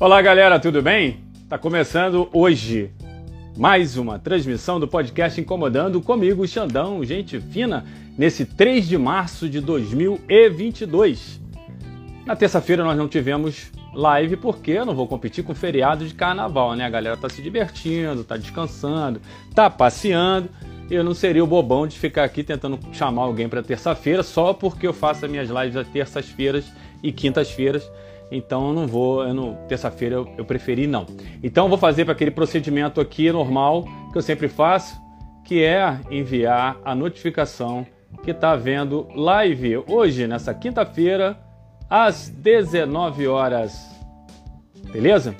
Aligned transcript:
Olá, 0.00 0.22
galera, 0.22 0.58
tudo 0.58 0.80
bem? 0.80 1.20
Tá 1.46 1.58
começando 1.58 2.26
hoje 2.32 2.90
mais 3.54 3.98
uma 3.98 4.18
transmissão 4.18 4.80
do 4.80 4.88
podcast 4.88 5.38
Incomodando 5.38 6.00
comigo, 6.00 6.48
Xandão, 6.48 7.04
gente 7.04 7.38
fina, 7.38 7.84
nesse 8.16 8.46
3 8.46 8.88
de 8.88 8.96
março 8.96 9.46
de 9.46 9.60
2022. 9.60 11.38
Na 12.24 12.34
terça-feira 12.34 12.82
nós 12.82 12.96
não 12.96 13.08
tivemos 13.08 13.70
live 13.92 14.38
porque 14.38 14.70
eu 14.70 14.86
não 14.86 14.94
vou 14.94 15.06
competir 15.06 15.44
com 15.44 15.54
feriado 15.54 16.06
de 16.06 16.14
carnaval, 16.14 16.74
né? 16.74 16.86
A 16.86 16.90
galera 16.90 17.18
tá 17.18 17.28
se 17.28 17.42
divertindo, 17.42 18.24
tá 18.24 18.38
descansando, 18.38 19.20
tá 19.54 19.68
passeando. 19.68 20.48
Eu 20.90 21.04
não 21.04 21.12
seria 21.12 21.44
o 21.44 21.46
bobão 21.46 21.86
de 21.86 21.98
ficar 21.98 22.24
aqui 22.24 22.42
tentando 22.42 22.80
chamar 22.90 23.24
alguém 23.24 23.50
para 23.50 23.62
terça-feira 23.62 24.22
só 24.22 24.54
porque 24.54 24.86
eu 24.86 24.94
faço 24.94 25.26
as 25.26 25.30
minhas 25.30 25.50
lives 25.50 25.76
às 25.76 25.88
terças-feiras 25.88 26.64
e 27.02 27.12
quintas-feiras 27.12 27.86
então 28.30 28.68
eu 28.68 28.72
não 28.72 28.86
vou, 28.86 29.26
eu 29.26 29.34
não, 29.34 29.54
terça-feira 29.66 30.14
eu, 30.16 30.32
eu, 30.38 30.44
preferi 30.44 30.86
não. 30.86 31.06
Então 31.42 31.64
eu 31.64 31.68
vou 31.68 31.78
fazer 31.78 32.04
para 32.04 32.12
aquele 32.12 32.30
procedimento 32.30 33.00
aqui 33.00 33.30
normal 33.32 33.84
que 34.12 34.18
eu 34.18 34.22
sempre 34.22 34.48
faço, 34.48 35.00
que 35.44 35.64
é 35.64 35.98
enviar 36.10 36.78
a 36.84 36.94
notificação 36.94 37.86
que 38.22 38.30
está 38.30 38.54
vendo 38.54 39.08
live 39.14 39.78
hoje, 39.88 40.26
nessa 40.26 40.54
quinta-feira, 40.54 41.38
às 41.88 42.28
19 42.28 43.26
horas. 43.26 43.90
Beleza? 44.92 45.34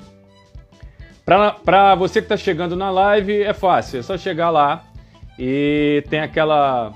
Para 1.25 1.95
você 1.95 2.19
que 2.19 2.25
está 2.25 2.35
chegando 2.35 2.75
na 2.75 2.89
live, 2.91 3.41
é 3.41 3.53
fácil, 3.53 3.99
é 3.99 4.03
só 4.03 4.17
chegar 4.17 4.49
lá 4.49 4.83
e 5.39 6.03
tem 6.09 6.19
aquela 6.19 6.91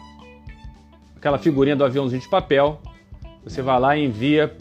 aquela 1.15 1.37
figurinha 1.37 1.75
do 1.75 1.85
aviãozinho 1.85 2.21
de 2.21 2.29
papel. 2.29 2.81
Você 3.43 3.61
vai 3.61 3.79
lá 3.79 3.95
e 3.95 4.03
envia 4.03 4.55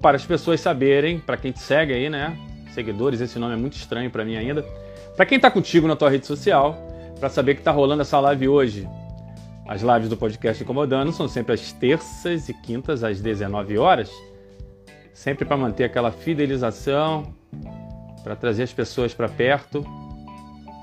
para 0.00 0.16
as 0.16 0.24
pessoas 0.24 0.60
saberem, 0.60 1.18
para 1.18 1.36
quem 1.36 1.52
te 1.52 1.60
segue 1.60 1.92
aí, 1.92 2.08
né? 2.08 2.36
Seguidores, 2.72 3.20
esse 3.20 3.38
nome 3.38 3.54
é 3.54 3.56
muito 3.56 3.76
estranho 3.76 4.10
para 4.10 4.24
mim 4.24 4.36
ainda. 4.36 4.62
Para 5.16 5.24
quem 5.24 5.36
está 5.36 5.50
contigo 5.50 5.88
na 5.88 5.96
tua 5.96 6.10
rede 6.10 6.26
social, 6.26 6.76
para 7.18 7.30
saber 7.30 7.54
que 7.54 7.60
está 7.60 7.70
rolando 7.70 8.02
essa 8.02 8.20
live 8.20 8.48
hoje. 8.48 8.88
As 9.66 9.82
lives 9.82 10.08
do 10.08 10.16
podcast 10.16 10.62
Incomodando 10.62 11.10
são 11.12 11.26
sempre 11.26 11.54
às 11.54 11.72
terças 11.72 12.48
e 12.48 12.54
quintas 12.54 13.02
às 13.02 13.20
19 13.20 13.78
horas, 13.78 14.10
sempre 15.12 15.44
para 15.44 15.56
manter 15.56 15.84
aquela 15.84 16.12
fidelização, 16.12 17.34
para 18.22 18.36
trazer 18.36 18.62
as 18.62 18.72
pessoas 18.72 19.12
para 19.14 19.28
perto 19.28 19.84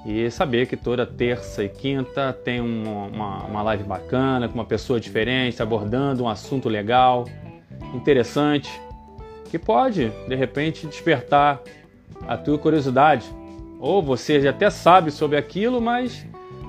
e 0.06 0.30
saber 0.32 0.66
que 0.66 0.76
toda 0.76 1.06
terça 1.06 1.64
e 1.64 1.70
quinta 1.70 2.34
tem 2.34 2.60
uma, 2.60 3.06
uma, 3.06 3.44
uma 3.46 3.64
live 3.64 3.84
bacana, 3.84 4.50
com 4.50 4.56
uma 4.56 4.66
pessoa 4.66 5.00
diferente, 5.00 5.62
abordando 5.62 6.24
um 6.24 6.28
assunto 6.28 6.68
legal, 6.68 7.26
interessante 7.94 8.70
que 9.54 9.60
pode, 9.60 10.12
de 10.28 10.34
repente, 10.34 10.88
despertar 10.88 11.62
a 12.28 12.36
tua 12.36 12.58
curiosidade. 12.58 13.24
Ou 13.80 14.02
você 14.02 14.42
já 14.42 14.50
até 14.50 14.68
sabe 14.72 15.12
sobre 15.12 15.38
aquilo, 15.38 15.80
mas 15.80 16.26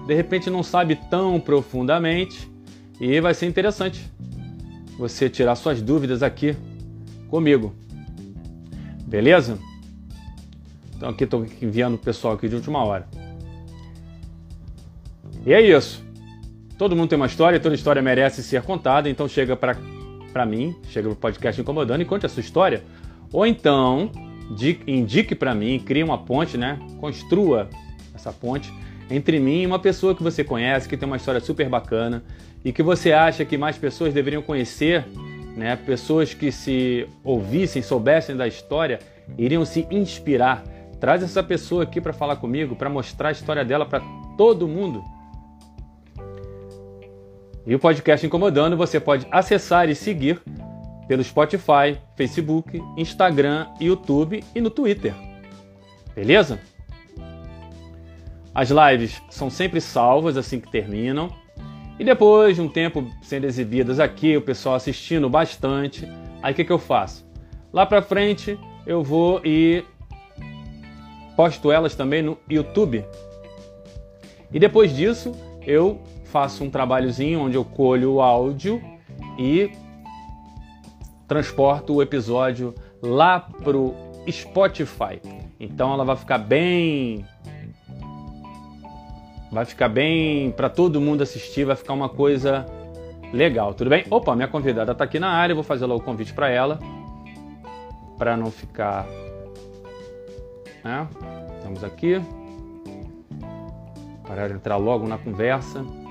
de 0.06 0.12
repente 0.12 0.50
não 0.50 0.62
sabe 0.62 0.94
tão 0.94 1.40
profundamente 1.40 2.46
e 3.00 3.18
vai 3.22 3.32
ser 3.32 3.46
interessante 3.46 4.04
você 4.98 5.30
tirar 5.30 5.54
suas 5.54 5.80
dúvidas 5.80 6.22
aqui 6.22 6.54
comigo. 7.30 7.74
Beleza? 9.06 9.58
Então 10.94 11.08
aqui 11.08 11.24
estou 11.24 11.46
enviando 11.62 11.94
o 11.94 11.98
pessoal 11.98 12.34
aqui 12.34 12.50
de 12.50 12.56
última 12.56 12.84
hora. 12.84 13.08
E 15.46 15.54
é 15.54 15.62
isso. 15.62 16.04
Todo 16.76 16.94
mundo 16.94 17.08
tem 17.08 17.16
uma 17.16 17.24
história, 17.24 17.58
toda 17.58 17.74
história 17.74 18.02
merece 18.02 18.42
ser 18.42 18.60
contada, 18.60 19.08
então 19.08 19.26
chega 19.26 19.56
para 19.56 19.74
para 20.34 20.44
mim, 20.44 20.74
chega 20.88 21.08
no 21.08 21.14
podcast 21.14 21.60
Incomodando 21.60 22.02
e 22.02 22.04
conte 22.04 22.26
a 22.26 22.28
sua 22.28 22.40
história. 22.40 22.82
Ou 23.32 23.46
então, 23.46 24.10
indique 24.84 25.32
para 25.32 25.54
mim, 25.54 25.78
crie 25.78 26.02
uma 26.02 26.18
ponte, 26.18 26.58
né? 26.58 26.76
Construa 27.00 27.70
essa 28.12 28.32
ponte 28.32 28.72
entre 29.08 29.38
mim 29.38 29.62
e 29.62 29.66
uma 29.66 29.78
pessoa 29.78 30.12
que 30.12 30.24
você 30.24 30.42
conhece, 30.42 30.88
que 30.88 30.96
tem 30.96 31.06
uma 31.06 31.16
história 31.16 31.40
super 31.40 31.68
bacana 31.68 32.24
e 32.64 32.72
que 32.72 32.82
você 32.82 33.12
acha 33.12 33.44
que 33.44 33.56
mais 33.56 33.78
pessoas 33.78 34.12
deveriam 34.12 34.42
conhecer, 34.42 35.06
né? 35.56 35.76
Pessoas 35.76 36.34
que 36.34 36.50
se 36.50 37.06
ouvissem, 37.22 37.80
soubessem 37.80 38.36
da 38.36 38.48
história, 38.48 38.98
iriam 39.38 39.64
se 39.64 39.86
inspirar. 39.88 40.64
Traz 40.98 41.22
essa 41.22 41.44
pessoa 41.44 41.84
aqui 41.84 42.00
para 42.00 42.12
falar 42.12 42.36
comigo, 42.36 42.74
para 42.74 42.90
mostrar 42.90 43.28
a 43.28 43.32
história 43.32 43.64
dela 43.64 43.86
para 43.86 44.00
todo 44.36 44.66
mundo. 44.66 45.00
E 47.66 47.74
o 47.74 47.78
podcast 47.78 48.26
Incomodando 48.26 48.76
você 48.76 49.00
pode 49.00 49.26
acessar 49.30 49.88
e 49.88 49.94
seguir 49.94 50.40
pelo 51.08 51.24
Spotify, 51.24 51.98
Facebook, 52.14 52.82
Instagram, 52.96 53.66
YouTube 53.80 54.44
e 54.54 54.60
no 54.60 54.68
Twitter. 54.68 55.14
Beleza? 56.14 56.60
As 58.54 58.68
lives 58.70 59.20
são 59.30 59.48
sempre 59.48 59.80
salvas 59.80 60.36
assim 60.36 60.60
que 60.60 60.70
terminam. 60.70 61.28
E 61.98 62.04
depois 62.04 62.56
de 62.56 62.62
um 62.62 62.68
tempo 62.68 63.10
sendo 63.22 63.46
exibidas 63.46 63.98
aqui, 63.98 64.36
o 64.36 64.42
pessoal 64.42 64.74
assistindo 64.74 65.28
bastante, 65.30 66.06
aí 66.42 66.52
o 66.52 66.54
que, 66.56 66.64
que 66.64 66.72
eu 66.72 66.78
faço? 66.78 67.26
Lá 67.72 67.86
pra 67.86 68.02
frente 68.02 68.58
eu 68.86 69.02
vou 69.02 69.40
e 69.44 69.82
posto 71.34 71.72
elas 71.72 71.94
também 71.94 72.22
no 72.22 72.38
YouTube. 72.48 73.04
E 74.52 74.58
depois 74.58 74.94
disso 74.94 75.32
eu 75.66 76.00
faço 76.34 76.64
um 76.64 76.68
trabalhozinho 76.68 77.38
onde 77.38 77.56
eu 77.56 77.64
colho 77.64 78.14
o 78.14 78.20
áudio 78.20 78.82
e 79.38 79.70
transporto 81.28 81.94
o 81.94 82.02
episódio 82.02 82.74
lá 83.00 83.38
pro 83.38 83.94
Spotify. 84.28 85.22
Então 85.60 85.92
ela 85.92 86.04
vai 86.04 86.16
ficar 86.16 86.38
bem 86.38 87.24
vai 89.52 89.64
ficar 89.64 89.88
bem 89.88 90.50
para 90.50 90.68
todo 90.68 91.00
mundo 91.00 91.22
assistir, 91.22 91.64
vai 91.64 91.76
ficar 91.76 91.92
uma 91.92 92.08
coisa 92.08 92.66
legal, 93.32 93.72
tudo 93.72 93.88
bem? 93.88 94.04
Opa, 94.10 94.34
minha 94.34 94.48
convidada 94.48 94.90
está 94.90 95.04
aqui 95.04 95.20
na 95.20 95.30
área, 95.30 95.54
vou 95.54 95.62
fazer 95.62 95.86
lá 95.86 95.94
o 95.94 96.00
convite 96.00 96.34
para 96.34 96.50
ela 96.50 96.80
para 98.18 98.36
não 98.36 98.50
ficar 98.50 99.06
né? 100.82 101.06
Estamos 101.58 101.84
aqui 101.84 102.20
para 104.26 104.50
entrar 104.50 104.78
logo 104.78 105.06
na 105.06 105.16
conversa. 105.16 106.03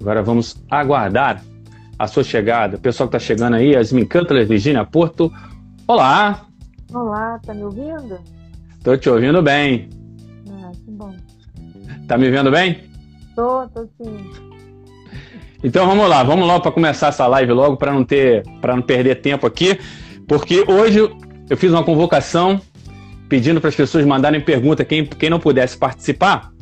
Agora 0.00 0.22
vamos 0.22 0.56
aguardar 0.70 1.42
a 1.98 2.06
sua 2.06 2.22
chegada. 2.22 2.76
O 2.76 2.80
pessoal 2.80 3.08
que 3.08 3.16
está 3.16 3.26
chegando 3.26 3.54
aí, 3.54 3.74
as 3.74 3.92
Cantler, 4.08 4.46
Virginia 4.46 4.84
Porto. 4.84 5.32
Olá! 5.86 6.46
Olá, 6.92 7.38
tá 7.44 7.52
me 7.52 7.64
ouvindo? 7.64 8.18
Tô 8.82 8.96
te 8.96 9.08
ouvindo 9.08 9.42
bem. 9.42 9.88
Ah, 10.50 10.70
que 10.72 10.90
bom. 10.90 11.14
Tá 12.06 12.16
me 12.16 12.30
vendo 12.30 12.50
bem? 12.50 12.84
Tô, 13.34 13.66
tô 13.68 13.88
sim. 14.00 14.30
Então 15.64 15.86
vamos 15.86 16.08
lá, 16.08 16.22
vamos 16.22 16.46
logo 16.46 16.60
para 16.60 16.70
começar 16.70 17.08
essa 17.08 17.26
live 17.26 17.52
logo 17.52 17.76
para 17.76 17.92
não 17.92 18.04
ter, 18.04 18.44
para 18.60 18.76
não 18.76 18.82
perder 18.82 19.16
tempo 19.16 19.46
aqui, 19.46 19.78
porque 20.28 20.64
hoje 20.68 21.00
eu 21.50 21.56
fiz 21.56 21.72
uma 21.72 21.82
convocação 21.82 22.60
pedindo 23.28 23.60
para 23.60 23.68
as 23.68 23.74
pessoas 23.74 24.04
mandarem 24.04 24.40
pergunta 24.40 24.84
quem, 24.84 25.04
quem 25.04 25.28
não 25.28 25.40
pudesse 25.40 25.76
participar 25.76 26.52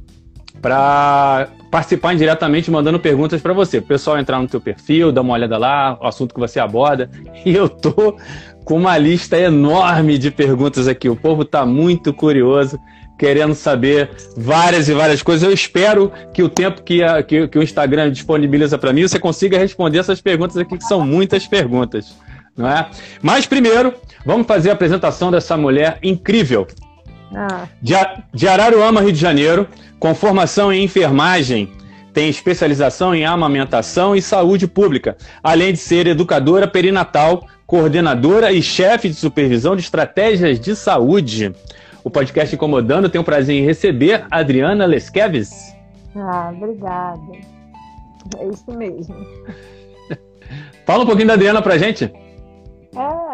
para 0.62 1.48
participar 1.74 2.14
indiretamente 2.14 2.70
mandando 2.70 3.00
perguntas 3.00 3.42
para 3.42 3.52
você. 3.52 3.78
O 3.78 3.82
pessoal 3.82 4.16
entrar 4.16 4.40
no 4.40 4.46
teu 4.46 4.60
perfil, 4.60 5.10
dar 5.10 5.22
uma 5.22 5.34
olhada 5.34 5.58
lá, 5.58 5.98
o 6.00 6.06
assunto 6.06 6.32
que 6.32 6.38
você 6.38 6.60
aborda. 6.60 7.10
E 7.44 7.52
eu 7.52 7.68
tô 7.68 8.16
com 8.64 8.76
uma 8.76 8.96
lista 8.96 9.36
enorme 9.36 10.16
de 10.16 10.30
perguntas 10.30 10.86
aqui. 10.86 11.08
O 11.08 11.16
povo 11.16 11.42
está 11.42 11.66
muito 11.66 12.14
curioso, 12.14 12.78
querendo 13.18 13.56
saber 13.56 14.08
várias 14.36 14.88
e 14.88 14.94
várias 14.94 15.20
coisas. 15.20 15.42
Eu 15.42 15.52
espero 15.52 16.12
que 16.32 16.44
o 16.44 16.48
tempo 16.48 16.80
que, 16.80 17.02
a, 17.02 17.20
que, 17.24 17.48
que 17.48 17.58
o 17.58 17.62
Instagram 17.62 18.12
disponibiliza 18.12 18.78
para 18.78 18.92
mim, 18.92 19.02
você 19.02 19.18
consiga 19.18 19.58
responder 19.58 19.98
essas 19.98 20.20
perguntas 20.20 20.56
aqui, 20.56 20.78
que 20.78 20.84
são 20.84 21.04
muitas 21.04 21.44
perguntas. 21.44 22.14
Não 22.56 22.68
é? 22.68 22.88
Mas 23.20 23.46
primeiro, 23.46 23.92
vamos 24.24 24.46
fazer 24.46 24.70
a 24.70 24.74
apresentação 24.74 25.32
dessa 25.32 25.56
mulher 25.56 25.98
incrível. 26.04 26.68
Ah. 27.34 27.66
De, 27.80 27.94
de 28.32 28.48
Araruama, 28.48 29.00
Rio 29.00 29.12
de 29.12 29.18
Janeiro, 29.18 29.66
com 29.98 30.14
formação 30.14 30.72
em 30.72 30.84
enfermagem, 30.84 31.70
tem 32.12 32.28
especialização 32.28 33.14
em 33.14 33.24
amamentação 33.24 34.14
e 34.14 34.22
saúde 34.22 34.68
pública, 34.68 35.16
além 35.42 35.72
de 35.72 35.78
ser 35.78 36.06
educadora 36.06 36.68
perinatal, 36.68 37.46
coordenadora 37.66 38.52
e 38.52 38.62
chefe 38.62 39.08
de 39.08 39.14
supervisão 39.14 39.74
de 39.74 39.82
estratégias 39.82 40.60
de 40.60 40.76
saúde. 40.76 41.52
O 42.04 42.10
podcast 42.10 42.54
Incomodando 42.54 43.08
tem 43.08 43.20
o 43.20 43.24
prazer 43.24 43.56
em 43.56 43.64
receber 43.64 44.26
Adriana 44.30 44.84
Lesqueves. 44.84 45.74
Ah, 46.14 46.52
obrigada. 46.54 47.20
É 48.38 48.46
isso 48.46 48.70
mesmo. 48.70 49.16
Fala 50.86 51.02
um 51.02 51.06
pouquinho 51.06 51.28
da 51.28 51.34
Adriana 51.34 51.62
pra 51.62 51.78
gente. 51.78 52.04
É, 52.94 53.33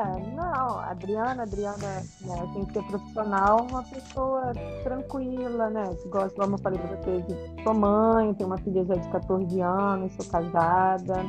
Adriana, 0.79 1.43
Adriana 1.43 2.03
né, 2.21 2.51
tem 2.53 2.65
que 2.65 2.73
ser 2.73 2.83
profissional, 2.85 3.67
uma 3.71 3.83
pessoa 3.83 4.53
tranquila, 4.83 5.71
né? 5.71 5.95
Que 6.03 6.09
gosta, 6.09 6.41
como 6.41 6.55
eu 6.55 6.59
falei 6.59 6.79
pra 6.79 6.97
você, 6.97 7.23
de 7.23 7.63
sou 7.63 7.75
mãe, 7.75 8.35
tenho 8.35 8.49
uma 8.49 8.59
filha 8.59 8.85
já 8.85 8.95
de 8.95 9.09
14 9.09 9.61
anos, 9.61 10.13
sou 10.15 10.27
casada. 10.27 11.23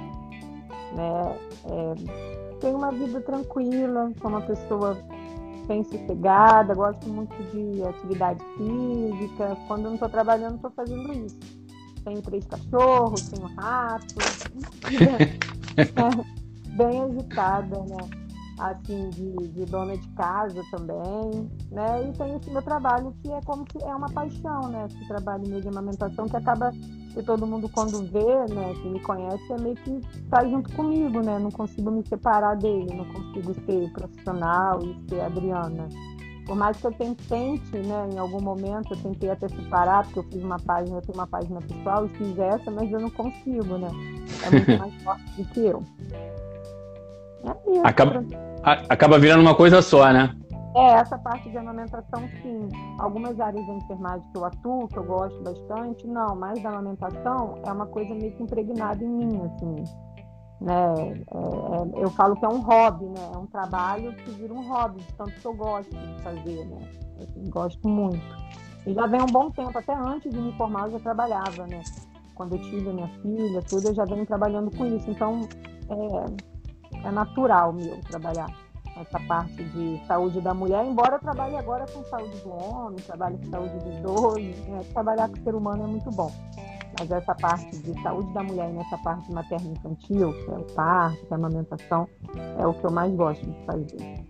né? 0.94 1.40
É, 1.66 2.60
tenho 2.60 2.78
uma 2.78 2.92
vida 2.92 3.22
tranquila, 3.22 4.12
sou 4.22 4.30
uma 4.30 4.42
pessoa 4.42 4.98
bem 5.68 5.84
sossegada, 5.84 6.74
gosto 6.74 7.08
muito 7.10 7.36
de 7.52 7.84
atividade 7.84 8.44
física. 8.58 9.58
Quando 9.68 9.84
não 9.84 9.94
estou 9.94 10.10
trabalhando, 10.10 10.56
estou 10.56 10.72
fazendo 10.72 11.14
isso. 11.14 11.40
Tenho 12.04 12.22
três 12.22 12.46
cachorros, 12.46 13.30
tenho 13.30 13.48
rato. 13.56 14.16
bem 16.76 17.02
agitada, 17.04 17.80
né? 17.84 18.21
Assim, 18.62 19.10
de, 19.10 19.32
de, 19.50 19.66
dona 19.66 19.98
de 19.98 20.08
casa 20.10 20.62
também, 20.70 21.50
né? 21.72 22.10
E 22.10 22.18
tem 22.18 22.36
esse 22.36 22.50
meu 22.52 22.62
trabalho 22.62 23.14
que 23.24 23.32
é 23.32 23.42
como 23.42 23.66
se 23.72 23.84
é 23.84 23.96
uma 23.96 24.10
paixão, 24.10 24.70
né? 24.70 24.86
Esse 24.88 25.08
trabalho 25.08 25.48
meio 25.48 25.62
de 25.62 25.68
amamentação 25.68 26.28
que 26.28 26.38
acaba 26.38 26.72
que 26.72 27.24
todo 27.24 27.46
mundo 27.46 27.68
quando 27.70 28.10
vê, 28.10 28.54
né, 28.54 28.74
que 28.82 28.88
me 28.88 29.00
conhece, 29.02 29.52
é 29.52 29.60
meio 29.60 29.76
que 29.76 30.00
tá 30.30 30.46
junto 30.48 30.74
comigo, 30.76 31.22
né? 31.22 31.40
Não 31.40 31.52
consigo 31.52 31.92
me 31.92 32.06
separar 32.08 32.56
dele, 32.56 32.94
não 32.94 33.06
consigo 33.06 33.54
ser 33.66 33.92
profissional 33.92 34.80
e 34.84 35.10
ser 35.10 35.22
Adriana. 35.22 35.90
Por 36.46 36.56
mais 36.56 36.78
que 36.78 36.88
eu 36.88 36.92
tente, 36.92 37.78
né, 37.78 38.10
em 38.14 38.18
algum 38.18 38.42
momento, 38.42 38.94
eu 38.94 38.98
tentei 38.98 39.30
até 39.30 39.48
separar, 39.48 40.04
porque 40.06 40.20
eu 40.20 40.24
fiz 40.24 40.44
uma 40.44 40.60
página, 40.60 40.98
eu 40.98 41.02
tenho 41.02 41.18
uma 41.18 41.28
página 41.28 41.62
pessoal 41.62 42.06
e 42.06 42.10
fiz 42.10 42.38
essa, 42.40 42.72
mas 42.72 42.92
eu 42.92 43.00
não 43.00 43.10
consigo, 43.10 43.78
né? 43.78 43.90
É 44.46 44.50
muito 44.50 44.72
mais 44.80 45.04
forte 45.04 45.42
do 45.42 45.46
que 45.50 45.60
eu. 45.60 45.84
É 47.44 47.72
isso, 47.72 47.82
acaba, 47.84 48.24
acaba 48.64 49.20
virando 49.20 49.42
uma 49.42 49.56
coisa 49.56 49.82
só, 49.82 50.12
né? 50.12 50.36
É, 50.76 50.92
essa 50.94 51.18
parte 51.18 51.50
de 51.50 51.58
amamentação, 51.58 52.30
sim. 52.42 52.70
Algumas 53.00 53.40
áreas 53.40 53.66
da 53.68 53.74
enfermagem 53.74 54.26
que 54.32 54.38
eu 54.38 54.46
atuo, 54.46 54.88
que 54.88 54.98
eu 54.98 55.04
gosto 55.04 55.44
bastante, 55.44 56.08
não, 56.08 56.36
mas 56.36 56.62
da 56.64 56.70
amamentação 56.70 57.56
é 57.66 57.72
uma 57.72 57.86
coisa 57.88 58.14
meio 58.16 58.32
que 58.32 58.44
impregnada 58.44 59.04
em 59.04 59.10
mim, 59.10 59.42
assim. 59.44 59.84
Né? 60.62 61.14
É, 61.32 62.00
é, 62.00 62.04
eu 62.04 62.10
falo 62.12 62.36
que 62.36 62.46
é 62.46 62.48
um 62.48 62.62
hobby, 62.62 63.06
né? 63.06 63.32
É 63.34 63.38
um 63.38 63.48
trabalho 63.48 64.14
que 64.14 64.32
vira 64.32 64.54
um 64.54 64.66
hobby, 64.70 65.02
de 65.02 65.14
tanto 65.14 65.32
que 65.32 65.46
eu 65.46 65.54
gosto 65.54 65.90
de 65.90 66.22
fazer, 66.22 66.66
né? 66.66 66.80
Eu 67.20 67.50
gosto 67.50 67.90
muito. 67.90 68.22
E 68.86 68.94
já 68.94 69.08
vem 69.08 69.22
um 69.22 69.26
bom 69.26 69.52
tempo, 69.52 69.78
até 69.78 69.94
antes 69.94 70.32
de 70.32 70.40
me 70.40 70.54
formar 70.54 70.86
eu 70.86 70.92
já 70.92 71.00
trabalhava, 71.00 71.68
né? 71.68 71.82
Quando 72.36 72.56
eu 72.56 72.62
tive 72.62 72.90
a 72.90 72.94
minha 72.94 73.10
filha, 73.22 73.62
tudo, 73.64 73.90
eu 73.90 73.94
já 73.94 74.06
venho 74.06 74.26
trabalhando 74.26 74.76
com 74.76 74.86
isso. 74.86 75.10
Então, 75.12 75.42
é, 75.90 76.51
é 77.04 77.12
natural 77.12 77.74
meu 77.74 78.00
trabalhar 78.10 78.48
essa 79.00 79.20
parte 79.22 79.64
de 79.64 80.02
saúde 80.06 80.42
da 80.42 80.54
mulher, 80.54 80.86
embora 80.86 81.16
eu 81.16 81.20
trabalhe 81.20 81.56
agora 81.56 81.86
com 81.92 82.04
saúde 82.06 82.38
do 82.40 82.50
homem, 82.50 83.00
trabalhe 83.00 83.38
com 83.38 83.50
saúde 83.50 83.80
do 83.80 83.92
idoso, 83.94 84.40
né? 84.40 84.82
trabalhar 84.94 85.30
com 85.30 85.36
o 85.36 85.44
ser 85.44 85.56
humano 85.56 85.84
é 85.84 85.88
muito 85.88 86.12
bom. 86.12 86.32
Mas 87.00 87.10
essa 87.10 87.34
parte 87.34 87.78
de 87.78 88.02
saúde 88.04 88.32
da 88.34 88.44
mulher 88.44 88.70
e 88.70 88.74
nessa 88.74 88.98
parte 88.98 89.32
materna 89.32 89.72
infantil, 89.72 90.34
que 90.34 90.52
é 90.52 90.54
o 90.54 90.64
parto, 90.76 91.18
que 91.26 91.34
é 91.34 91.34
a 91.34 91.36
amamentação, 91.36 92.08
é 92.60 92.68
o 92.68 92.74
que 92.74 92.86
eu 92.86 92.92
mais 92.92 93.14
gosto 93.16 93.46
de 93.46 93.66
fazer. 93.66 94.26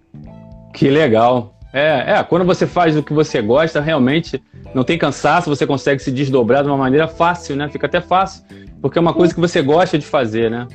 Que 0.74 0.90
legal. 0.90 1.54
É, 1.74 2.14
é, 2.14 2.24
quando 2.24 2.46
você 2.46 2.68
faz 2.68 2.96
o 2.96 3.04
que 3.04 3.14
você 3.14 3.42
gosta, 3.42 3.82
realmente 3.82 4.42
não 4.76 4.84
tem 4.84 4.98
cansaço, 4.98 5.50
você 5.50 5.66
consegue 5.66 6.02
se 6.02 6.12
desdobrar 6.12 6.64
de 6.64 6.70
uma 6.70 6.78
maneira 6.78 7.08
fácil, 7.08 7.56
né? 7.56 7.68
Fica 7.70 7.88
até 7.88 8.00
fácil, 8.00 8.44
porque 8.82 8.98
é 8.98 9.02
uma 9.02 9.14
coisa 9.14 9.34
que 9.34 9.40
você 9.40 9.62
gosta 9.62 9.98
de 9.98 10.06
fazer, 10.06 10.52
né? 10.52 10.68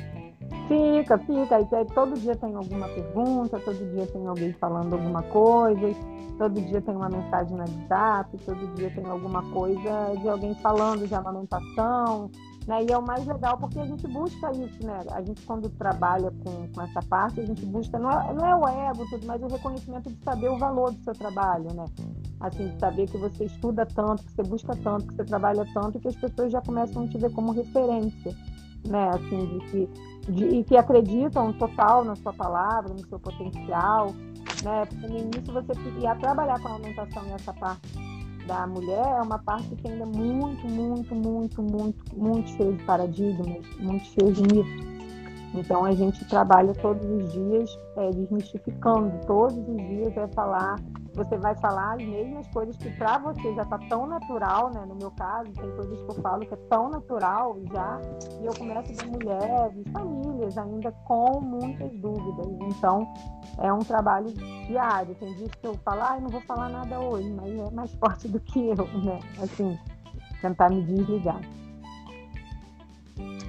Fica, 0.97 1.17
fica. 1.19 1.57
Aí, 1.57 1.85
todo 1.93 2.19
dia 2.19 2.35
tem 2.35 2.55
alguma 2.55 2.87
pergunta, 2.87 3.59
todo 3.59 3.77
dia 3.91 4.07
tem 4.07 4.25
alguém 4.25 4.51
falando 4.53 4.93
alguma 4.93 5.21
coisa, 5.23 5.95
todo 6.39 6.59
dia 6.59 6.81
tem 6.81 6.95
uma 6.95 7.09
mensagem 7.09 7.53
no 7.55 7.59
WhatsApp, 7.59 8.37
todo 8.43 8.75
dia 8.75 8.89
tem 8.89 9.05
alguma 9.05 9.43
coisa 9.51 10.15
de 10.19 10.27
alguém 10.27 10.55
falando 10.55 11.07
de 11.07 11.13
amamentação, 11.13 12.31
né? 12.65 12.83
E 12.83 12.91
é 12.91 12.97
o 12.97 13.05
mais 13.05 13.25
legal 13.27 13.57
porque 13.57 13.79
a 13.79 13.85
gente 13.85 14.07
busca 14.07 14.51
isso, 14.51 14.85
né? 14.85 14.99
A 15.11 15.21
gente 15.21 15.45
quando 15.45 15.69
trabalha 15.69 16.31
com, 16.43 16.67
com 16.73 16.81
essa 16.81 17.01
parte, 17.03 17.41
a 17.41 17.45
gente 17.45 17.63
busca, 17.67 17.99
não 17.99 18.09
é, 18.09 18.33
não 18.33 18.45
é 18.45 18.55
o 18.55 18.67
ego, 18.89 19.05
tudo, 19.09 19.27
mas 19.27 19.41
o 19.43 19.47
reconhecimento 19.47 20.09
de 20.11 20.23
saber 20.23 20.49
o 20.49 20.57
valor 20.57 20.91
do 20.91 21.03
seu 21.03 21.13
trabalho, 21.13 21.71
né? 21.75 21.85
Assim, 22.39 22.69
de 22.69 22.79
saber 22.79 23.07
que 23.07 23.17
você 23.17 23.45
estuda 23.45 23.85
tanto, 23.85 24.23
que 24.23 24.31
você 24.31 24.43
busca 24.43 24.75
tanto, 24.83 25.07
que 25.07 25.15
você 25.15 25.25
trabalha 25.25 25.65
tanto, 25.73 25.99
que 25.99 26.07
as 26.07 26.15
pessoas 26.15 26.51
já 26.51 26.61
começam 26.61 27.03
a 27.03 27.07
te 27.07 27.17
ver 27.19 27.31
como 27.33 27.51
referência 27.51 28.35
né? 28.85 29.09
Assim, 29.09 29.45
de 29.45 29.59
que, 29.71 29.89
de, 30.31 30.45
e 30.45 30.63
que 30.63 30.77
acreditam 30.77 31.53
total 31.53 32.03
na 32.03 32.15
sua 32.15 32.33
palavra, 32.33 32.93
no 32.93 33.07
seu 33.07 33.19
potencial, 33.19 34.13
né? 34.63 34.85
Porque 34.85 35.07
no 35.07 35.17
início 35.17 35.53
você 35.53 35.73
ia 35.99 36.15
trabalhar 36.15 36.59
com 36.61 36.67
a 36.69 36.75
alimentação 36.75 37.25
e 37.27 37.31
essa 37.31 37.53
parte 37.53 37.87
da 38.47 38.65
mulher 38.65 39.05
é 39.05 39.21
uma 39.21 39.39
parte 39.39 39.75
que 39.75 39.87
ainda 39.87 40.03
é 40.03 40.07
muito, 40.07 40.67
muito, 40.67 41.13
muito, 41.13 41.61
muito, 41.61 42.17
muito 42.17 42.49
cheia 42.51 42.71
de 42.71 42.83
paradigmas, 42.85 43.65
muito 43.79 44.05
cheia 44.05 44.31
de 44.31 44.41
mitos. 44.41 44.97
Então 45.53 45.85
a 45.85 45.91
gente 45.93 46.23
trabalha 46.25 46.73
todos 46.75 47.05
os 47.05 47.31
dias 47.33 47.77
é, 47.97 48.09
desmistificando, 48.11 49.11
todos 49.25 49.57
os 49.57 49.77
dias 49.77 50.15
é 50.15 50.27
falar 50.29 50.75
você 51.17 51.35
vai 51.35 51.55
falar 51.55 51.93
as 51.93 52.05
mesmas 52.05 52.47
coisas 52.49 52.77
que 52.77 52.91
para 52.91 53.17
você 53.17 53.53
já 53.55 53.63
está 53.63 53.79
tão 53.89 54.05
natural, 54.05 54.71
né? 54.71 54.85
No 54.85 54.95
meu 54.95 55.09
caso, 55.11 55.51
tem 55.51 55.69
coisas 55.71 55.99
que 55.99 56.11
eu 56.11 56.21
falo 56.21 56.45
que 56.45 56.53
é 56.53 56.57
tão 56.69 56.89
natural 56.89 57.57
já, 57.73 57.99
e 58.39 58.45
eu 58.45 58.53
começo 58.53 58.93
de 58.93 59.09
mulheres, 59.09 59.83
famílias 59.91 60.57
ainda 60.57 60.91
com 61.05 61.41
muitas 61.41 61.91
dúvidas. 61.97 62.47
Então, 62.61 63.11
é 63.57 63.73
um 63.73 63.79
trabalho 63.79 64.31
diário. 64.67 65.15
Tem 65.15 65.33
dias 65.35 65.49
que 65.55 65.67
eu 65.67 65.73
falo, 65.83 66.03
ah, 66.03 66.19
não 66.21 66.29
vou 66.29 66.41
falar 66.41 66.69
nada 66.69 66.99
hoje, 66.99 67.29
mas 67.31 67.51
é 67.51 67.71
mais 67.71 67.91
forte 67.97 68.27
do 68.27 68.39
que 68.39 68.69
eu, 68.69 68.87
né? 69.03 69.19
Assim, 69.41 69.77
tentar 70.39 70.69
me 70.69 70.83
desligar. 70.83 71.41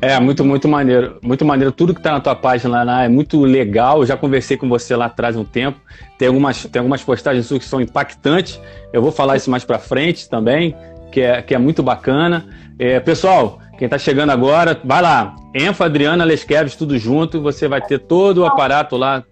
É, 0.00 0.18
muito, 0.20 0.44
muito 0.44 0.68
maneiro. 0.68 1.18
Muito 1.22 1.44
maneiro. 1.44 1.72
Tudo 1.72 1.92
que 1.92 2.00
está 2.00 2.12
na 2.12 2.20
tua 2.20 2.34
página 2.34 2.84
lá 2.84 3.02
é 3.02 3.08
muito 3.08 3.40
legal. 3.40 4.00
Eu 4.00 4.06
já 4.06 4.16
conversei 4.16 4.56
com 4.56 4.68
você 4.68 4.94
lá 4.94 5.06
atrás 5.06 5.36
um 5.36 5.44
tempo. 5.44 5.80
Tem 6.16 6.28
algumas, 6.28 6.64
tem 6.64 6.78
algumas 6.78 7.02
postagens 7.02 7.46
suas 7.46 7.60
que 7.60 7.64
são 7.64 7.80
impactantes. 7.80 8.60
Eu 8.92 9.02
vou 9.02 9.10
falar 9.10 9.36
isso 9.36 9.50
mais 9.50 9.64
para 9.64 9.78
frente 9.78 10.28
também, 10.28 10.76
que 11.10 11.20
é, 11.20 11.42
que 11.42 11.54
é 11.54 11.58
muito 11.58 11.82
bacana. 11.82 12.46
É, 12.78 13.00
pessoal, 13.00 13.58
quem 13.76 13.86
está 13.86 13.98
chegando 13.98 14.30
agora, 14.30 14.80
vai 14.84 15.02
lá. 15.02 15.34
Enfa 15.54 15.86
Adriana 15.86 16.24
Lesqueves, 16.24 16.76
tudo 16.76 16.96
junto. 16.96 17.42
Você 17.42 17.66
vai 17.66 17.80
ter 17.80 17.98
todo 17.98 18.38
o 18.38 18.46
aparato 18.46 18.96
lá 18.96 19.24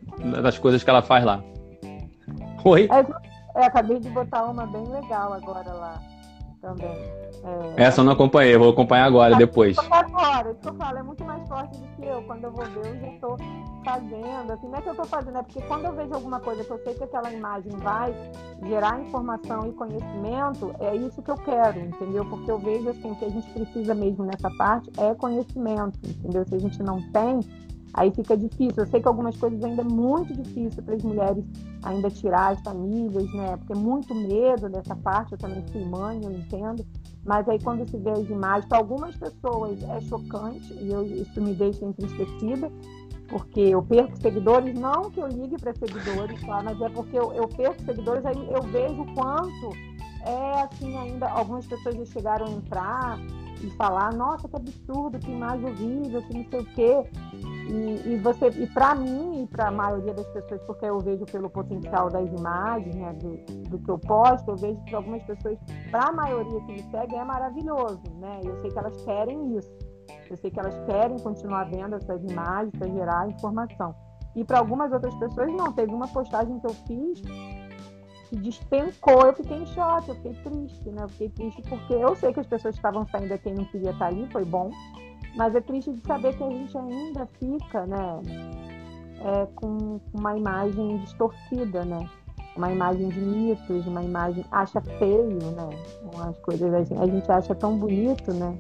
das 0.43 0.59
coisas 0.59 0.83
que 0.83 0.91
ela 0.91 1.03
faz 1.03 1.25
lá. 1.25 1.41
Oi? 2.65 2.89
É, 3.57 3.67
acabei 3.67 4.01
de 4.01 4.09
botar 4.09 4.45
uma 4.45 4.67
bem 4.67 4.85
legal 4.89 5.33
agora 5.33 5.73
lá 5.73 6.16
também. 6.67 6.91
É... 7.77 7.85
Essa 7.85 8.01
eu 8.01 8.05
não 8.05 8.13
acompanhei, 8.13 8.57
vou 8.57 8.71
acompanhar 8.71 9.05
agora, 9.05 9.33
tá, 9.33 9.39
depois. 9.39 9.77
Agora, 9.79 10.51
isso 10.51 10.61
que 10.61 10.69
eu 10.69 10.75
falo, 10.75 10.99
é 10.99 11.03
muito 11.03 11.25
mais 11.25 11.49
forte 11.49 11.79
do 11.79 11.87
que 11.97 12.07
eu. 12.07 12.23
Quando 12.23 12.45
eu 12.45 12.51
vou 12.51 12.65
ver, 12.65 12.89
eu 12.89 13.01
já 13.01 13.07
estou 13.09 13.37
fazendo. 13.85 14.53
Assim, 14.53 14.69
não 14.69 14.79
é 14.79 14.83
que 14.83 14.89
eu 14.89 14.93
estou 14.93 15.07
fazendo, 15.07 15.39
é 15.39 15.43
porque 15.43 15.61
quando 15.63 15.85
eu 15.85 15.93
vejo 15.93 16.13
alguma 16.13 16.41
coisa 16.41 16.65
que 16.65 16.71
eu 16.71 16.79
sei 16.83 16.95
que 16.95 17.05
aquela 17.05 17.31
imagem 17.33 17.73
vai 17.77 18.13
gerar 18.67 19.01
informação 19.01 19.69
e 19.69 19.73
conhecimento, 19.73 20.75
é 20.81 20.97
isso 20.97 21.23
que 21.23 21.31
eu 21.31 21.37
quero, 21.37 21.79
entendeu? 21.79 22.25
Porque 22.25 22.51
eu 22.51 22.59
vejo 22.59 22.89
assim, 22.89 23.15
que 23.15 23.25
a 23.25 23.31
gente 23.31 23.49
precisa 23.53 23.95
mesmo 23.95 24.25
nessa 24.25 24.51
parte 24.57 24.91
é 24.99 25.15
conhecimento, 25.15 25.99
entendeu? 26.05 26.45
Se 26.47 26.55
a 26.55 26.59
gente 26.59 26.83
não 26.83 27.01
tem, 27.13 27.41
aí 27.95 28.11
fica 28.11 28.37
difícil. 28.37 28.85
Eu 28.85 28.87
sei 28.87 29.01
que 29.01 29.09
algumas 29.09 29.37
coisas 29.37 29.63
ainda 29.63 29.83
é 29.83 29.85
muito 29.85 30.35
difícil 30.35 30.83
para 30.83 30.95
as 30.95 31.03
mulheres 31.03 31.45
ainda 31.83 32.11
tirar 32.11 32.53
as 32.53 32.61
famílias, 32.61 33.33
né? 33.33 33.57
Porque 33.57 33.73
é 33.73 33.77
muito 33.77 34.15
medo 34.15 34.69
dessa 34.69 34.95
parte, 34.97 35.33
eu 35.33 35.39
também 35.39 35.65
fui 35.73 35.85
mãe, 35.85 36.21
eu 36.23 36.31
entendo. 36.31 36.85
Mas 37.25 37.49
aí 37.49 37.59
quando 37.59 37.89
se 37.89 37.97
vê 37.97 38.11
as 38.11 38.29
imagens, 38.29 38.67
para 38.67 38.79
algumas 38.79 39.17
pessoas 39.17 39.83
é 39.83 40.01
chocante 40.03 40.73
e 40.75 40.93
eu, 40.93 41.05
isso 41.07 41.41
me 41.41 41.55
deixa 41.55 41.85
entristecida, 41.85 42.71
porque 43.29 43.61
eu 43.61 43.83
perco 43.83 44.17
seguidores, 44.17 44.79
não 44.79 45.11
que 45.11 45.21
eu 45.21 45.27
ligue 45.27 45.57
para 45.57 45.75
seguidores, 45.75 46.41
tá? 46.43 46.63
mas 46.63 46.81
é 46.81 46.89
porque 46.89 47.19
eu, 47.19 47.33
eu 47.33 47.49
perco 47.49 47.83
seguidores, 47.83 48.25
aí 48.25 48.49
eu 48.51 48.63
vejo 48.63 49.05
quanto 49.15 49.71
é 50.25 50.63
assim 50.63 50.97
ainda, 50.97 51.29
algumas 51.29 51.67
pessoas 51.67 51.97
já 51.97 52.05
chegaram 52.05 52.47
a 52.47 52.51
entrar 52.51 53.19
e 53.63 53.71
falar, 53.77 54.13
nossa, 54.13 54.49
que 54.49 54.57
absurdo, 54.57 55.19
que 55.19 55.31
imagem 55.31 55.67
horrível, 55.67 56.23
que 56.23 56.35
não 56.35 56.45
sei 56.51 56.61
o 56.61 56.65
quê. 56.75 57.11
E, 57.69 58.13
e 58.13 58.19
você, 58.19 58.49
e 58.49 58.67
para 58.69 58.95
mim 58.95 59.43
e 59.43 59.47
para 59.47 59.69
a 59.69 59.71
maioria 59.71 60.15
das 60.15 60.27
pessoas, 60.29 60.61
porque 60.63 60.85
eu 60.85 60.99
vejo 60.99 61.25
pelo 61.27 61.51
potencial 61.51 62.09
das 62.09 62.31
imagens, 62.31 62.95
né, 62.95 63.13
do, 63.15 63.37
do 63.69 63.79
que 63.79 63.91
eu 63.91 63.99
posto, 63.99 64.53
eu 64.53 64.57
vejo 64.57 64.81
que 64.85 64.95
algumas 64.95 65.23
pessoas, 65.25 65.59
para 65.91 66.09
a 66.09 66.13
maioria 66.13 66.61
que 66.61 66.73
me 66.73 66.83
segue, 66.91 67.17
é 67.17 67.25
maravilhoso, 67.25 68.03
né? 68.21 68.41
Eu 68.45 68.61
sei 68.61 68.71
que 68.71 68.79
elas 68.79 68.97
querem 69.03 69.57
isso. 69.57 69.73
Eu 70.31 70.37
sei 70.37 70.51
que 70.51 70.59
elas 70.59 70.79
querem 70.87 71.19
continuar 71.19 71.65
vendo 71.65 71.97
essas 71.97 72.23
imagens 72.23 72.73
para 72.79 72.89
gerar 72.89 73.29
informação. 73.29 73.95
E 74.35 74.45
para 74.45 74.59
algumas 74.59 74.93
outras 74.93 75.15
pessoas, 75.17 75.51
não. 75.53 75.73
Teve 75.73 75.93
uma 75.93 76.07
postagem 76.09 76.59
que 76.61 76.67
eu 76.67 76.75
fiz 76.87 77.23
despencou, 78.35 79.27
eu 79.27 79.35
fiquei 79.35 79.59
em 79.59 79.67
choque, 79.67 80.09
eu 80.09 80.15
fiquei 80.17 80.35
triste, 80.35 80.89
né? 80.91 81.03
Eu 81.03 81.09
fiquei 81.11 81.29
triste 81.29 81.63
porque 81.69 81.95
eu 81.95 82.17
sei 82.17 82.33
que 82.33 82.41
as 82.41 82.47
pessoas 82.47 82.75
estavam 82.75 83.07
saindo 83.07 83.33
aqui 83.33 83.53
não 83.53 83.65
queria 83.67 83.91
estar 83.91 84.07
ali, 84.07 84.27
foi 84.33 84.45
bom. 84.45 84.71
Mas 85.37 85.55
é 85.55 85.61
triste 85.61 85.93
de 85.93 86.01
saber 86.07 86.35
que 86.37 86.43
a 86.43 86.51
gente 86.51 86.77
ainda 86.77 87.29
fica, 87.39 87.87
né, 87.87 88.23
é, 89.21 89.47
com 89.55 90.01
uma 90.15 90.37
imagem 90.37 90.99
distorcida, 90.99 91.85
né? 91.85 92.09
Uma 92.57 92.73
imagem 92.73 93.09
de 93.11 93.21
mitos, 93.21 93.87
uma 93.87 94.03
imagem 94.03 94.45
acha 94.51 94.81
feio, 94.81 95.39
né? 95.53 95.69
As 96.27 96.39
coisas 96.39 96.73
assim, 96.73 96.99
a 96.99 97.07
gente 97.07 97.31
acha 97.31 97.55
tão 97.55 97.77
bonito, 97.79 98.33
né? 98.33 98.59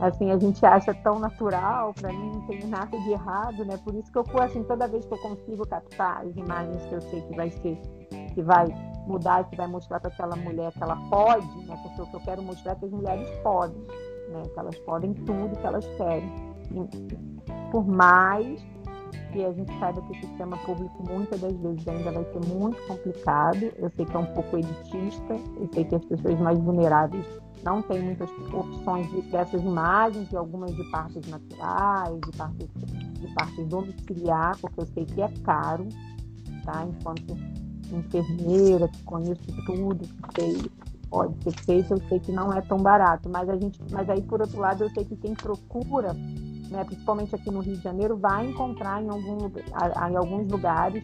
assim, 0.00 0.30
a 0.30 0.38
gente 0.38 0.64
acha 0.64 0.92
tão 0.94 1.18
natural, 1.18 1.94
para 1.94 2.12
mim 2.12 2.30
não 2.32 2.40
tem 2.42 2.66
nada 2.66 2.98
de 2.98 3.10
errado, 3.10 3.64
né? 3.64 3.78
Por 3.78 3.94
isso 3.94 4.10
que 4.10 4.18
eu 4.18 4.24
assim, 4.42 4.62
toda 4.64 4.86
vez 4.86 5.04
que 5.04 5.12
eu 5.12 5.18
consigo 5.18 5.66
captar 5.66 6.22
as 6.26 6.36
imagens 6.36 6.84
que 6.86 6.94
eu 6.94 7.00
sei 7.00 7.20
que 7.22 7.36
vai 7.36 7.50
ser, 7.50 7.80
que 8.36 8.42
vai 8.42 8.66
mudar, 9.06 9.48
que 9.48 9.56
vai 9.56 9.66
mostrar 9.66 9.98
para 9.98 10.10
aquela 10.10 10.36
mulher 10.36 10.70
que 10.72 10.82
ela 10.82 10.96
pode, 11.08 11.46
né? 11.66 11.74
Porque 11.82 12.02
o 12.02 12.06
que 12.06 12.14
eu 12.14 12.20
quero 12.20 12.42
mostrar 12.42 12.72
é 12.72 12.74
que 12.74 12.84
as 12.84 12.90
mulheres 12.90 13.30
podem, 13.42 13.80
né? 14.28 14.42
Que 14.52 14.60
elas 14.60 14.78
podem 14.80 15.14
tudo 15.14 15.58
que 15.58 15.66
elas 15.66 15.86
querem. 15.96 16.30
E, 16.70 17.70
por 17.72 17.86
mais 17.86 18.62
que 19.32 19.42
a 19.42 19.52
gente 19.52 19.72
saiba 19.78 20.02
que 20.02 20.12
o 20.12 20.20
sistema 20.20 20.56
público 20.58 21.02
muitas 21.08 21.40
das 21.40 21.52
vezes 21.54 21.88
ainda 21.88 22.12
vai 22.12 22.24
ser 22.24 22.54
muito 22.54 22.86
complicado. 22.86 23.72
Eu 23.76 23.90
sei 23.96 24.04
que 24.04 24.14
é 24.14 24.18
um 24.18 24.26
pouco 24.26 24.58
elitista, 24.58 25.34
eu 25.34 25.68
sei 25.72 25.84
que 25.84 25.94
as 25.94 26.04
pessoas 26.04 26.38
mais 26.38 26.58
vulneráveis 26.58 27.24
não 27.64 27.80
têm 27.80 28.02
muitas 28.02 28.30
opções 28.52 29.10
de, 29.10 29.22
dessas 29.30 29.62
imagens, 29.62 30.28
de 30.28 30.36
algumas 30.36 30.74
de 30.74 30.84
partes 30.90 31.26
naturais, 31.26 32.20
de 32.20 32.36
partes, 32.36 32.68
de 33.18 33.34
partes 33.34 33.66
domiciliar, 33.66 34.58
porque 34.60 34.80
eu 34.80 34.86
sei 34.86 35.06
que 35.06 35.22
é 35.22 35.28
caro, 35.42 35.86
tá? 36.64 36.84
Enquanto 36.84 37.34
enfermeira, 37.94 38.88
que 38.88 39.02
conheço 39.04 39.42
tudo, 39.66 39.98
que 39.98 40.40
sei, 40.40 40.70
pode 41.10 41.42
ser 41.42 41.52
feito, 41.64 41.94
eu 41.94 42.08
sei 42.08 42.20
que 42.20 42.32
não 42.32 42.52
é 42.52 42.60
tão 42.60 42.78
barato. 42.78 43.28
Mas 43.28 43.48
a 43.48 43.56
gente, 43.56 43.80
mas 43.90 44.08
aí 44.08 44.22
por 44.22 44.40
outro 44.40 44.58
lado 44.58 44.84
eu 44.84 44.90
sei 44.90 45.04
que 45.04 45.16
quem 45.16 45.34
procura 45.34 46.14
né, 46.70 46.84
principalmente 46.84 47.34
aqui 47.34 47.50
no 47.50 47.60
Rio 47.60 47.76
de 47.76 47.82
Janeiro, 47.82 48.16
vai 48.16 48.46
encontrar 48.46 49.02
em, 49.02 49.08
algum, 49.08 49.46
em 49.46 50.16
alguns 50.16 50.50
lugares 50.50 51.02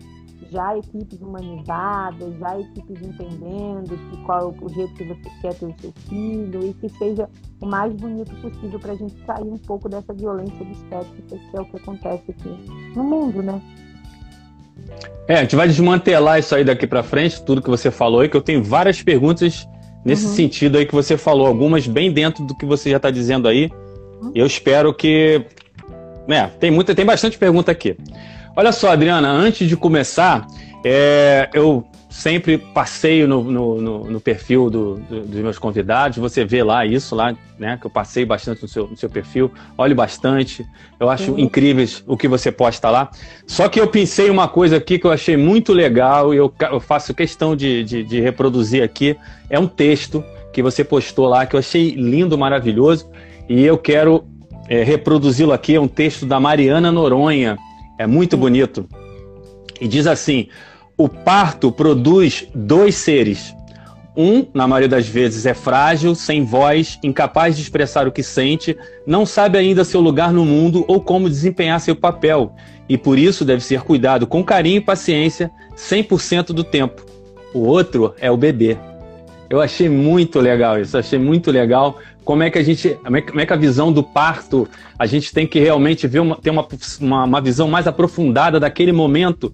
já 0.50 0.76
equipes 0.76 1.20
humanizadas, 1.20 2.36
já 2.38 2.58
equipes 2.58 3.00
entendendo 3.00 3.96
que 4.10 4.24
qual 4.24 4.54
o 4.60 4.68
jeito 4.68 4.94
que 4.94 5.04
você 5.04 5.30
quer 5.40 5.54
ter 5.54 5.66
o 5.66 5.74
seu 5.80 5.92
filho 6.08 6.66
e 6.66 6.74
que 6.74 6.88
seja 6.90 7.28
o 7.60 7.66
mais 7.66 7.94
bonito 7.94 8.34
possível 8.40 8.78
para 8.78 8.92
a 8.92 8.96
gente 8.96 9.14
sair 9.24 9.48
um 9.48 9.58
pouco 9.58 9.88
dessa 9.88 10.12
violência 10.12 10.60
obstétrica 10.60 11.38
que 11.38 11.56
é 11.56 11.60
o 11.60 11.64
que 11.64 11.76
acontece 11.76 12.30
aqui 12.30 12.48
no 12.96 13.04
mundo, 13.04 13.42
né? 13.42 13.62
É, 15.28 15.36
a 15.36 15.40
gente 15.42 15.56
vai 15.56 15.68
desmantelar 15.68 16.38
isso 16.38 16.54
aí 16.54 16.64
daqui 16.64 16.86
para 16.86 17.02
frente, 17.02 17.42
tudo 17.42 17.62
que 17.62 17.70
você 17.70 17.90
falou, 17.90 18.24
e 18.24 18.28
que 18.28 18.36
eu 18.36 18.42
tenho 18.42 18.62
várias 18.62 19.02
perguntas 19.02 19.68
nesse 20.04 20.26
uhum. 20.26 20.32
sentido 20.34 20.78
aí 20.78 20.86
que 20.86 20.94
você 20.94 21.16
falou, 21.16 21.46
algumas 21.46 21.86
bem 21.86 22.12
dentro 22.12 22.44
do 22.44 22.56
que 22.56 22.66
você 22.66 22.90
já 22.90 22.96
está 22.96 23.10
dizendo 23.10 23.48
aí. 23.48 23.70
Eu 24.34 24.46
espero 24.46 24.92
que. 24.92 25.44
Né, 26.26 26.50
tem, 26.60 26.70
muita, 26.70 26.94
tem 26.94 27.04
bastante 27.04 27.38
pergunta 27.38 27.72
aqui. 27.72 27.96
Olha 28.56 28.72
só, 28.72 28.92
Adriana, 28.92 29.28
antes 29.28 29.68
de 29.68 29.76
começar, 29.76 30.46
é, 30.84 31.48
eu 31.54 31.84
sempre 32.12 32.58
passeio 32.58 33.26
no, 33.26 33.42
no, 33.42 33.80
no, 33.80 34.10
no 34.10 34.20
perfil 34.20 34.68
do, 34.68 34.96
do, 34.96 35.20
dos 35.22 35.40
meus 35.40 35.58
convidados. 35.58 36.18
Você 36.18 36.44
vê 36.44 36.62
lá 36.62 36.84
isso, 36.84 37.14
lá, 37.14 37.34
né? 37.58 37.78
Que 37.80 37.86
eu 37.86 37.90
passei 37.90 38.24
bastante 38.24 38.62
no 38.62 38.68
seu, 38.68 38.86
no 38.86 38.96
seu 38.96 39.08
perfil. 39.08 39.50
Olhe 39.78 39.94
bastante. 39.94 40.64
Eu 41.00 41.08
acho 41.08 41.32
uhum. 41.32 41.38
incríveis 41.38 42.04
o 42.06 42.16
que 42.16 42.28
você 42.28 42.52
posta 42.52 42.90
lá. 42.90 43.10
Só 43.46 43.66
que 43.66 43.80
eu 43.80 43.86
pensei 43.86 44.28
uma 44.28 44.46
coisa 44.46 44.76
aqui 44.76 44.98
que 44.98 45.06
eu 45.06 45.10
achei 45.10 45.38
muito 45.38 45.72
legal 45.72 46.34
e 46.34 46.36
eu, 46.36 46.52
eu 46.70 46.80
faço 46.80 47.14
questão 47.14 47.56
de, 47.56 47.82
de, 47.82 48.04
de 48.04 48.20
reproduzir 48.20 48.82
aqui. 48.82 49.16
É 49.48 49.58
um 49.58 49.66
texto 49.66 50.22
que 50.52 50.62
você 50.62 50.84
postou 50.84 51.26
lá 51.26 51.46
que 51.46 51.56
eu 51.56 51.60
achei 51.60 51.92
lindo, 51.92 52.36
maravilhoso. 52.36 53.10
E 53.48 53.64
eu 53.64 53.78
quero 53.78 54.24
é, 54.68 54.82
reproduzi-lo 54.82 55.52
aqui. 55.52 55.74
É 55.74 55.80
um 55.80 55.88
texto 55.88 56.26
da 56.26 56.38
Mariana 56.38 56.92
Noronha. 56.92 57.56
É 57.98 58.06
muito 58.06 58.36
bonito. 58.36 58.86
E 59.80 59.88
diz 59.88 60.06
assim: 60.06 60.48
o 61.02 61.08
parto 61.08 61.72
produz 61.72 62.46
dois 62.54 62.94
seres. 62.94 63.52
Um, 64.16 64.46
na 64.54 64.68
maioria 64.68 64.88
das 64.88 65.08
vezes, 65.08 65.46
é 65.46 65.54
frágil, 65.54 66.14
sem 66.14 66.44
voz, 66.44 66.98
incapaz 67.02 67.56
de 67.56 67.62
expressar 67.62 68.06
o 68.06 68.12
que 68.12 68.22
sente, 68.22 68.76
não 69.04 69.26
sabe 69.26 69.58
ainda 69.58 69.84
seu 69.84 70.00
lugar 70.00 70.32
no 70.32 70.44
mundo 70.44 70.84
ou 70.86 71.00
como 71.00 71.28
desempenhar 71.28 71.80
seu 71.80 71.96
papel, 71.96 72.54
e 72.88 72.96
por 72.96 73.18
isso 73.18 73.44
deve 73.44 73.64
ser 73.64 73.80
cuidado 73.80 74.26
com 74.26 74.44
carinho 74.44 74.76
e 74.76 74.80
paciência 74.80 75.50
100% 75.76 76.52
do 76.52 76.62
tempo. 76.62 77.04
O 77.52 77.60
outro 77.60 78.14
é 78.20 78.30
o 78.30 78.36
bebê. 78.36 78.76
Eu 79.50 79.60
achei 79.60 79.88
muito 79.88 80.38
legal 80.38 80.80
isso, 80.80 80.96
achei 80.96 81.18
muito 81.18 81.50
legal 81.50 81.98
como 82.24 82.44
é 82.44 82.50
que 82.50 82.58
a 82.58 82.62
gente, 82.62 82.88
é 82.88 83.20
como 83.22 83.40
é 83.40 83.46
que 83.46 83.52
a 83.52 83.56
visão 83.56 83.92
do 83.92 84.02
parto, 84.02 84.68
a 84.96 85.06
gente 85.06 85.32
tem 85.32 85.46
que 85.46 85.58
realmente 85.58 86.06
ver 86.06 86.20
uma, 86.20 86.36
ter 86.36 86.50
uma, 86.50 86.66
uma, 87.00 87.24
uma 87.24 87.40
visão 87.40 87.66
mais 87.66 87.86
aprofundada 87.88 88.60
daquele 88.60 88.92
momento 88.92 89.52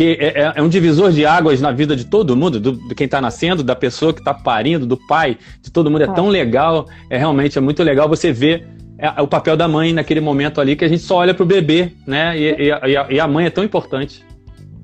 que 0.00 0.16
é, 0.18 0.44
é, 0.44 0.52
é, 0.56 0.62
um 0.62 0.68
divisor 0.70 1.12
de 1.12 1.26
águas 1.26 1.60
na 1.60 1.70
vida 1.70 1.94
de 1.94 2.06
todo 2.06 2.34
mundo, 2.34 2.58
do, 2.58 2.72
de 2.72 2.94
quem 2.94 3.04
está 3.04 3.20
nascendo, 3.20 3.62
da 3.62 3.76
pessoa 3.76 4.14
que 4.14 4.20
está 4.20 4.32
parindo, 4.32 4.86
do 4.86 4.96
pai, 4.96 5.36
de 5.60 5.70
todo 5.70 5.90
mundo. 5.90 6.00
É, 6.00 6.04
é, 6.04 6.12
tão 6.14 6.28
legal, 6.28 6.86
é 7.10 7.18
realmente 7.18 7.58
é 7.58 7.60
muito 7.60 7.82
legal 7.82 8.08
você 8.08 8.32
ver 8.32 8.66
é, 8.96 9.20
o 9.20 9.28
papel 9.28 9.58
da 9.58 9.68
mãe 9.68 9.92
naquele 9.92 10.22
momento 10.22 10.58
ali, 10.58 10.74
que 10.74 10.86
a 10.86 10.88
gente 10.88 11.02
só 11.02 11.16
olha 11.16 11.34
para 11.34 11.42
o 11.42 11.46
bebê, 11.46 11.92
né? 12.06 12.34
E, 12.34 12.68
e, 12.68 12.72
a, 12.72 13.10
e, 13.10 13.20
a, 13.20 13.28
mãe 13.28 13.44
é 13.44 13.50
tão 13.50 13.62
importante. 13.62 14.24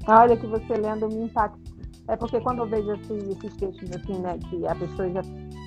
Olha 0.06 0.36
que 0.36 0.46
você 0.46 0.74
lendo 0.74 1.08
me 1.08 1.24
impacta. 1.24 1.58
É 2.08 2.14
porque 2.14 2.38
quando 2.38 2.58
eu 2.58 2.66
vejo 2.66 2.90
assim, 2.90 3.16
esses 3.30 3.56
textos 3.56 3.90
assim, 3.96 4.20
né, 4.20 4.36
que 4.50 4.66
a 4.66 4.74
pessoa 4.74 5.10
já 5.10 5.22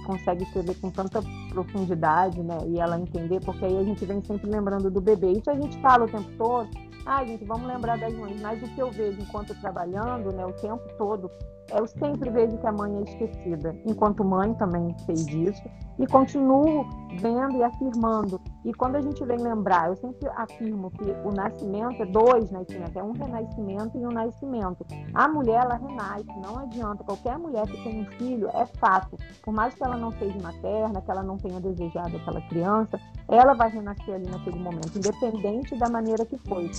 consegue 0.06 0.44
escrever 0.44 0.75
com 0.79 0.91
tanta 0.91 1.24
profundidade, 1.50 2.39
né? 2.44 2.60
E 2.68 2.79
ela 2.79 3.00
entender, 3.00 3.39
porque 3.39 3.65
aí 3.65 3.79
a 3.79 3.84
gente 3.84 4.06
vem 4.06 4.24
sempre 4.24 4.48
lembrando 4.48 4.91
do 4.91 5.01
bebê. 5.01 5.32
Isso 5.32 5.50
a 5.50 5.56
gente 5.56 5.75
fala 5.82 6.06
o 6.06 6.08
tempo 6.08 6.29
todo. 6.38 6.70
Ah, 7.06 7.24
gente, 7.25 7.44
vamos 7.46 7.68
lembrar 7.68 7.98
das 7.98 8.13
mães. 8.13 8.39
Mas 8.41 8.62
o 8.62 8.68
que 8.75 8.82
eu 8.82 8.91
vejo 8.91 9.20
enquanto 9.22 9.60
trabalhando, 9.62 10.32
né, 10.32 10.46
o 10.46 10.53
tempo 10.53 10.84
todo, 10.98 11.32
eu 11.72 11.88
sempre 11.88 12.30
vejo 12.30 12.58
que 12.58 12.68
a 12.68 12.72
mãe 12.72 12.98
é 12.98 13.02
esquecida. 13.02 13.76
Enquanto 13.86 14.24
mãe 14.24 14.54
também 14.56 14.96
sei 15.06 15.16
disso. 15.16 15.64
E 15.98 16.08
continuo 16.08 16.86
vendo 17.20 17.58
e 17.58 17.64
afirmando. 17.64 18.40
E 18.64 18.74
quando 18.74 18.96
a 18.96 19.02
gente 19.02 19.24
vem 19.26 19.38
lembrar, 19.38 19.90
eu 19.90 19.96
sempre 19.98 20.30
afirmo 20.36 20.90
que 20.92 21.12
o 21.26 21.32
nascimento 21.32 22.02
é 22.02 22.06
dois 22.06 22.50
nascimentos, 22.52 22.96
é 22.96 23.04
um 23.04 23.12
renascimento 23.12 23.98
e 23.98 24.06
um 24.06 24.12
nascimento. 24.12 24.86
A 25.14 25.28
mulher, 25.28 25.64
ela 25.64 25.76
renasce, 25.76 26.40
não 26.42 26.60
adianta. 26.60 27.04
Qualquer 27.04 27.38
mulher 27.38 27.66
que 27.68 27.84
tem 27.84 28.02
um 28.02 28.06
filho, 28.18 28.50
é 28.54 28.66
fato. 28.66 29.18
Por 29.44 29.54
mais 29.54 29.76
que 29.76 29.84
ela 29.84 29.98
não 29.98 30.12
seja 30.12 30.38
materna, 30.42 31.02
que 31.02 31.12
ela 31.12 31.24
não 31.24 31.38
tenha 31.38 31.60
desejado 31.60 32.16
aquela 32.16 32.42
criança, 32.48 33.00
ela 33.28 33.54
vai 33.54 33.70
renascer 33.70 34.16
ali 34.16 34.30
naquele 34.30 34.60
momento, 34.60 34.98
independente 34.98 35.78
da 35.78 35.90
maneira 35.90 36.26
que 36.26 36.38
foi 36.38 36.70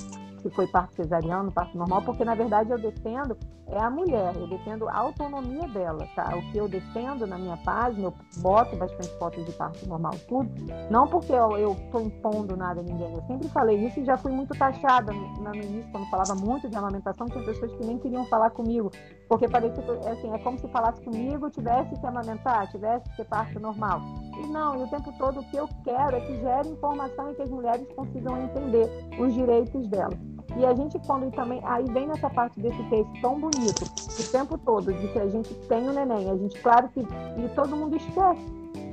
se 0.41 0.51
foi 0.51 0.67
parto 0.67 0.95
cesariano, 0.95 1.53
parto 1.53 1.77
normal, 1.77 2.03
porque 2.03 2.25
na 2.25 2.35
verdade 2.35 2.71
eu 2.71 2.79
defendo 2.79 3.37
é 3.67 3.79
a 3.79 3.89
mulher, 3.89 4.35
eu 4.35 4.49
defendo 4.49 4.89
a 4.89 4.99
autonomia 4.99 5.67
dela, 5.69 6.07
tá? 6.17 6.37
O 6.37 6.43
que 6.51 6.59
eu 6.59 6.69
defendo 6.69 7.27
na 7.27 7.39
minha 7.39 7.57
página, 7.59 8.09
eu 8.09 8.15
boto 8.39 8.77
bastante 8.77 9.09
fotos 9.19 9.45
de 9.45 9.53
parto 9.53 9.89
normal, 9.89 10.13
tudo, 10.29 10.51
não 10.91 11.07
porque 11.07 11.33
eu 11.33 11.73
estou 11.73 12.01
impondo 12.01 12.57
nada 12.57 12.81
a 12.81 12.83
ninguém, 12.83 13.13
eu 13.15 13.23
sempre 13.23 13.49
falei 13.49 13.87
isso 13.87 14.01
e 14.01 14.05
já 14.05 14.17
fui 14.17 14.33
muito 14.33 14.57
taxada 14.59 15.13
no, 15.13 15.35
no 15.43 15.55
início, 15.55 15.91
quando 15.93 16.11
falava 16.11 16.35
muito 16.35 16.69
de 16.69 16.77
amamentação, 16.77 17.29
tinha 17.29 17.45
pessoas 17.45 17.73
que 17.73 17.87
nem 17.87 17.99
queriam 17.99 18.25
falar 18.25 18.51
comigo, 18.51 18.91
porque 19.31 19.49
parecia 19.49 19.81
que, 19.81 20.09
assim, 20.09 20.35
é 20.35 20.39
como 20.39 20.59
se 20.59 20.67
falasse 20.67 21.01
comigo, 21.03 21.49
tivesse 21.51 21.95
que 21.95 22.05
amamentar, 22.05 22.69
tivesse 22.73 23.09
que 23.11 23.19
ter 23.19 23.27
parto 23.27 23.61
normal. 23.61 24.01
E 24.37 24.47
não, 24.49 24.81
e 24.81 24.83
o 24.83 24.89
tempo 24.89 25.15
todo 25.19 25.39
o 25.39 25.45
que 25.45 25.57
eu 25.57 25.69
quero 25.85 26.17
é 26.17 26.21
que 26.21 26.41
gere 26.41 26.69
informação 26.69 27.31
e 27.31 27.35
que 27.37 27.43
as 27.43 27.51
mulheres 27.51 27.87
consigam 27.95 28.43
entender 28.43 28.91
os 29.21 29.33
direitos 29.33 29.87
delas. 29.87 30.19
E 30.57 30.67
a 30.67 30.75
gente, 30.75 30.99
quando 31.07 31.31
também. 31.31 31.61
Aí 31.63 31.85
vem 31.93 32.09
nessa 32.09 32.29
parte 32.29 32.59
desse 32.59 32.83
texto 32.91 33.13
tão 33.23 33.39
bonito, 33.39 33.85
o 33.85 34.33
tempo 34.33 34.59
todo, 34.59 34.93
de 34.93 35.07
que 35.13 35.19
a 35.21 35.29
gente 35.29 35.55
tem 35.69 35.89
o 35.89 35.93
neném. 35.93 36.29
A 36.29 36.37
gente, 36.37 36.61
claro 36.61 36.89
que. 36.89 36.99
E 36.99 37.49
todo 37.55 37.77
mundo 37.77 37.95
esquece 37.95 38.45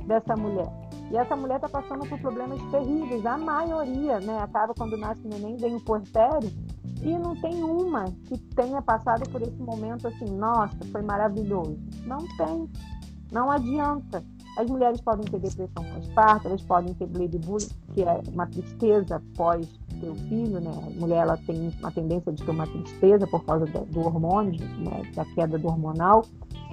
dessa 0.05 0.35
mulher. 0.35 0.86
E 1.11 1.17
essa 1.17 1.35
mulher 1.35 1.55
está 1.55 1.69
passando 1.69 2.07
por 2.07 2.19
problemas 2.19 2.61
terríveis. 2.69 3.25
A 3.25 3.37
maioria, 3.37 4.19
né? 4.19 4.39
Acaba 4.39 4.73
quando 4.73 4.97
nasce 4.97 5.21
o 5.25 5.29
neném, 5.29 5.55
vem 5.55 5.75
o 5.75 5.81
portério. 5.81 6.51
E 7.01 7.17
não 7.17 7.35
tem 7.35 7.63
uma 7.63 8.05
que 8.25 8.37
tenha 8.55 8.81
passado 8.81 9.29
por 9.29 9.41
esse 9.41 9.61
momento 9.61 10.07
assim, 10.07 10.25
nossa, 10.35 10.77
foi 10.91 11.01
maravilhoso. 11.01 11.77
Não 12.05 12.19
tem. 12.37 12.69
Não 13.31 13.51
adianta. 13.51 14.23
As 14.57 14.67
mulheres 14.67 14.99
podem 15.01 15.23
ter 15.25 15.39
depressão 15.39 15.83
pós-parto, 15.93 16.47
elas 16.47 16.63
podem 16.63 16.93
ter 16.95 17.05
bullying, 17.05 17.69
que 17.93 18.01
é 18.01 18.21
uma 18.33 18.47
tristeza 18.47 19.21
pós 19.35 19.67
ter 19.99 20.09
o 20.09 20.15
filho, 20.15 20.59
né? 20.59 20.71
A 20.71 20.99
mulher 20.99 21.17
ela 21.23 21.37
tem 21.37 21.73
uma 21.79 21.91
tendência 21.91 22.31
de 22.31 22.43
ter 22.43 22.51
uma 22.51 22.67
tristeza 22.67 23.27
por 23.27 23.43
causa 23.43 23.65
do 23.65 23.99
hormônio, 23.99 24.59
né? 24.79 25.01
da 25.15 25.25
queda 25.25 25.57
do 25.57 25.67
hormonal. 25.67 26.23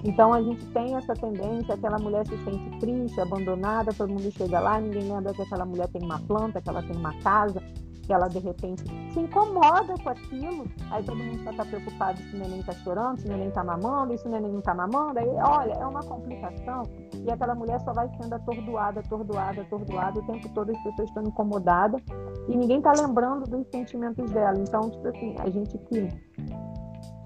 Então 0.05 0.35
a 0.35 0.43
gente 0.43 0.65
tem 0.67 0.95
essa 0.95 1.15
tendência, 1.15 1.75
aquela 1.75 1.99
mulher 1.99 2.27
se 2.27 2.37
sente 2.45 2.79
triste, 2.79 3.19
abandonada, 3.21 3.93
todo 3.93 4.11
mundo 4.11 4.31
chega 4.31 4.61
lá, 4.61 4.79
ninguém 4.79 5.11
lembra 5.11 5.33
que 5.33 5.43
aquela 5.43 5.65
mulher 5.65 5.89
tem 5.89 6.03
uma 6.03 6.19
planta, 6.21 6.61
que 6.61 6.69
ela 6.69 6.83
tem 6.83 6.95
uma 6.95 7.15
casa, 7.21 7.63
que 8.05 8.13
ela 8.13 8.29
de 8.29 8.39
repente 8.39 8.85
se 9.13 9.21
incomoda 9.21 9.95
com 10.03 10.11
aquilo, 10.11 10.67
aí 10.91 11.03
todo 11.03 11.17
mundo 11.17 11.43
já 11.43 11.51
está 11.51 11.65
preocupado 11.65 12.19
se 12.19 12.37
o 12.37 12.39
neném 12.39 12.61
está 12.61 12.73
chorando, 12.73 13.21
se 13.21 13.27
o 13.27 13.31
neném 13.31 13.49
está 13.49 13.65
mamando, 13.65 14.17
se 14.19 14.27
o 14.27 14.31
neném 14.31 14.53
não 14.53 14.59
está 14.59 14.75
mamando, 14.75 15.19
aí 15.19 15.29
olha, 15.29 15.73
é 15.73 15.87
uma 15.87 16.03
complicação 16.03 16.83
e 17.25 17.31
aquela 17.31 17.55
mulher 17.55 17.81
só 17.81 17.93
vai 17.93 18.09
sendo 18.21 18.35
atordoada, 18.35 19.01
atordoada, 19.01 19.63
atordoada, 19.63 20.21
o 20.21 20.27
tempo 20.27 20.49
todo 20.51 20.71
as 20.71 20.83
pessoas 20.83 21.09
estão 21.09 21.23
incomodadas 21.23 22.03
e 22.49 22.57
ninguém 22.57 22.79
está 22.79 22.93
lembrando 22.93 23.45
dos 23.45 23.67
sentimentos 23.69 24.31
dela. 24.31 24.59
Então, 24.59 24.91
tipo 24.91 25.09
assim, 25.09 25.35
a 25.39 25.51
gente 25.51 25.79
que, 25.79 26.09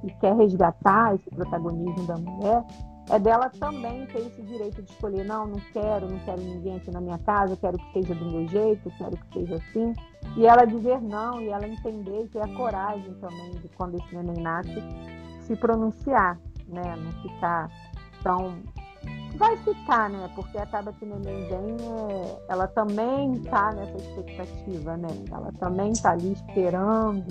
que 0.00 0.18
quer 0.20 0.34
resgatar 0.37 1.14
esse 1.14 1.28
protagonismo 1.30 2.06
da 2.06 2.16
mulher, 2.16 2.64
é 3.10 3.18
dela 3.18 3.50
também 3.58 4.06
ter 4.06 4.18
esse 4.18 4.42
direito 4.42 4.82
de 4.82 4.90
escolher, 4.90 5.25
não, 5.25 5.46
não 5.46 5.60
quero, 5.72 6.10
não 6.10 6.18
quero 6.20 6.42
ninguém 6.42 6.76
aqui 6.76 6.90
na 6.90 7.00
minha 7.00 7.18
casa, 7.18 7.56
quero 7.56 7.78
que 7.78 7.92
seja 7.94 8.14
do 8.14 8.25
meu 8.26 8.46
jeito, 8.48 8.90
quero 8.98 9.16
que 9.16 9.32
seja 9.32 9.54
assim. 9.56 9.94
E 10.37 10.46
ela 10.46 10.66
dizer 10.66 11.00
não 11.00 11.40
e 11.40 11.48
ela 11.48 11.66
entender 11.66 12.28
que 12.28 12.38
é 12.38 12.42
a 12.42 12.54
coragem 12.54 13.14
também 13.14 13.50
de 13.52 13.68
quando 13.70 13.94
esse 13.94 14.14
neném 14.14 14.42
nasce 14.42 14.82
se 15.40 15.56
pronunciar, 15.56 16.38
né? 16.68 16.96
Não 16.96 17.12
ficar 17.22 17.70
tão. 18.22 18.58
Vai 19.37 19.56
ficar, 19.58 20.11
né? 20.11 20.30
Porque 20.35 20.58
que 20.92 21.04
o 21.04 21.08
neném 21.08 21.49
vem, 21.49 21.76
é... 21.80 22.44
ela 22.49 22.66
também 22.68 23.32
está 23.35 23.73
nessa 23.73 23.97
expectativa, 23.97 24.97
né? 24.97 25.08
Ela 25.30 25.52
também 25.61 25.92
está 25.92 26.12
ali 26.12 26.32
esperando 26.32 27.26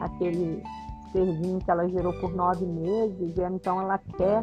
aquele 0.00 0.62
serzinho 1.12 1.58
que 1.58 1.70
ela 1.70 1.88
gerou 1.88 2.12
por 2.14 2.34
nove 2.34 2.66
meses, 2.66 3.36
e 3.36 3.42
então 3.42 3.80
ela 3.80 3.98
quer 4.16 4.42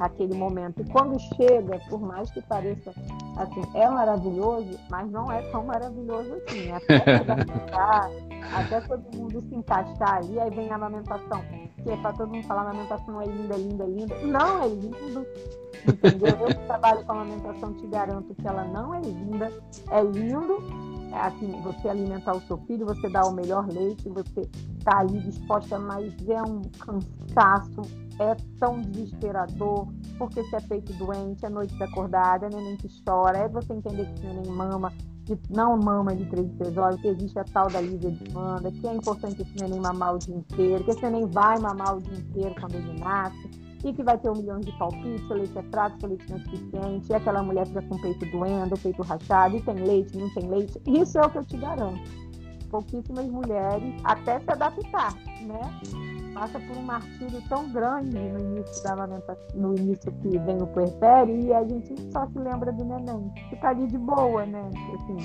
aquele 0.00 0.34
momento. 0.34 0.80
E 0.80 0.84
quando 0.90 1.18
chega, 1.36 1.78
por 1.88 2.00
mais 2.00 2.30
que 2.30 2.40
pareça 2.42 2.90
assim, 3.36 3.62
é 3.74 3.88
maravilhoso, 3.88 4.78
mas 4.90 5.10
não 5.10 5.30
é 5.30 5.42
tão 5.50 5.64
maravilhoso 5.64 6.34
assim. 6.34 6.72
Até, 6.72 6.96
até 8.56 8.80
todo 8.80 9.16
mundo 9.16 9.40
se 9.42 9.54
encaixar 9.54 10.16
ali, 10.16 10.40
aí 10.40 10.50
vem 10.50 10.70
a 10.70 10.74
amamentação. 10.74 11.42
Que 11.82 11.90
é 11.90 11.96
para 11.96 12.12
todo 12.12 12.32
mundo 12.32 12.46
falar, 12.46 12.62
amamentação 12.62 13.20
é 13.20 13.26
linda, 13.26 13.56
linda, 13.56 13.84
linda. 13.84 14.18
Não, 14.20 14.62
é 14.62 14.68
lindo. 14.68 15.26
Entendeu? 15.86 16.36
Eu 16.40 16.46
que 16.48 16.66
trabalho 16.66 17.04
com 17.04 17.12
amamentação 17.12 17.72
te 17.74 17.86
garanto 17.86 18.34
que 18.34 18.46
ela 18.46 18.64
não 18.64 18.94
é 18.94 19.00
linda, 19.00 19.52
é 19.90 20.02
lindo. 20.02 20.62
Assim, 21.12 21.60
você 21.62 21.88
alimentar 21.88 22.36
o 22.36 22.40
seu 22.42 22.56
filho, 22.58 22.86
você 22.86 23.08
dá 23.08 23.22
o 23.22 23.32
melhor 23.32 23.66
leite, 23.66 24.08
você 24.08 24.48
tá 24.84 24.98
ali 24.98 25.20
disposta, 25.20 25.78
mas 25.78 26.12
é 26.28 26.42
um 26.42 26.62
cansaço, 26.78 27.82
é 28.18 28.36
tão 28.58 28.80
desesperador, 28.80 29.88
porque 30.18 30.44
se 30.44 30.56
é 30.56 30.60
feito 30.60 30.92
doente, 30.94 31.44
é 31.44 31.48
noite 31.48 31.82
acordada, 31.82 32.46
é 32.46 32.50
neném 32.50 32.76
que 32.76 32.88
chora, 33.04 33.38
é 33.38 33.48
você 33.48 33.72
entender 33.72 34.06
que 34.14 34.26
o 34.26 34.34
neném 34.34 34.50
mama, 34.52 34.92
de, 35.24 35.38
não 35.50 35.76
mama 35.76 36.14
de 36.14 36.26
três 36.26 36.46
em 36.46 36.56
três 36.56 36.76
horas, 36.76 37.00
que 37.00 37.08
existe 37.08 37.38
a 37.38 37.44
tal 37.44 37.68
da 37.68 37.80
livre 37.80 38.10
demanda, 38.10 38.70
que 38.70 38.86
é 38.86 38.94
importante 38.94 39.42
esse 39.42 39.56
neném 39.56 39.80
mamar 39.80 40.14
o 40.14 40.18
dia 40.18 40.36
inteiro, 40.36 40.84
que 40.84 40.90
esse 40.90 41.02
neném 41.02 41.26
vai 41.26 41.58
mamar 41.58 41.96
o 41.96 42.00
dia 42.00 42.18
inteiro 42.18 42.54
quando 42.60 42.74
ele 42.76 43.00
nasce, 43.00 43.49
e 43.84 43.92
que 43.92 44.02
vai 44.02 44.18
ter 44.18 44.30
um 44.30 44.34
milhão 44.34 44.60
de 44.60 44.70
palpites, 44.78 45.30
o 45.30 45.34
leite 45.34 45.58
é 45.58 45.62
fraco, 45.62 45.96
o 46.02 46.06
leite 46.06 46.26
não 46.28 46.36
é 46.36 46.40
suficiente, 46.40 47.10
e 47.10 47.14
aquela 47.14 47.42
mulher 47.42 47.66
fica 47.66 47.82
com 47.82 47.94
o 47.94 48.00
peito 48.00 48.26
doendo, 48.26 48.74
o 48.74 48.78
peito 48.78 49.02
rachado, 49.02 49.56
e 49.56 49.62
tem 49.62 49.74
leite, 49.74 50.16
não 50.18 50.32
tem 50.34 50.48
leite. 50.48 50.80
Isso 50.86 51.18
é 51.18 51.22
o 51.22 51.30
que 51.30 51.38
eu 51.38 51.44
te 51.44 51.56
garanto. 51.56 52.02
Pouquíssimas 52.70 53.26
mulheres, 53.26 53.94
até 54.04 54.38
se 54.38 54.50
adaptar, 54.50 55.14
né? 55.42 55.60
passa 56.34 56.58
por 56.60 56.76
um 56.76 56.82
martírio 56.82 57.42
tão 57.48 57.70
grande 57.70 58.16
no 58.18 58.38
início 58.38 58.82
da 58.84 58.92
amamentação, 58.92 59.44
no 59.54 59.76
início 59.76 60.12
que 60.22 60.38
vem 60.38 60.62
o 60.62 60.66
puerpério, 60.68 61.38
e 61.38 61.52
a 61.52 61.62
gente 61.64 61.94
só 62.12 62.26
se 62.26 62.38
lembra 62.38 62.72
do 62.72 62.84
neném. 62.84 63.32
Fica 63.50 63.68
ali 63.68 63.86
de 63.86 63.98
boa, 63.98 64.46
né? 64.46 64.70
Assim, 64.94 65.16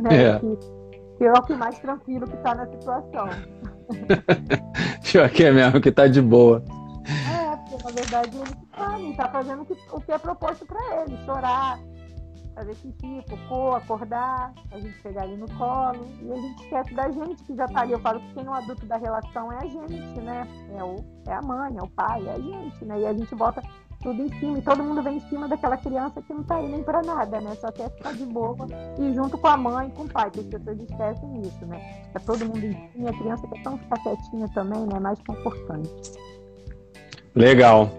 né? 0.00 0.22
É. 0.22 0.38
Que, 0.38 0.58
que 1.18 1.24
é 1.24 1.32
o 1.32 1.42
que 1.42 1.54
mais 1.54 1.78
tranquilo 1.78 2.26
que 2.26 2.36
está 2.36 2.54
na 2.54 2.66
situação. 2.66 3.28
Pior 5.04 5.30
que 5.30 5.44
é 5.44 5.52
mesmo, 5.52 5.80
que 5.80 5.90
está 5.90 6.08
de 6.08 6.20
boa. 6.20 6.62
É, 7.04 7.56
porque 7.56 7.84
na 7.84 7.90
verdade 7.90 8.36
ele 8.36 9.14
está 9.14 9.24
tá 9.24 9.32
fazendo 9.32 9.62
o 9.62 10.00
que, 10.00 10.12
é 10.12 10.18
proposto 10.18 10.64
para 10.64 11.02
ele, 11.02 11.16
chorar, 11.24 11.78
fazer 12.54 12.74
xixi, 12.76 13.24
cocô, 13.28 13.74
acordar, 13.74 14.52
a 14.70 14.78
gente 14.78 14.98
pegar 15.02 15.22
ali 15.22 15.36
no 15.36 15.50
colo. 15.56 16.06
E 16.22 16.32
a 16.32 16.36
gente 16.36 16.62
esquece 16.62 16.94
da 16.94 17.10
gente 17.10 17.42
que 17.42 17.54
já 17.54 17.66
tá 17.66 17.80
ali. 17.80 17.92
Eu 17.92 18.00
falo 18.00 18.20
que 18.20 18.34
quem 18.34 18.46
é 18.46 18.48
o 18.48 18.54
adulto 18.54 18.86
da 18.86 18.96
relação 18.96 19.52
é 19.52 19.58
a 19.58 19.66
gente, 19.66 20.20
né? 20.20 20.48
É, 20.76 20.84
o, 20.84 20.96
é 21.26 21.34
a 21.34 21.42
mãe, 21.42 21.76
é 21.76 21.82
o 21.82 21.88
pai, 21.88 22.26
é 22.26 22.32
a 22.32 22.38
gente, 22.38 22.84
né? 22.84 23.00
E 23.00 23.06
a 23.06 23.12
gente 23.12 23.34
bota 23.34 23.62
tudo 24.02 24.22
em 24.22 24.28
cima. 24.38 24.58
E 24.58 24.62
todo 24.62 24.84
mundo 24.84 25.02
vem 25.02 25.16
em 25.16 25.28
cima 25.28 25.48
daquela 25.48 25.76
criança 25.76 26.22
que 26.22 26.32
não 26.32 26.44
tá 26.44 26.56
aí 26.56 26.68
nem 26.68 26.82
pra 26.82 27.02
nada, 27.02 27.40
né? 27.40 27.54
Só 27.56 27.72
quer 27.72 27.90
ficar 27.90 28.12
de 28.12 28.24
boa. 28.26 28.66
E 28.98 29.14
junto 29.14 29.36
com 29.36 29.48
a 29.48 29.56
mãe 29.56 29.88
e 29.88 29.90
com 29.92 30.04
o 30.04 30.08
pai, 30.08 30.30
que 30.30 30.40
as 30.40 30.46
pessoas 30.46 30.78
esquecem 30.78 31.42
isso, 31.42 31.66
né? 31.66 32.10
É 32.14 32.18
todo 32.20 32.46
mundo 32.46 32.64
em 32.64 32.90
cima. 32.92 33.10
A 33.10 33.18
criança 33.18 33.48
quer 33.48 33.62
tão 33.62 33.78
ficar 33.78 33.98
quietinha 34.02 34.48
também, 34.54 34.86
né? 34.86 35.00
Mais 35.00 35.18
confortante. 35.26 35.90
Legal. 37.34 37.90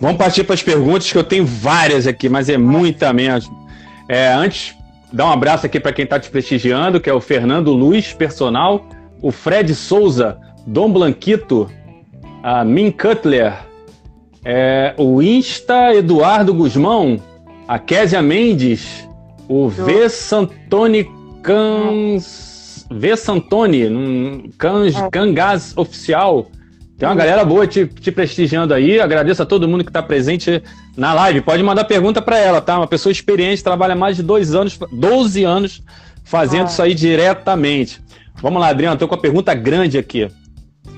Vamos 0.00 0.16
partir 0.16 0.44
para 0.44 0.54
as 0.54 0.62
perguntas, 0.62 1.10
que 1.10 1.18
eu 1.18 1.24
tenho 1.24 1.44
várias 1.44 2.06
aqui, 2.06 2.28
mas 2.28 2.48
é 2.48 2.58
muita 2.58 3.12
mesmo. 3.12 3.66
É, 4.08 4.28
antes, 4.28 4.74
dar 5.12 5.26
um 5.26 5.32
abraço 5.32 5.66
aqui 5.66 5.80
para 5.80 5.92
quem 5.92 6.04
está 6.04 6.20
te 6.20 6.30
prestigiando, 6.30 7.00
que 7.00 7.10
é 7.10 7.12
o 7.12 7.20
Fernando 7.20 7.72
Luiz, 7.72 8.12
personal, 8.12 8.86
o 9.20 9.30
Fred 9.30 9.74
Souza, 9.74 10.38
Dom 10.66 10.92
Blanquito, 10.92 11.70
a 12.42 12.64
Min 12.64 12.90
Cutler, 12.90 13.54
é, 14.44 14.94
o 14.96 15.20
Insta 15.22 15.94
Eduardo 15.94 16.54
Guzmão, 16.54 17.20
a 17.66 17.78
Késia 17.78 18.22
Mendes, 18.22 19.08
o 19.48 19.68
V. 19.68 20.08
Santoni 20.08 21.08
Cans. 21.42 22.86
V. 22.90 23.16
Santoni, 23.16 24.50
Cans, 24.58 24.94
é. 24.94 25.10
Cangás 25.10 25.76
Oficial, 25.76 26.46
tem 26.98 27.06
uma 27.06 27.14
galera 27.14 27.44
boa 27.44 27.66
te, 27.66 27.86
te 27.86 28.10
prestigiando 28.10 28.72
aí. 28.72 28.98
Agradeço 28.98 29.42
a 29.42 29.46
todo 29.46 29.68
mundo 29.68 29.84
que 29.84 29.90
está 29.90 30.02
presente 30.02 30.62
na 30.96 31.12
live. 31.12 31.42
Pode 31.42 31.62
mandar 31.62 31.84
pergunta 31.84 32.22
para 32.22 32.38
ela, 32.38 32.60
tá? 32.60 32.78
Uma 32.78 32.86
pessoa 32.86 33.12
experiente, 33.12 33.62
trabalha 33.62 33.94
mais 33.94 34.16
de 34.16 34.22
dois 34.22 34.54
anos, 34.54 34.78
12 34.90 35.44
anos 35.44 35.82
fazendo 36.24 36.62
ah. 36.62 36.70
isso 36.70 36.82
aí 36.82 36.94
diretamente. 36.94 38.00
Vamos 38.40 38.60
lá, 38.60 38.68
Adriano, 38.68 38.94
estou 38.94 39.08
com 39.08 39.14
a 39.14 39.18
pergunta 39.18 39.52
grande 39.54 39.98
aqui. 39.98 40.28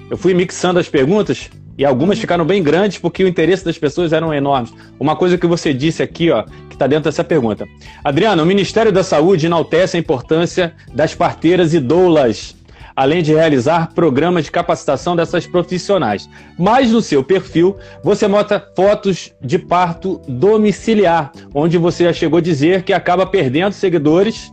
Eu 0.08 0.16
fui 0.16 0.34
mixando 0.34 0.78
as 0.78 0.88
perguntas 0.88 1.50
e 1.76 1.84
algumas 1.84 2.16
uhum. 2.16 2.20
ficaram 2.20 2.44
bem 2.44 2.62
grandes 2.62 2.98
porque 2.98 3.24
o 3.24 3.28
interesse 3.28 3.64
das 3.64 3.76
pessoas 3.76 4.12
eram 4.12 4.32
enormes. 4.32 4.72
Uma 5.00 5.16
coisa 5.16 5.36
que 5.36 5.46
você 5.46 5.74
disse 5.74 6.02
aqui, 6.02 6.30
ó, 6.30 6.44
que 6.68 6.74
está 6.74 6.86
dentro 6.86 7.04
dessa 7.04 7.24
pergunta. 7.24 7.66
Adriano, 8.04 8.42
o 8.42 8.46
Ministério 8.46 8.92
da 8.92 9.02
Saúde 9.02 9.46
enaltece 9.46 9.96
a 9.96 10.00
importância 10.00 10.74
das 10.92 11.14
parteiras 11.14 11.74
e 11.74 11.80
doulas 11.80 12.56
além 12.98 13.22
de 13.22 13.32
realizar 13.32 13.94
programas 13.94 14.46
de 14.46 14.50
capacitação 14.50 15.14
dessas 15.14 15.46
profissionais. 15.46 16.28
Mas 16.58 16.90
no 16.90 17.00
seu 17.00 17.22
perfil, 17.22 17.76
você 18.02 18.26
mostra 18.26 18.72
fotos 18.74 19.32
de 19.40 19.56
parto 19.56 20.20
domiciliar, 20.26 21.30
onde 21.54 21.78
você 21.78 22.02
já 22.02 22.12
chegou 22.12 22.38
a 22.38 22.42
dizer 22.42 22.82
que 22.82 22.92
acaba 22.92 23.24
perdendo 23.24 23.70
seguidores 23.70 24.52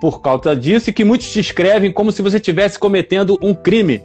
por 0.00 0.22
causa 0.22 0.54
disso 0.54 0.88
e 0.88 0.92
que 0.92 1.02
muitos 1.02 1.32
te 1.32 1.40
escrevem 1.40 1.90
como 1.90 2.12
se 2.12 2.22
você 2.22 2.36
estivesse 2.36 2.78
cometendo 2.78 3.36
um 3.42 3.52
crime. 3.52 4.00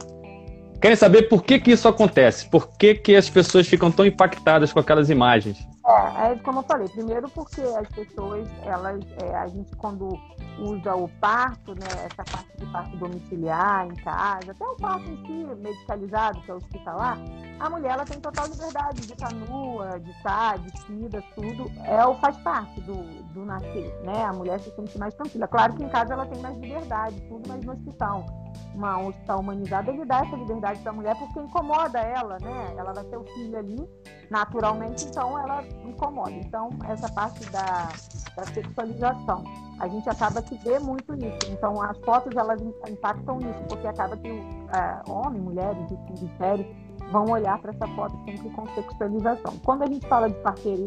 Querem 0.82 0.96
saber 0.96 1.28
por 1.28 1.44
que, 1.44 1.60
que 1.60 1.70
isso 1.70 1.86
acontece? 1.86 2.50
Por 2.50 2.76
que, 2.76 2.92
que 2.92 3.14
as 3.14 3.30
pessoas 3.30 3.68
ficam 3.68 3.92
tão 3.92 4.04
impactadas 4.04 4.72
com 4.72 4.80
aquelas 4.80 5.10
imagens? 5.10 5.58
É, 5.86 6.32
é 6.32 6.36
como 6.40 6.60
eu 6.60 6.62
falei, 6.64 6.88
primeiro 6.88 7.28
porque 7.30 7.60
as 7.60 7.88
pessoas, 7.88 8.48
elas, 8.64 9.04
é, 9.22 9.36
a 9.36 9.46
gente 9.46 9.74
quando 9.76 10.18
usa 10.58 10.96
o 10.96 11.08
parto, 11.20 11.74
né, 11.74 12.06
essa 12.06 12.24
parte 12.24 12.56
de 12.56 12.66
parto 12.72 12.96
domiciliar 12.96 13.86
em 13.86 13.94
casa, 13.96 14.50
até 14.50 14.64
o 14.64 14.76
parto 14.76 15.08
em 15.08 15.16
si, 15.26 15.44
medicalizado, 15.62 16.40
que 16.40 16.50
é 16.50 16.54
hospitalar, 16.54 17.18
a 17.60 17.70
mulher 17.70 17.92
ela 17.92 18.04
tem 18.04 18.20
total 18.20 18.48
liberdade 18.48 19.06
de 19.06 19.12
estar 19.12 19.32
nua, 19.32 20.00
de 20.00 20.10
estar 20.10 20.58
vestida, 20.58 21.22
tudo, 21.34 21.70
é 21.84 22.20
faz 22.20 22.36
parte 22.38 22.80
do, 22.80 23.22
do 23.36 23.44
nascer, 23.44 23.94
né? 24.02 24.24
A 24.24 24.32
mulher 24.32 24.58
se 24.60 24.74
sente 24.74 24.98
mais 24.98 25.14
tranquila. 25.14 25.46
Claro 25.46 25.74
que 25.74 25.84
em 25.84 25.88
casa 25.88 26.14
ela 26.14 26.26
tem 26.26 26.40
mais 26.40 26.56
liberdade, 26.58 27.20
tudo, 27.28 27.46
mas 27.48 27.64
no 27.64 27.72
hospital 27.72 28.24
uma, 28.74 28.98
um 28.98 29.08
hospital 29.08 29.40
humanizado, 29.40 29.90
ele 29.90 30.04
dá 30.04 30.20
essa 30.20 30.36
liberdade 30.36 30.80
para 30.80 30.92
a 30.92 30.94
mulher 30.94 31.16
porque 31.18 31.40
incomoda 31.40 31.98
ela, 31.98 32.38
né? 32.40 32.74
Ela 32.76 32.92
vai 32.92 33.04
ter 33.04 33.16
o 33.16 33.24
filho 33.24 33.58
ali, 33.58 33.88
naturalmente, 34.30 35.06
então 35.06 35.38
ela 35.38 35.64
incomoda. 35.84 36.32
Então, 36.32 36.68
essa 36.88 37.08
parte 37.12 37.44
da, 37.50 37.88
da 38.36 38.44
sexualização, 38.52 39.42
a 39.80 39.88
gente 39.88 40.08
acaba 40.08 40.42
que 40.42 40.56
vê 40.58 40.78
muito 40.78 41.14
isso. 41.14 41.50
Então, 41.50 41.80
as 41.82 41.98
fotos, 42.00 42.36
elas 42.36 42.60
impactam 42.88 43.38
nisso, 43.38 43.60
porque 43.68 43.86
acaba 43.86 44.16
que 44.16 44.30
uh, 44.30 45.10
homens, 45.10 45.42
mulheres, 45.42 45.88
de 45.88 46.36
séries, 46.36 46.66
vão 47.10 47.24
olhar 47.30 47.58
para 47.58 47.72
essa 47.72 47.86
foto 47.88 48.16
sempre 48.24 48.50
com 48.50 48.66
sexualização. 48.74 49.56
Quando 49.64 49.82
a 49.82 49.86
gente 49.86 50.06
fala 50.06 50.28
de 50.28 50.36
parteira 50.42 50.80
e 50.80 50.86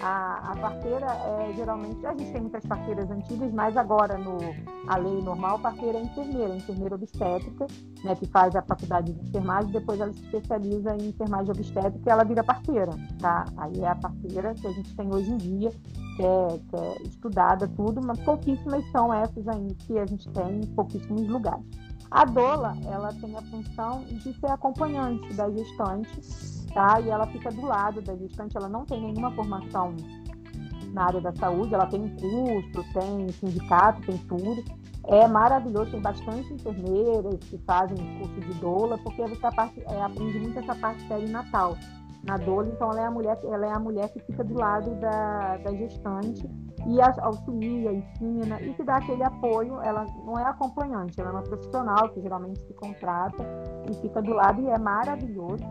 a, 0.00 0.52
a 0.52 0.56
parteira 0.56 1.06
é 1.06 1.52
geralmente, 1.56 2.06
a 2.06 2.10
gente 2.10 2.30
tem 2.30 2.40
muitas 2.40 2.64
parteiras 2.64 3.10
antigas, 3.10 3.52
mas 3.52 3.76
agora 3.76 4.16
no 4.16 4.38
a 4.86 4.96
lei 4.96 5.20
normal, 5.22 5.58
parteira 5.58 5.98
é 5.98 6.02
enfermeira, 6.02 6.54
enfermeira 6.54 6.94
obstétrica, 6.94 7.66
né, 8.04 8.14
que 8.14 8.26
faz 8.26 8.54
a 8.54 8.62
faculdade 8.62 9.12
de 9.12 9.28
enfermagem, 9.28 9.70
depois 9.72 10.00
ela 10.00 10.12
se 10.12 10.22
especializa 10.22 10.96
em 10.96 11.08
enfermagem 11.08 11.50
obstétrica 11.50 12.00
e 12.06 12.10
ela 12.10 12.24
vira 12.24 12.44
parteira, 12.44 12.92
tá? 13.18 13.44
Aí 13.56 13.80
é 13.80 13.88
a 13.88 13.96
parteira 13.96 14.54
que 14.54 14.66
a 14.66 14.72
gente 14.72 14.94
tem 14.94 15.12
hoje 15.12 15.30
em 15.30 15.36
dia, 15.36 15.70
que 16.16 16.22
é, 16.22 16.58
que 16.68 16.76
é 16.76 17.02
estudada 17.02 17.68
tudo, 17.68 18.00
mas 18.04 18.18
pouquíssimas 18.20 18.84
são 18.90 19.12
essas 19.12 19.46
aí 19.48 19.74
que 19.74 19.98
a 19.98 20.06
gente 20.06 20.28
tem 20.30 20.60
em 20.60 20.66
pouquíssimos 20.74 21.28
lugares. 21.28 21.64
A 22.10 22.24
doula, 22.24 22.74
ela 22.86 23.12
tem 23.14 23.36
a 23.36 23.42
função 23.42 24.02
de 24.04 24.32
ser 24.32 24.50
acompanhante 24.50 25.34
da 25.34 25.50
gestante 25.50 26.57
tá? 26.72 27.00
E 27.00 27.10
ela 27.10 27.26
fica 27.26 27.50
do 27.50 27.62
lado 27.62 28.00
da 28.00 28.16
gestante, 28.16 28.56
ela 28.56 28.68
não 28.68 28.84
tem 28.84 29.00
nenhuma 29.00 29.30
formação 29.32 29.94
na 30.92 31.04
área 31.04 31.20
da 31.20 31.34
saúde, 31.34 31.74
ela 31.74 31.86
tem 31.86 32.08
curso, 32.16 32.84
tem 32.92 33.28
sindicato, 33.28 34.00
tem 34.02 34.18
tudo. 34.18 34.64
É 35.06 35.26
maravilhoso, 35.26 35.90
tem 35.90 36.00
bastante 36.00 36.52
enfermeiras 36.52 37.36
que 37.40 37.58
fazem 37.58 37.96
curso 38.18 38.40
de 38.40 38.54
doula, 38.60 38.98
porque 38.98 39.22
você 39.22 39.46
é, 39.46 40.02
aprende 40.02 40.38
muito 40.38 40.58
essa 40.58 40.74
parte 40.74 41.02
perinatal, 41.06 41.76
na 42.24 42.36
doula, 42.36 42.68
então 42.68 42.90
ela 42.90 43.00
é 43.00 43.06
a 43.06 43.10
mulher, 43.10 43.38
ela 43.44 43.66
é 43.66 43.72
a 43.72 43.78
mulher 43.78 44.08
que 44.10 44.20
fica 44.20 44.44
do 44.44 44.54
lado 44.54 44.94
da, 44.96 45.56
da 45.58 45.72
gestante 45.74 46.48
e 46.86 47.00
auxilia, 47.20 47.92
ensina 47.92 48.60
e 48.60 48.72
que 48.74 48.82
dá 48.82 48.96
aquele 48.96 49.22
apoio. 49.22 49.80
Ela 49.82 50.06
não 50.24 50.38
é 50.38 50.44
acompanhante, 50.44 51.20
ela 51.20 51.30
é 51.30 51.32
uma 51.32 51.42
profissional 51.42 52.08
que 52.10 52.20
geralmente 52.20 52.60
se 52.60 52.74
contrata 52.74 53.44
e 53.90 53.94
fica 53.94 54.20
do 54.20 54.32
lado 54.32 54.60
e 54.62 54.68
é 54.68 54.78
maravilhoso, 54.78 55.64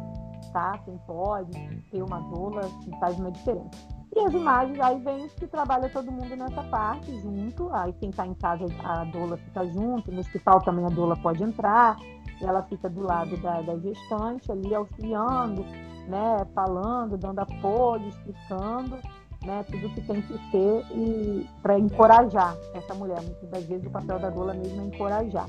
tá? 0.52 0.78
Quem 0.80 0.98
pode 1.00 1.52
ter 1.92 2.02
uma 2.02 2.20
doula 2.20 2.62
faz 3.00 3.18
uma 3.20 3.32
diferença. 3.32 3.98
E 4.16 4.20
as 4.20 4.34
imagens, 4.34 4.80
aí 4.80 5.00
vem 5.00 5.28
que 5.28 5.46
trabalha 5.46 5.90
todo 5.90 6.12
mundo 6.12 6.36
nessa 6.36 6.64
parte 6.64 7.12
junto. 7.20 7.70
Aí 7.74 7.94
quem 7.94 8.10
está 8.10 8.26
em 8.26 8.34
casa, 8.34 8.66
a 8.84 9.04
doula 9.06 9.38
fica 9.38 9.66
junto. 9.66 10.12
No 10.12 10.20
hospital 10.20 10.60
também 10.62 10.86
a 10.86 10.90
doula 10.90 11.16
pode 11.18 11.44
entrar. 11.44 11.98
Ela 12.42 12.64
fica 12.64 12.90
do 12.90 13.02
lado 13.02 13.36
da, 13.38 13.62
da 13.62 13.78
gestante 13.78 14.52
ali 14.52 14.74
auxiliando, 14.74 15.64
né, 16.08 16.46
falando, 16.54 17.18
dando 17.18 17.40
apoio, 17.40 18.08
explicando, 18.08 18.98
né, 19.44 19.64
tudo 19.64 19.90
que 19.90 20.02
tem 20.02 20.22
que 20.22 20.52
ser 20.52 20.86
e 20.92 21.48
para 21.62 21.78
encorajar 21.78 22.56
essa 22.74 22.94
mulher. 22.94 23.22
Muitas 23.22 23.50
das 23.50 23.64
vezes 23.66 23.86
o 23.88 23.92
papel 23.92 24.20
da 24.20 24.30
doula 24.30 24.54
mesmo 24.54 24.82
é 24.82 24.86
encorajar. 24.86 25.48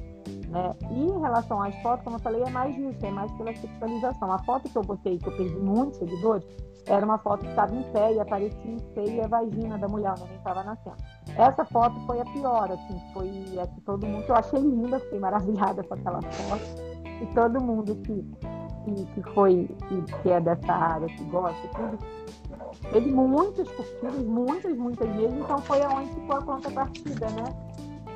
Né? 0.49 0.75
E 0.91 1.05
em 1.05 1.21
relação 1.21 1.62
às 1.62 1.75
fotos, 1.83 2.05
como 2.05 2.17
eu 2.17 2.21
falei, 2.21 2.43
é 2.43 2.51
mais 2.51 2.77
isso, 2.77 3.05
é 3.05 3.11
mais 3.11 3.31
pela 3.33 3.55
sexualização. 3.55 4.33
A 4.33 4.38
foto 4.45 4.69
que 4.69 4.77
eu 4.77 4.83
botei, 4.83 5.19
que 5.19 5.29
eu 5.29 5.37
perdi 5.37 5.57
muitos 5.57 5.99
seguidores, 5.99 6.45
era 6.88 7.05
uma 7.05 7.19
foto 7.19 7.41
que 7.41 7.51
estava 7.51 7.75
em 7.75 7.83
pé 7.93 8.14
e 8.14 8.21
aparecia 8.21 8.71
em 8.71 8.79
pé 8.95 9.25
a 9.25 9.29
vagina 9.29 9.77
da 9.79 9.88
mulher, 9.88 10.14
o 10.14 10.21
neném 10.23 10.37
estava 10.37 10.62
nascendo. 10.62 10.97
Essa 11.37 11.64
foto 11.67 12.01
foi 12.07 12.21
a 12.21 12.25
pior, 12.25 12.71
assim, 12.73 13.01
foi 13.12 13.59
a 13.61 13.67
que 13.67 13.81
todo 13.83 14.07
mundo, 14.07 14.25
eu 14.27 14.35
achei 14.35 14.59
linda, 14.59 14.99
fiquei 14.99 15.19
maravilhada 15.19 15.83
com 15.85 15.95
aquela 15.95 16.23
foto. 16.23 16.88
E 17.21 17.27
todo 17.35 17.61
mundo 17.61 17.95
que, 17.97 18.25
que, 18.85 19.05
que 19.07 19.23
foi, 19.35 19.69
que, 20.23 20.31
é 20.31 20.41
dessa 20.41 20.73
área, 20.73 21.07
que 21.09 21.25
gosta, 21.25 21.69
tudo, 21.69 21.99
teve 22.91 23.11
muitas 23.11 23.69
curtidas, 23.69 24.25
muitas, 24.25 24.77
muitas 24.77 25.09
mesmo, 25.14 25.41
então 25.41 25.59
foi 25.59 25.83
aonde 25.83 26.11
ficou 26.14 26.37
a 26.37 26.43
contrapartida, 26.43 27.27
né? 27.31 27.67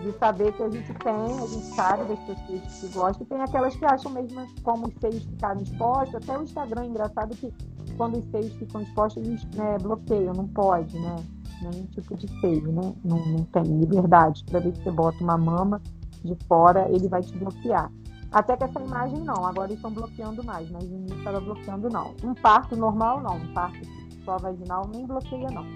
De 0.02 0.12
saber 0.18 0.52
que 0.52 0.62
a 0.62 0.70
gente 0.70 0.92
tem, 0.94 1.14
a 1.14 1.46
gente 1.46 1.74
sabe 1.74 2.04
das 2.04 2.18
pessoas 2.20 2.80
que 2.80 2.88
gostam, 2.88 3.22
e 3.22 3.26
tem 3.26 3.40
aquelas 3.40 3.76
que 3.76 3.84
acham 3.84 4.12
mesmo 4.12 4.46
como 4.62 4.88
os 4.88 4.94
seios 5.00 5.22
ficaram 5.24 5.60
expostos, 5.60 6.14
até 6.16 6.38
o 6.38 6.42
Instagram 6.42 6.82
é 6.82 6.86
engraçado 6.86 7.36
que 7.36 7.52
quando 7.96 8.18
os 8.18 8.24
seios 8.30 8.52
ficam 8.54 8.80
expostos, 8.82 9.22
eles 9.22 9.44
né, 9.54 9.78
bloqueiam, 9.78 10.32
não 10.34 10.48
pode, 10.48 10.98
né? 10.98 11.16
Nenhum 11.60 11.86
tipo 11.86 12.16
de 12.16 12.28
seio, 12.40 12.72
né? 12.72 12.92
Não, 13.04 13.24
não 13.26 13.44
tem 13.44 13.62
liberdade. 13.62 14.44
Toda 14.44 14.60
vez 14.60 14.76
que 14.78 14.84
você 14.84 14.90
bota 14.90 15.22
uma 15.22 15.38
mama 15.38 15.80
de 16.24 16.36
fora, 16.46 16.88
ele 16.90 17.08
vai 17.08 17.22
te 17.22 17.36
bloquear. 17.36 17.90
Até 18.32 18.56
que 18.56 18.64
essa 18.64 18.80
imagem 18.80 19.20
não, 19.20 19.44
agora 19.44 19.72
estão 19.72 19.92
bloqueando 19.92 20.42
mais, 20.42 20.68
mas 20.70 20.88
no 20.88 20.96
início 20.96 21.18
estava 21.18 21.38
bloqueando 21.38 21.88
não. 21.90 22.14
Um 22.24 22.34
parto 22.34 22.74
normal 22.74 23.20
não, 23.20 23.36
um 23.36 23.52
parto 23.52 23.78
só 24.24 24.38
vaginal 24.38 24.88
nem 24.92 25.06
bloqueia 25.06 25.50
não. 25.50 25.66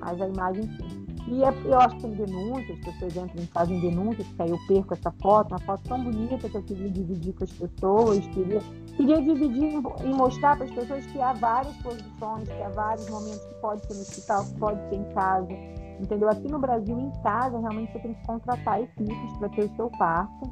Mas 0.00 0.20
a 0.20 0.26
imagem 0.26 0.62
sim. 0.62 0.87
E 1.30 1.44
é, 1.44 1.54
eu 1.66 1.78
acho 1.78 1.96
que 1.96 2.02
tem 2.02 2.12
denúncias, 2.12 2.78
as 2.78 2.84
pessoas 2.86 3.16
entram 3.16 3.44
e 3.44 3.46
fazem 3.48 3.80
denúncias, 3.80 4.26
que 4.26 4.42
aí 4.42 4.50
eu 4.50 4.58
perco 4.66 4.94
essa 4.94 5.12
foto, 5.20 5.50
uma 5.50 5.60
foto 5.60 5.82
tão 5.84 6.02
bonita 6.02 6.48
que 6.48 6.56
eu 6.56 6.62
queria 6.62 6.90
dividir 6.90 7.34
com 7.34 7.44
as 7.44 7.52
pessoas, 7.52 8.26
queria, 8.28 8.60
queria 8.96 9.20
dividir 9.20 9.74
e 10.04 10.14
mostrar 10.14 10.56
para 10.56 10.64
as 10.64 10.70
pessoas 10.70 11.04
que 11.06 11.20
há 11.20 11.34
várias 11.34 11.76
posições, 11.78 12.48
que 12.48 12.62
há 12.62 12.70
vários 12.70 13.10
momentos 13.10 13.44
que 13.44 13.54
pode 13.60 13.86
ser 13.86 13.94
no 13.94 14.00
hospital, 14.00 14.44
que 14.46 14.58
pode 14.58 14.88
ser 14.88 14.96
em 14.96 15.04
casa. 15.12 15.52
Entendeu? 16.00 16.30
Aqui 16.30 16.48
no 16.48 16.58
Brasil, 16.58 16.98
em 16.98 17.10
casa, 17.22 17.58
realmente 17.58 17.92
você 17.92 17.98
tem 17.98 18.14
que 18.14 18.26
contratar 18.26 18.80
equipes 18.80 19.36
para 19.38 19.48
ter 19.50 19.64
o 19.64 19.76
seu 19.76 19.90
parto 19.98 20.50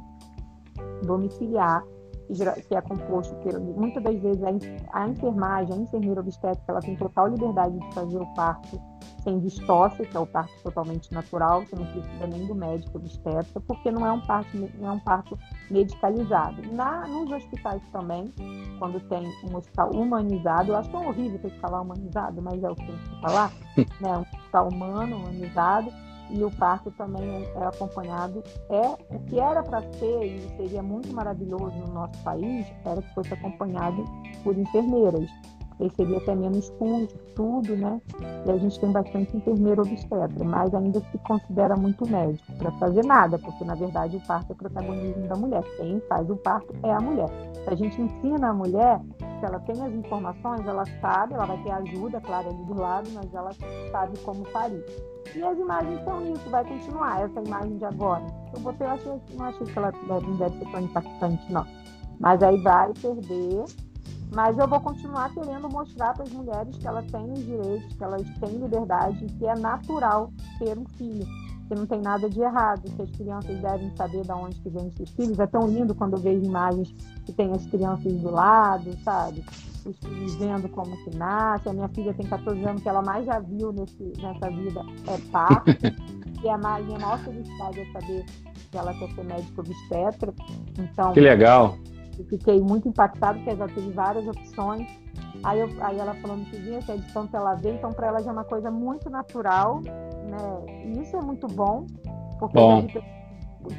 domiciliar 1.05 1.83
que 2.67 2.75
é 2.75 2.81
composto 2.81 3.35
por, 3.35 3.59
muitas 3.59 4.03
das 4.03 4.19
vezes, 4.19 4.43
a 4.91 5.07
enfermagem, 5.07 5.73
a 5.73 5.77
enfermeira 5.77 6.19
obstétrica, 6.19 6.71
ela 6.71 6.81
tem 6.81 6.95
total 6.95 7.27
liberdade 7.27 7.77
de 7.79 7.93
fazer 7.93 8.17
o 8.17 8.25
parto 8.33 8.79
sem 9.23 9.39
distócia, 9.39 10.05
que 10.05 10.15
é 10.15 10.19
o 10.19 10.25
parto 10.25 10.53
totalmente 10.63 11.13
natural, 11.13 11.65
você 11.65 11.75
não 11.75 11.85
precisa 11.85 12.27
nem 12.27 12.45
do 12.45 12.55
médico 12.55 12.97
obstetra, 12.97 13.61
porque 13.61 13.91
não 13.91 14.05
é 14.05 14.11
um 14.11 14.21
parto, 14.21 14.57
não 14.79 14.89
é 14.89 14.91
um 14.91 14.99
parto 14.99 15.37
medicalizado. 15.69 16.61
Na, 16.73 17.07
nos 17.07 17.31
hospitais 17.31 17.81
também, 17.91 18.33
quando 18.79 18.99
tem 19.09 19.27
um 19.49 19.55
hospital 19.55 19.91
humanizado, 19.91 20.71
eu 20.71 20.77
acho 20.77 20.89
tão 20.91 21.07
horrível 21.07 21.39
ter 21.39 21.51
que 21.51 21.59
falar 21.59 21.81
humanizado, 21.81 22.41
mas 22.41 22.63
é 22.63 22.69
o 22.69 22.75
que 22.75 22.85
tem 22.85 22.97
que 22.97 23.21
falar, 23.21 23.51
né? 23.99 24.17
um 24.17 24.21
hospital 24.21 24.69
humano, 24.69 25.17
humanizado, 25.17 25.91
e 26.29 26.43
o 26.43 26.51
parto 26.51 26.91
também 26.91 27.43
é 27.55 27.65
acompanhado. 27.65 28.43
É 28.69 28.87
o 29.13 29.19
que 29.21 29.39
era 29.39 29.63
para 29.63 29.81
ser 29.93 30.23
e 30.23 30.57
seria 30.57 30.83
muito 30.83 31.13
maravilhoso 31.13 31.75
no 31.77 31.93
nosso 31.93 32.17
país 32.23 32.65
era 32.85 33.01
que 33.01 33.13
fosse 33.13 33.33
acompanhado 33.33 34.03
por 34.43 34.57
enfermeiras. 34.57 35.29
Ele 35.79 35.91
seria 35.91 36.17
até 36.17 36.33
menos 36.33 36.69
custo, 36.71 37.19
tudo, 37.35 37.75
né? 37.75 38.01
E 38.45 38.51
a 38.51 38.57
gente 38.57 38.79
tem 38.79 38.91
bastante 38.91 39.37
enfermeiro 39.37 39.83
obstetra, 39.83 40.43
mas 40.43 40.73
ainda 40.73 40.99
se 40.99 41.17
considera 41.19 41.75
muito 41.75 42.07
médico 42.09 42.51
para 42.57 42.71
fazer 42.73 43.05
nada, 43.05 43.37
porque 43.37 43.63
na 43.63 43.75
verdade 43.75 44.17
o 44.17 44.27
parto 44.27 44.51
é 44.51 44.55
protagonismo 44.55 45.27
da 45.27 45.35
mulher. 45.35 45.63
Quem 45.77 46.01
faz 46.09 46.29
o 46.29 46.35
parto 46.37 46.73
é 46.83 46.91
a 46.91 46.99
mulher. 46.99 47.29
Se 47.63 47.69
a 47.69 47.75
gente 47.75 48.01
ensina 48.01 48.49
a 48.49 48.53
mulher, 48.53 48.99
se 49.39 49.45
ela 49.45 49.59
tem 49.59 49.79
as 49.83 49.93
informações, 49.93 50.65
ela 50.65 50.83
sabe, 50.99 51.35
ela 51.35 51.45
vai 51.45 51.57
ter 51.63 51.71
ajuda, 51.71 52.19
claro, 52.21 52.49
ali 52.49 52.63
do 52.65 52.79
lado, 52.79 53.09
mas 53.13 53.31
ela 53.33 53.51
sabe 53.91 54.17
como 54.19 54.43
parir. 54.49 54.83
E 55.35 55.43
as 55.43 55.57
imagens 55.57 56.03
são 56.03 56.33
isso, 56.33 56.49
vai 56.49 56.63
continuar. 56.63 57.21
Essa 57.21 57.41
imagem 57.41 57.77
de 57.77 57.85
agora. 57.85 58.25
Eu 58.53 58.61
botei, 58.61 58.87
eu 58.87 58.91
achei, 58.91 59.21
não 59.35 59.45
achei 59.45 59.67
que 59.67 59.77
ela 59.77 59.91
deve 59.91 60.57
ser 60.57 60.71
tão 60.71 60.81
impactante, 60.81 61.51
não. 61.51 61.65
Mas 62.19 62.41
aí 62.41 62.57
vai 62.61 62.91
perder. 62.93 63.65
Mas 64.33 64.57
eu 64.57 64.67
vou 64.67 64.79
continuar 64.81 65.33
querendo 65.33 65.69
mostrar 65.69 66.13
para 66.13 66.23
as 66.23 66.31
mulheres 66.31 66.77
que 66.77 66.87
elas 66.87 67.05
têm 67.11 67.31
os 67.31 67.45
direitos, 67.45 67.93
que 67.93 68.03
elas 68.03 68.23
têm 68.39 68.57
liberdade, 68.57 69.25
que 69.25 69.45
é 69.45 69.55
natural 69.55 70.31
ter 70.59 70.77
um 70.77 70.85
filho, 70.97 71.25
que 71.67 71.75
não 71.75 71.85
tem 71.85 72.01
nada 72.01 72.29
de 72.29 72.41
errado, 72.41 72.83
que 72.83 73.01
as 73.01 73.11
crianças 73.11 73.57
devem 73.59 73.95
saber 73.95 74.23
de 74.23 74.31
onde 74.31 74.59
que 74.59 74.69
vêm 74.69 74.87
esses 74.87 75.09
filhos. 75.11 75.39
É 75.39 75.47
tão 75.47 75.67
lindo 75.67 75.95
quando 75.95 76.13
eu 76.13 76.19
vejo 76.19 76.43
imagens 76.43 76.93
que 77.25 77.33
tem 77.33 77.51
as 77.51 77.65
crianças 77.67 78.13
do 78.13 78.29
lado, 78.29 78.91
sabe? 79.03 79.43
os 79.87 79.97
filhos 79.99 80.35
vendo 80.35 80.69
como 80.69 80.95
que 81.03 81.15
nasce. 81.15 81.69
A 81.69 81.73
minha 81.73 81.87
filha 81.89 82.13
tem 82.13 82.27
14 82.27 82.63
anos, 82.63 82.81
que 82.81 82.89
ela 82.89 83.01
mais 83.01 83.25
já 83.25 83.39
viu 83.39 83.71
nesse, 83.71 84.13
nessa 84.21 84.49
vida 84.49 84.81
é 85.07 85.17
parto. 85.31 85.71
e 86.43 86.49
a 86.49 86.57
minha 86.57 86.99
maior 86.99 87.19
felicidade 87.19 87.79
é 87.79 87.85
saber 87.91 88.25
que 88.69 88.77
ela 88.77 88.93
quer 88.93 89.09
ser 89.13 89.23
médica 89.23 89.61
obstetra. 89.61 90.33
Então, 90.77 91.13
que 91.13 91.21
legal. 91.21 91.77
Eu 92.17 92.25
fiquei 92.25 92.59
muito 92.59 92.87
impactada, 92.87 93.37
porque 93.37 93.55
já 93.55 93.67
teve 93.67 93.91
várias 93.91 94.27
opções. 94.27 94.87
Aí, 95.43 95.59
eu, 95.59 95.69
aí 95.81 95.99
ela 95.99 96.15
que 96.15 96.57
vinha, 96.57 96.81
que 96.81 96.91
é 96.91 96.97
de 96.97 97.13
tanto 97.13 97.35
ela 97.35 97.53
vê, 97.53 97.71
então 97.71 97.91
para 97.91 98.07
ela 98.07 98.21
já 98.21 98.29
é 98.29 98.33
uma 98.33 98.43
coisa 98.43 98.71
muito 98.71 99.09
natural, 99.09 99.81
né? 99.81 100.83
E 100.85 100.99
isso 100.99 101.15
é 101.15 101.21
muito 101.21 101.47
bom, 101.47 101.85
porque 102.39 102.57
bom. 102.57 102.87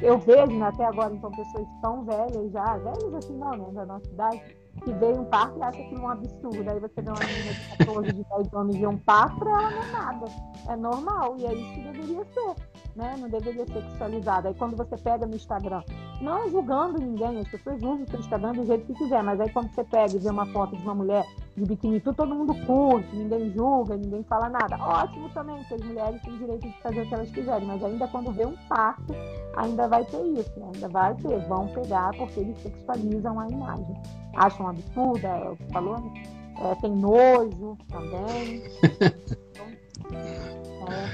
eu 0.01 0.17
vejo 0.19 0.57
né, 0.57 0.67
até 0.67 0.85
agora, 0.85 1.13
então, 1.13 1.29
pessoas 1.31 1.67
tão 1.81 2.05
velhas 2.05 2.51
já, 2.51 2.77
velhas 2.77 3.13
assim 3.13 3.37
não, 3.37 3.51
né, 3.51 3.71
da 3.73 3.85
nossa 3.85 4.09
idade, 4.09 4.41
que 4.83 4.93
veio 4.93 5.21
um 5.21 5.25
parto 5.25 5.59
e 5.59 5.63
acha 5.63 5.77
que 5.77 5.95
é 5.95 5.99
um 5.99 6.09
absurdo. 6.09 6.69
Aí 6.69 6.79
você 6.79 7.01
vê 7.01 7.09
uma 7.09 7.19
menina 7.19 7.53
de 7.53 7.77
14, 7.77 8.13
de 8.13 8.23
10 8.23 8.53
anos 8.53 8.77
ver 8.77 8.87
um 8.87 8.97
parto, 8.97 9.39
para 9.39 9.51
ela 9.51 9.69
não 9.71 9.81
é 9.81 9.91
nada. 9.91 10.25
É 10.67 10.75
normal. 10.75 11.35
E 11.37 11.45
é 11.45 11.53
isso 11.53 11.73
que 11.73 11.81
deveria 11.81 12.25
ser. 12.25 12.55
Né? 12.99 13.15
Não 13.17 13.29
deveria 13.29 13.65
ser 13.65 13.81
sexualizado. 13.81 14.49
Aí 14.49 14.53
quando 14.53 14.75
você 14.75 14.97
pega 14.97 15.25
no 15.25 15.35
Instagram, 15.35 15.81
não 16.21 16.49
julgando 16.49 16.99
ninguém, 16.99 17.39
as 17.39 17.47
pessoas 17.47 17.77
usam 17.77 18.03
o 18.03 18.09
seu 18.09 18.19
Instagram 18.19 18.51
do 18.51 18.65
jeito 18.65 18.85
que 18.87 18.93
quiser, 18.93 19.23
mas 19.23 19.39
aí 19.39 19.49
quando 19.51 19.73
você 19.73 19.85
pega 19.85 20.13
e 20.13 20.19
vê 20.19 20.29
uma 20.29 20.45
foto 20.47 20.75
de 20.75 20.83
uma 20.83 20.93
mulher 20.93 21.25
de 21.55 21.65
biquíni, 21.65 22.01
todo 22.01 22.35
mundo 22.35 22.53
curte, 22.65 23.15
ninguém 23.15 23.53
julga, 23.53 23.95
ninguém 23.95 24.21
fala 24.23 24.49
nada. 24.49 24.75
Ótimo 24.77 25.29
também, 25.29 25.63
que 25.63 25.75
as 25.75 25.81
mulheres 25.81 26.21
têm 26.21 26.37
direito 26.37 26.67
de 26.67 26.81
fazer 26.81 27.01
o 27.01 27.07
que 27.07 27.13
elas 27.13 27.31
quiserem, 27.31 27.67
mas 27.67 27.81
ainda 27.81 28.07
quando 28.09 28.33
vê 28.33 28.45
um 28.45 28.55
parto, 28.67 29.15
ainda 29.55 29.87
vai 29.87 30.03
ter 30.03 30.21
isso, 30.21 30.59
né? 30.59 30.69
ainda 30.73 30.89
vai 30.89 31.15
ter, 31.15 31.39
vão 31.47 31.67
pegar 31.69 32.11
porque 32.17 32.41
eles 32.41 32.57
sexualizam 32.61 33.39
a 33.39 33.47
imagem 33.47 33.95
acham 34.35 34.67
absurda, 34.67 35.27
é 35.27 35.49
o 35.49 35.55
que 35.55 35.71
falou, 35.71 35.99
né? 35.99 36.23
é, 36.61 36.75
tem 36.75 36.95
nojo 36.95 37.77
também. 37.87 38.63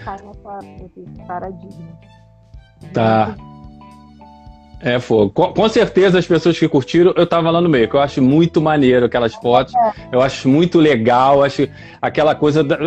então, 0.02 1.26
paradigma. 1.28 2.00
Tá. 2.94 3.36
É, 4.82 5.00
fogo. 5.00 5.32
Com, 5.32 5.54
com, 5.54 5.70
certeza 5.70 6.20
as 6.20 6.28
pessoas 6.28 6.60
que 6.60 6.68
curtiram, 6.68 7.14
eu 7.16 7.26
tava 7.26 7.50
lá 7.50 7.60
no 7.62 7.70
meio, 7.70 7.90
que 7.90 7.96
eu 7.96 8.02
acho 8.02 8.22
muito 8.22 8.62
maneiro 8.62 9.06
aquelas 9.06 9.34
fotos, 9.34 9.74
eu 10.12 10.22
acho 10.22 10.48
muito 10.48 10.80
legal, 10.80 11.44
acho 11.44 11.68
aquela 12.02 12.36
coisa, 12.36 12.64
da, 12.64 12.78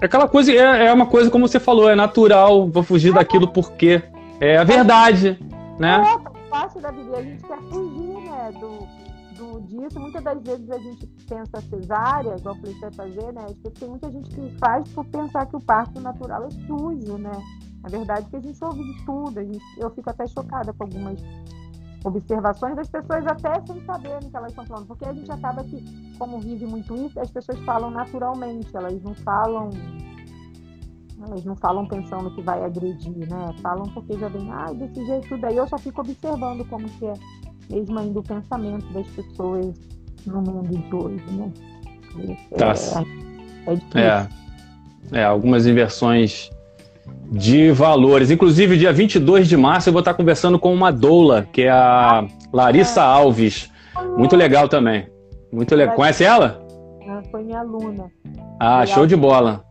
aquela 0.00 0.28
coisa, 0.28 0.52
é, 0.52 0.86
é, 0.86 0.92
uma 0.92 1.06
coisa 1.06 1.30
como 1.30 1.48
você 1.48 1.58
falou, 1.58 1.90
é 1.90 1.96
natural, 1.96 2.68
vou 2.68 2.82
fugir 2.82 3.12
daquilo 3.12 3.48
porque 3.48 4.02
é 4.40 4.58
a 4.58 4.64
verdade, 4.64 5.38
né? 5.78 6.04
É, 6.06 6.48
parte 6.50 6.78
da 6.80 6.90
vida, 6.90 7.16
a 7.16 7.22
gente 7.22 7.42
quer 7.42 7.58
fugir, 7.70 8.30
né, 8.30 8.52
do, 8.60 8.97
disso, 9.62 10.00
muitas 10.00 10.22
das 10.22 10.42
vezes 10.42 10.70
a 10.70 10.78
gente 10.78 11.06
pensa 11.28 11.60
cesárea, 11.60 12.36
igual 12.36 12.56
eu 12.56 12.60
falei 12.60 12.92
fazer, 12.92 13.32
né? 13.32 13.46
Tem 13.78 13.88
muita 13.88 14.10
gente 14.10 14.30
que 14.30 14.50
faz 14.58 14.88
por 14.92 15.04
pensar 15.06 15.46
que 15.46 15.56
o 15.56 15.60
parto 15.60 16.00
natural 16.00 16.44
é 16.44 16.50
sujo, 16.50 17.18
né? 17.18 17.32
Na 17.82 17.88
verdade, 17.88 18.28
que 18.28 18.36
a 18.36 18.40
gente 18.40 18.64
ouve 18.64 18.82
de 18.82 19.04
tudo, 19.04 19.38
a 19.38 19.44
gente, 19.44 19.62
eu 19.78 19.90
fico 19.90 20.10
até 20.10 20.26
chocada 20.26 20.72
com 20.72 20.84
algumas 20.84 21.20
observações 22.04 22.76
das 22.76 22.88
pessoas 22.88 23.26
até 23.26 23.60
sem 23.66 23.84
saberem 23.84 24.30
que 24.30 24.36
elas 24.36 24.50
estão 24.50 24.66
falando, 24.66 24.86
porque 24.86 25.04
a 25.04 25.12
gente 25.12 25.30
acaba 25.30 25.64
que, 25.64 25.84
como 26.18 26.40
vive 26.40 26.66
muito 26.66 26.94
isso, 26.94 27.18
as 27.20 27.30
pessoas 27.30 27.58
falam 27.60 27.90
naturalmente, 27.90 28.76
elas 28.76 29.00
não 29.02 29.14
falam 29.14 29.70
elas 31.20 31.44
não 31.44 31.56
falam 31.56 31.86
pensando 31.86 32.32
que 32.32 32.42
vai 32.42 32.64
agredir, 32.64 33.28
né? 33.28 33.52
Falam 33.60 33.86
porque 33.92 34.16
já 34.16 34.28
vem, 34.28 34.50
ah, 34.52 34.72
desse 34.72 35.04
jeito, 35.04 35.36
daí 35.38 35.56
eu 35.56 35.66
só 35.66 35.76
fico 35.76 36.00
observando 36.00 36.64
como 36.68 36.88
que 36.88 37.06
é 37.06 37.14
mesmo 37.70 37.98
ainda 37.98 38.20
o 38.20 38.22
pensamento 38.22 38.86
das 38.92 39.06
pessoas 39.08 39.74
no 40.26 40.42
mundo 40.42 40.78
de 40.78 40.94
hoje, 40.94 41.24
né? 41.32 41.52
Tá. 42.56 42.74
É, 43.94 44.00
é. 44.00 44.28
É, 45.12 45.20
é, 45.20 45.24
algumas 45.24 45.66
inversões 45.66 46.50
de 47.30 47.70
valores. 47.70 48.30
Inclusive, 48.30 48.76
dia 48.76 48.92
22 48.92 49.48
de 49.48 49.56
março, 49.56 49.88
eu 49.88 49.92
vou 49.92 50.00
estar 50.00 50.14
conversando 50.14 50.58
com 50.58 50.72
uma 50.72 50.90
doula, 50.90 51.46
que 51.52 51.62
é 51.62 51.70
a 51.70 52.26
Larissa 52.52 53.02
Alves. 53.02 53.70
Muito 54.16 54.36
legal 54.36 54.68
também. 54.68 55.06
Muito 55.52 55.74
legal. 55.74 55.94
Conhece 55.94 56.24
ela? 56.24 56.60
Ela 57.00 57.22
foi 57.30 57.42
minha 57.44 57.60
aluna. 57.60 58.10
Ah, 58.60 58.84
show 58.86 59.06
de 59.06 59.16
bola. 59.16 59.64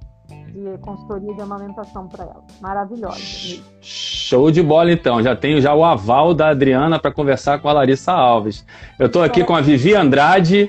De 0.57 0.75
consultoria 0.79 1.35
de 1.35 1.41
amamentação 1.41 2.07
para 2.07 2.23
ela. 2.23 2.43
Maravilhosa. 2.59 3.19
Show 3.79 4.49
de 4.49 4.63
bola, 4.63 4.91
então. 4.91 5.21
Já 5.21 5.35
tenho 5.35 5.61
já 5.61 5.75
o 5.75 5.85
aval 5.85 6.33
da 6.33 6.49
Adriana 6.49 6.97
para 6.97 7.11
conversar 7.11 7.59
com 7.59 7.69
a 7.69 7.73
Larissa 7.73 8.11
Alves. 8.11 8.65
Eu 8.97 9.05
estou 9.05 9.21
aqui 9.21 9.43
com 9.43 9.55
a 9.55 9.61
Vivi 9.61 9.93
Andrade, 9.93 10.67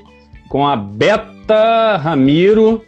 com 0.51 0.67
a 0.67 0.77
Beta 0.77 1.97
Ramiro, 1.97 2.85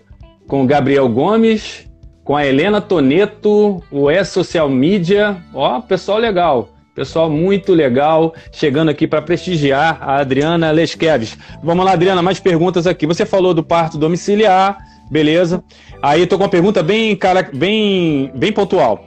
com 0.47 0.63
o 0.63 0.67
Gabriel 0.67 1.09
Gomes 1.09 1.89
com 2.31 2.37
a 2.37 2.47
Helena 2.47 2.81
Toneto, 2.81 3.83
o 3.91 4.09
E-Social 4.09 4.69
Media. 4.69 5.43
Ó, 5.53 5.81
pessoal 5.81 6.17
legal. 6.17 6.69
Pessoal 6.95 7.29
muito 7.29 7.73
legal, 7.73 8.33
chegando 8.53 8.89
aqui 8.89 9.05
para 9.05 9.21
prestigiar 9.21 9.99
a 10.01 10.19
Adriana 10.19 10.71
Lesqueves. 10.71 11.37
Vamos 11.61 11.85
lá, 11.85 11.93
Adriana, 11.95 12.23
mais 12.23 12.39
perguntas 12.39 12.87
aqui. 12.87 13.05
Você 13.05 13.27
falou 13.27 13.53
do 13.53 13.65
parto 13.65 13.99
domiciliar, 13.99 14.79
beleza. 15.11 15.63
Aí 16.03 16.23
estou 16.23 16.39
com 16.39 16.45
uma 16.45 16.51
pergunta 16.51 16.83
bem, 16.83 17.17
cara, 17.17 17.43
bem, 17.53 18.31
bem 18.35 18.53
pontual. 18.53 19.05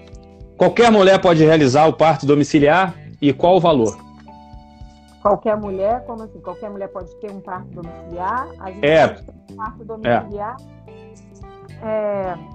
Qualquer 0.57 0.91
mulher 0.91 1.19
pode 1.19 1.43
realizar 1.43 1.87
o 1.87 1.93
parto 1.93 2.25
domiciliar 2.25 2.93
e 3.21 3.33
qual 3.33 3.55
o 3.55 3.59
valor? 3.59 3.97
Qualquer 5.21 5.55
mulher, 5.55 6.03
como 6.05 6.23
assim? 6.23 6.39
Qualquer 6.41 6.69
mulher 6.69 6.89
pode 6.89 7.09
ter 7.21 7.31
um 7.31 7.39
parto 7.39 7.67
domiciliar? 7.69 8.47
A 8.59 8.71
gente 8.71 8.85
é. 8.85 9.07
pode 9.07 9.23
ter 9.23 9.33
um 9.51 9.55
parto 9.55 9.85
domiciliar. 9.85 10.57
É. 11.81 11.83
É 11.85 12.52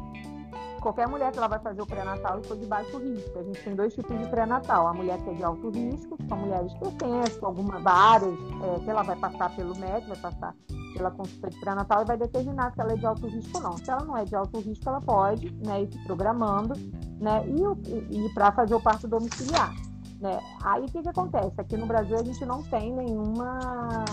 qualquer 0.81 1.09
mulher 1.09 1.33
que 1.33 1.38
ela 1.38 1.49
vai 1.49 1.59
fazer 1.59 1.83
o 1.83 1.87
pré-natal 1.87 2.41
e 2.41 2.47
for 2.47 2.57
de 2.57 2.67
baixo 2.67 2.99
risco. 2.99 3.38
A 3.38 3.43
gente 3.43 3.62
tem 3.62 3.75
dois 3.75 3.95
tipos 3.95 4.19
de 4.19 4.27
pré-natal. 4.29 4.87
A 4.87 4.95
mulher 4.95 5.19
que 5.19 5.31
é 5.31 5.35
de 5.35 5.45
alto 5.45 5.71
risco, 5.71 6.17
que 6.17 6.27
são 6.27 6.38
mulheres 6.38 6.73
pertences, 6.75 7.37
com 7.38 7.47
algumas 7.47 7.83
várias, 7.83 8.33
é, 8.33 8.79
que 8.85 8.91
ela 8.91 9.03
vai 9.03 9.17
passar 9.17 9.55
pelo 9.55 9.77
médico, 9.77 10.09
vai 10.09 10.19
passar 10.19 10.55
pela 10.95 11.11
consulta 11.11 11.51
de 11.51 11.61
pré-natal 11.61 12.03
e 12.03 12.05
vai 12.07 12.17
determinar 12.17 12.73
se 12.73 12.81
ela 12.81 12.93
é 12.93 12.97
de 12.97 13.07
alto 13.07 13.27
risco 13.27 13.59
ou 13.59 13.62
não. 13.62 13.77
Se 13.77 13.91
ela 13.91 14.05
não 14.05 14.17
é 14.17 14.25
de 14.25 14.35
alto 14.35 14.59
risco, 14.61 14.88
ela 14.88 15.01
pode 15.01 15.51
né, 15.64 15.83
ir 15.83 15.93
se 15.93 15.99
programando 16.05 16.75
né, 17.21 17.45
e, 17.47 18.27
e 18.27 18.35
para 18.35 18.53
fazer 18.53 18.75
o 18.75 18.81
parto 18.81 19.07
domiciliar. 19.07 19.75
Né? 20.21 20.41
Aí 20.64 20.83
o 20.83 20.87
que, 20.87 21.01
que 21.01 21.09
acontece? 21.09 21.61
Aqui 21.61 21.77
no 21.77 21.87
Brasil 21.87 22.17
a 22.17 22.25
gente 22.25 22.45
não 22.45 22.62
tem 22.64 22.93
nenhuma 22.93 24.05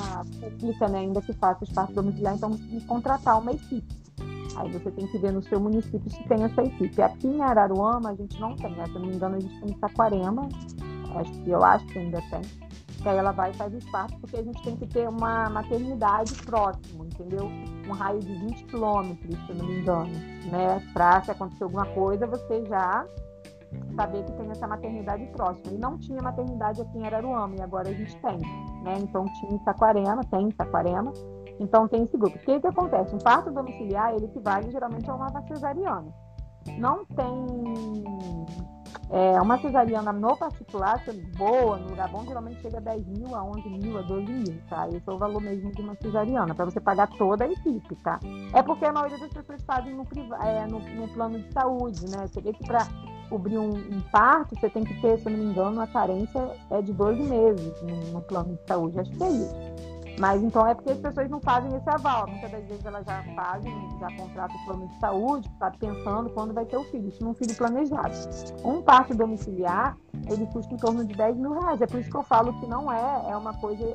pública 0.60 0.88
né, 0.88 1.00
ainda 1.00 1.22
que 1.22 1.34
faça 1.34 1.64
os 1.64 1.72
partos 1.72 1.96
domiciliares, 1.96 2.38
então 2.38 2.52
tem 2.52 2.80
que 2.80 2.86
contratar 2.86 3.40
uma 3.40 3.52
equipe. 3.52 4.05
Aí 4.56 4.72
você 4.72 4.90
tem 4.92 5.08
que 5.08 5.18
ver 5.18 5.32
no 5.32 5.42
seu 5.44 5.60
município 5.60 6.10
se 6.10 6.24
tem 6.24 6.44
essa 6.44 6.64
equipe. 6.64 7.02
Aqui 7.02 7.28
em 7.28 7.42
Araruama 7.42 8.12
a 8.12 8.16
gente 8.16 8.40
não 8.40 8.56
tem, 8.56 8.72
né? 8.72 8.86
se 8.86 8.94
não 8.94 9.08
me 9.08 9.16
engano 9.16 9.36
a 9.36 9.40
gente 9.40 9.60
tem 9.60 9.76
em 9.76 9.80
Saquarema, 9.80 10.48
acho 11.16 11.32
que 11.42 11.50
eu 11.50 11.64
acho 11.64 11.86
que 11.88 12.00
ainda 12.00 12.22
tem. 12.30 12.42
Que 13.02 13.10
aí 13.10 13.18
ela 13.18 13.32
vai 13.32 13.52
e 13.52 13.54
faz 13.54 13.74
os 13.74 13.86
porque 14.20 14.38
a 14.38 14.44
gente 14.44 14.64
tem 14.64 14.76
que 14.76 14.88
ter 14.88 15.08
uma 15.08 15.50
maternidade 15.50 16.34
próximo, 16.44 17.06
entendeu? 17.06 17.46
Um 17.88 17.92
raio 17.92 18.20
de 18.20 18.34
20 18.34 18.64
quilômetros, 18.66 19.36
se 19.46 19.50
eu 19.52 19.56
não 19.58 19.66
me 19.66 19.80
engano, 19.80 20.12
né? 20.52 20.82
Para 20.94 21.22
se 21.22 21.32
acontecer 21.32 21.66
alguma 21.66 21.86
coisa, 21.88 22.26
você 22.26 22.66
já 22.66 23.06
saber 23.96 24.24
que 24.24 24.32
tem 24.34 24.50
essa 24.50 24.68
maternidade 24.68 25.26
próxima. 25.28 25.74
E 25.74 25.78
não 25.78 25.98
tinha 25.98 26.22
maternidade 26.22 26.82
aqui 26.82 26.98
em 26.98 27.06
Araruama, 27.06 27.56
e 27.56 27.62
agora 27.62 27.90
a 27.90 27.94
gente 27.94 28.16
tem. 28.18 28.38
Né? 28.84 28.98
Então 29.00 29.26
tinha 29.26 29.54
em 29.54 29.64
Saquarema, 29.64 30.24
tem 30.26 30.48
em 30.48 30.52
Saquarema, 30.52 31.12
então 31.60 31.88
tem 31.88 32.04
esse 32.04 32.18
grupo. 32.18 32.38
O 32.38 32.40
que, 32.40 32.60
que 32.60 32.68
acontece? 32.68 33.16
Um 33.16 33.20
parto 33.20 33.52
domiciliar, 33.52 34.14
ele 34.14 34.26
equivale 34.26 34.72
geralmente 34.72 35.10
a 35.10 35.16
uma 35.16 35.30
cesariana. 35.48 36.14
Não 36.78 37.06
tem 37.06 38.04
é, 39.12 39.40
uma 39.40 39.60
cesariana 39.60 40.12
no 40.12 40.36
particular, 40.36 41.00
sendo 41.06 41.22
boa, 41.38 41.78
no 41.78 41.90
lugar 41.90 42.10
bom, 42.10 42.26
geralmente 42.26 42.62
chega 42.62 42.78
a 42.78 42.82
10 42.82 43.08
mil, 43.08 43.36
a 43.36 43.44
11 43.44 43.70
mil, 43.70 43.98
a 44.00 44.02
12 44.02 44.32
mil, 44.32 44.62
tá? 44.70 44.88
Esse 44.90 45.08
é 45.08 45.12
o 45.12 45.18
valor 45.18 45.42
mesmo 45.42 45.72
de 45.72 45.82
uma 45.82 45.96
cesariana, 45.96 46.56
para 46.56 46.66
você 46.66 46.80
pagar 46.80 47.08
toda 47.10 47.46
a 47.46 47.52
equipe, 47.52 47.96
tá? 47.98 48.20
É 48.54 48.64
porque 48.64 48.86
a 48.86 48.92
maioria 48.92 49.18
das 49.18 49.32
pessoas 49.32 49.62
fazem 49.64 49.94
no, 49.94 50.06
é, 50.42 50.66
no, 50.66 50.80
no 50.80 51.08
plano 51.10 51.40
de 51.40 51.54
saúde, 51.54 52.10
né? 52.10 52.26
Você 52.28 52.42
vê 52.42 52.52
que 52.52 52.66
para 52.66 52.88
cobrir 53.30 53.58
um, 53.58 53.76
um, 53.76 54.02
parto, 54.12 54.56
você 54.56 54.70
tem 54.70 54.84
que 54.84 55.00
ter, 55.02 55.20
se 55.20 55.30
não 55.30 55.38
me 55.38 55.46
engano, 55.46 55.82
a 55.82 55.88
carência 55.88 56.52
é 56.72 56.82
de 56.82 56.94
12 56.94 57.24
meses 57.24 57.82
no, 57.82 58.14
no 58.14 58.22
plano 58.22 58.56
de 58.56 58.68
saúde, 58.68 59.00
acho 59.00 59.12
que 59.12 59.24
é 59.24 59.30
isso. 59.30 59.95
Mas 60.18 60.42
então 60.42 60.66
é 60.66 60.74
porque 60.74 60.92
as 60.92 60.98
pessoas 60.98 61.30
não 61.30 61.42
fazem 61.42 61.76
esse 61.76 61.90
aval. 61.90 62.28
Muitas 62.28 62.52
das 62.52 62.64
vezes 62.66 62.86
elas 62.86 63.06
já 63.06 63.24
fazem, 63.36 63.74
já 64.00 64.08
contratam 64.16 64.56
o 64.56 64.66
plano 64.66 64.88
de 64.88 65.00
saúde, 65.00 65.50
está 65.50 65.72
pensando 65.72 66.30
quando 66.30 66.54
vai 66.54 66.66
ter 66.66 66.78
o 66.78 66.84
filho. 66.86 67.10
Isso 67.10 67.24
num 67.24 67.34
filho 67.34 67.56
planejado. 67.56 68.14
Um 68.64 68.82
parto 68.82 69.14
domiciliar, 69.14 69.98
ele 70.30 70.46
custa 70.48 70.74
em 70.74 70.78
torno 70.78 71.06
de 71.06 71.14
10 71.14 71.38
mil 71.38 71.60
reais. 71.60 71.82
É 71.82 71.88
por 71.88 72.00
isso 72.00 72.10
que 72.10 72.18
eu 72.18 72.24
falo 72.24 72.54
que 72.60 72.66
não 72.66 72.92
é, 72.92 73.32
é 73.32 73.36
uma 73.36 73.54
coisa 73.56 73.86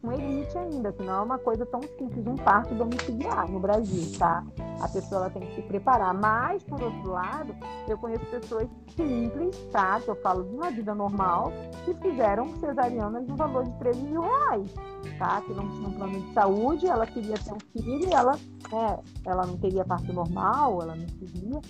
com 0.00 0.12
elite 0.12 0.56
ainda, 0.56 0.92
que 0.92 1.02
não 1.02 1.14
é 1.14 1.20
uma 1.20 1.38
coisa 1.38 1.66
tão 1.66 1.82
simples, 1.82 2.26
um 2.26 2.36
parto 2.36 2.74
domiciliar 2.74 3.50
no 3.50 3.58
Brasil, 3.60 4.18
tá? 4.18 4.44
A 4.80 4.88
pessoa 4.88 5.22
ela 5.22 5.30
tem 5.30 5.42
que 5.42 5.56
se 5.56 5.62
preparar. 5.62 6.14
Mas, 6.14 6.62
por 6.62 6.80
outro 6.80 7.10
lado, 7.10 7.54
eu 7.88 7.98
conheço 7.98 8.24
pessoas 8.26 8.68
simples, 8.96 9.56
tá? 9.72 10.00
Que 10.00 10.08
eu 10.08 10.16
falo 10.16 10.44
de 10.44 10.54
uma 10.54 10.70
vida 10.70 10.94
normal, 10.94 11.52
que 11.84 11.94
fizeram 11.94 12.48
cesarianas 12.58 13.26
no 13.26 13.36
valor 13.36 13.64
de 13.64 13.72
13 13.72 14.02
mil 14.02 14.22
reais 14.22 14.72
tá? 15.18 15.40
Que 15.42 15.52
não 15.52 15.68
tinha 15.70 15.88
um 15.88 15.92
plano 15.92 16.20
de 16.20 16.32
saúde, 16.32 16.86
ela 16.86 17.06
queria 17.06 17.36
ter 17.36 17.52
um 17.52 17.60
filho 17.72 18.08
e 18.08 18.12
ela, 18.12 18.32
né, 18.70 18.98
ela 19.24 19.46
não 19.46 19.56
teria 19.56 19.84
parto 19.84 20.12
normal, 20.12 20.82
ela 20.82 20.96
não 20.96 21.06
queria, 21.06 21.60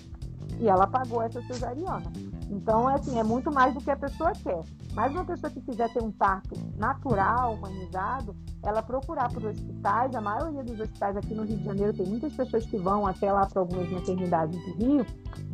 e 0.59 0.67
ela 0.67 0.87
pagou 0.87 1.21
essa 1.21 1.41
cesariana. 1.43 2.11
Então, 2.49 2.89
é 2.89 2.95
assim, 2.95 3.19
é 3.19 3.23
muito 3.23 3.51
mais 3.51 3.73
do 3.73 3.81
que 3.81 3.91
a 3.91 3.95
pessoa 3.95 4.31
quer. 4.33 4.61
Mas 4.93 5.11
uma 5.11 5.23
pessoa 5.23 5.51
que 5.51 5.61
quiser 5.61 5.91
ter 5.93 6.01
um 6.01 6.11
parto 6.11 6.55
natural, 6.77 7.53
humanizado, 7.53 8.35
ela 8.63 8.81
procurar 8.81 9.31
por 9.31 9.45
hospitais, 9.45 10.15
a 10.15 10.21
maioria 10.21 10.63
dos 10.63 10.79
hospitais 10.79 11.15
aqui 11.15 11.33
no 11.33 11.43
Rio 11.43 11.57
de 11.57 11.63
Janeiro, 11.63 11.93
tem 11.93 12.07
muitas 12.07 12.33
pessoas 12.33 12.65
que 12.65 12.77
vão 12.77 13.05
até 13.05 13.31
lá 13.31 13.45
para 13.45 13.61
algumas 13.61 13.89
maternidades 13.91 14.59
do 14.65 14.73
Rio, 14.73 15.05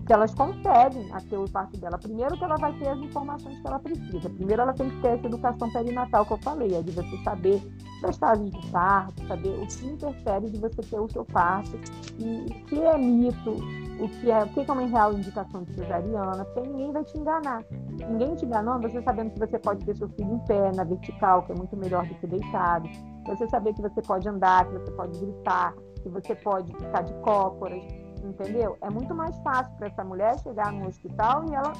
que 0.05 0.13
elas 0.13 0.33
conseguem 0.35 1.11
a 1.11 1.19
ter 1.19 1.37
o 1.37 1.49
parto 1.49 1.77
dela. 1.79 1.97
Primeiro 1.97 2.37
que 2.37 2.43
ela 2.43 2.57
vai 2.57 2.71
ter 2.73 2.87
as 2.87 2.99
informações 2.99 3.59
que 3.59 3.67
ela 3.67 3.79
precisa. 3.79 4.29
Primeiro 4.29 4.61
ela 4.61 4.73
tem 4.73 4.89
que 4.89 5.01
ter 5.01 5.07
essa 5.09 5.25
educação 5.25 5.71
perinatal 5.71 6.25
que 6.25 6.33
eu 6.33 6.37
falei, 6.37 6.75
é 6.75 6.81
de 6.81 6.91
você 6.91 7.17
saber 7.23 7.61
das 8.01 8.17
fases 8.17 8.51
de 8.51 8.71
parto, 8.71 9.27
saber 9.27 9.49
o 9.49 9.67
que 9.67 9.87
interfere 9.87 10.49
de 10.49 10.59
você 10.59 10.81
ter 10.81 10.99
o 10.99 11.09
seu 11.09 11.25
parto, 11.25 11.79
e 12.19 12.45
o 12.51 12.65
que 12.65 12.81
é 12.81 12.97
mito, 12.97 13.51
o 13.99 14.07
que 14.07 14.29
é, 14.29 14.43
o 14.43 14.49
que 14.49 14.59
é 14.59 14.73
uma 14.73 14.85
real 14.85 15.13
indicação 15.13 15.63
de 15.63 15.73
cesariana, 15.73 16.45
porque 16.45 16.69
ninguém 16.69 16.91
vai 16.91 17.03
te 17.03 17.17
enganar. 17.17 17.63
Ninguém 18.07 18.35
te 18.35 18.45
enganando, 18.45 18.87
você 18.87 19.01
sabendo 19.01 19.31
que 19.31 19.39
você 19.39 19.57
pode 19.57 19.83
ter 19.85 19.95
seu 19.95 20.09
filho 20.09 20.35
em 20.35 20.39
pé, 20.45 20.71
na 20.75 20.83
vertical, 20.83 21.41
que 21.43 21.51
é 21.51 21.55
muito 21.55 21.75
melhor 21.75 22.05
do 22.05 22.13
que 22.15 22.27
deitado. 22.27 22.87
Você 23.25 23.47
saber 23.47 23.73
que 23.73 23.81
você 23.81 24.01
pode 24.03 24.29
andar, 24.29 24.67
que 24.67 24.73
você 24.73 24.91
pode 24.91 25.19
gritar, 25.19 25.73
que 26.03 26.09
você 26.09 26.35
pode 26.35 26.71
ficar 26.73 27.01
de 27.01 27.13
cócoras 27.21 28.04
entendeu? 28.25 28.77
É 28.81 28.89
muito 28.89 29.13
mais 29.13 29.37
fácil 29.39 29.73
para 29.77 29.87
essa 29.87 30.03
mulher 30.03 30.37
chegar 30.39 30.71
no 30.71 30.87
hospital 30.87 31.45
e 31.49 31.53
ela, 31.53 31.73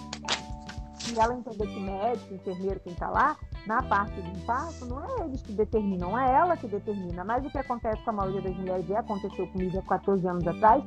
e 1.11 1.19
ela 1.19 1.33
entender 1.33 1.67
que 1.67 1.79
médico, 1.79 2.33
enfermeiro, 2.33 2.79
quem 2.79 2.93
está 2.93 3.09
lá, 3.09 3.35
na 3.67 3.81
parte 3.83 4.19
do 4.21 4.37
impacto, 4.37 4.85
não 4.85 5.03
é 5.03 5.25
eles 5.25 5.41
que 5.41 5.51
determinam, 5.51 6.17
é 6.17 6.31
ela 6.33 6.55
que 6.55 6.67
determina. 6.67 7.23
Mas 7.23 7.45
o 7.45 7.49
que 7.49 7.57
acontece 7.57 8.01
com 8.03 8.11
a 8.11 8.13
maioria 8.13 8.41
das 8.41 8.55
mulheres, 8.55 8.87
e 8.87 8.95
aconteceu 8.95 9.47
comigo 9.47 9.77
há 9.79 9.81
14 9.83 10.27
anos 10.27 10.47
atrás, 10.47 10.83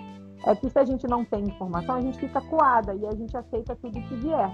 é 0.46 0.54
que 0.54 0.70
se 0.70 0.78
a 0.78 0.84
gente 0.84 1.06
não 1.06 1.24
tem 1.24 1.44
informação, 1.44 1.96
a 1.96 2.00
gente 2.00 2.18
fica 2.18 2.40
coada 2.42 2.94
e 2.94 3.06
a 3.06 3.12
gente 3.12 3.36
aceita 3.36 3.74
tudo 3.76 4.00
que 4.02 4.14
vier, 4.14 4.50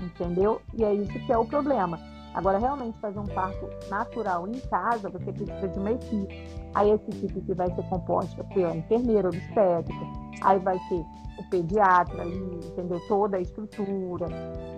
entendeu? 0.00 0.60
E 0.74 0.84
é 0.84 0.92
isso 0.92 1.12
que 1.12 1.32
é 1.32 1.38
o 1.38 1.44
problema. 1.44 1.98
Agora, 2.34 2.58
realmente 2.58 2.98
fazer 3.00 3.18
um 3.18 3.26
parto 3.26 3.68
natural 3.88 4.46
em 4.46 4.58
casa, 4.60 5.08
você 5.08 5.32
precisa 5.32 5.68
de 5.68 5.78
uma 5.78 5.92
equipe. 5.92 6.48
Aí 6.74 6.90
essa 6.90 7.10
equipe 7.10 7.40
que 7.40 7.54
vai 7.54 7.72
ser 7.74 7.82
composta 7.88 8.44
pela 8.44 8.76
enfermeira 8.76 9.28
obstétrica, 9.28 10.06
aí 10.42 10.58
vai 10.60 10.78
ter 10.88 11.04
o 11.38 11.50
pediatra 11.50 12.22
ali, 12.22 12.60
entendeu? 12.64 13.00
Toda 13.08 13.36
a 13.36 13.40
estrutura, 13.40 14.28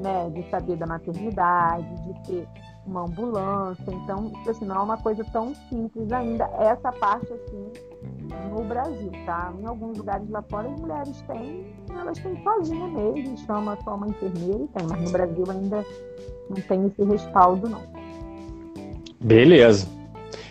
né? 0.01 0.31
De 0.31 0.49
saber 0.49 0.77
da 0.77 0.87
maternidade, 0.87 1.95
de 2.03 2.23
ter 2.27 2.49
uma 2.87 3.03
ambulância. 3.03 3.93
Então, 3.93 4.33
assim, 4.49 4.65
não 4.65 4.77
é 4.77 4.81
uma 4.81 4.97
coisa 4.97 5.25
tão 5.33 5.55
simples 5.69 6.11
ainda, 6.11 6.45
essa 6.59 6.91
parte 6.93 7.33
assim, 7.33 7.73
no 8.51 8.65
Brasil, 8.65 9.11
tá? 9.27 9.53
Em 9.61 9.67
alguns 9.67 9.99
lugares 9.99 10.29
lá 10.31 10.43
fora 10.43 10.69
as 10.69 10.81
mulheres 10.81 11.25
têm, 11.27 11.67
elas 11.99 12.19
têm 12.19 12.43
sozinha 12.43 12.87
mesmo, 12.89 13.39
chama 13.47 13.79
só 13.85 13.95
uma 13.95 14.09
enfermeira 14.09 14.65
e 14.65 14.69
tem, 14.69 14.87
mas 14.89 15.03
no 15.03 15.11
Brasil 15.11 15.45
ainda 15.49 15.87
não 16.51 16.57
tem 16.57 16.87
esse 16.87 17.05
respaldo, 17.05 17.69
não. 17.69 17.83
Beleza. 19.21 19.87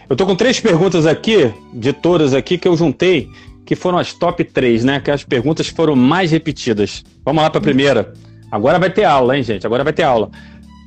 Eu 0.09 0.15
tô 0.15 0.25
com 0.25 0.35
três 0.35 0.59
perguntas 0.59 1.05
aqui, 1.05 1.53
de 1.73 1.93
todas 1.93 2.33
aqui, 2.33 2.57
que 2.57 2.67
eu 2.67 2.75
juntei, 2.75 3.29
que 3.65 3.75
foram 3.75 3.97
as 3.97 4.13
top 4.13 4.43
3, 4.43 4.83
né? 4.83 4.99
Que 4.99 5.11
as 5.11 5.23
perguntas 5.23 5.67
foram 5.67 5.95
mais 5.95 6.31
repetidas. 6.31 7.03
Vamos 7.23 7.41
lá 7.41 7.49
para 7.49 7.59
a 7.59 7.63
primeira. 7.63 8.13
Agora 8.51 8.77
vai 8.77 8.89
ter 8.89 9.05
aula, 9.05 9.37
hein, 9.37 9.43
gente? 9.43 9.65
Agora 9.65 9.83
vai 9.83 9.93
ter 9.93 10.03
aula. 10.03 10.29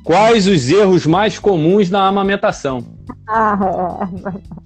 Quais 0.03 0.45
os 0.45 0.69
erros 0.69 1.07
mais 1.07 1.39
comuns 1.39 1.89
na 1.89 2.07
amamentação? 2.07 2.85
Ah, 3.27 3.57
é. 3.63 4.65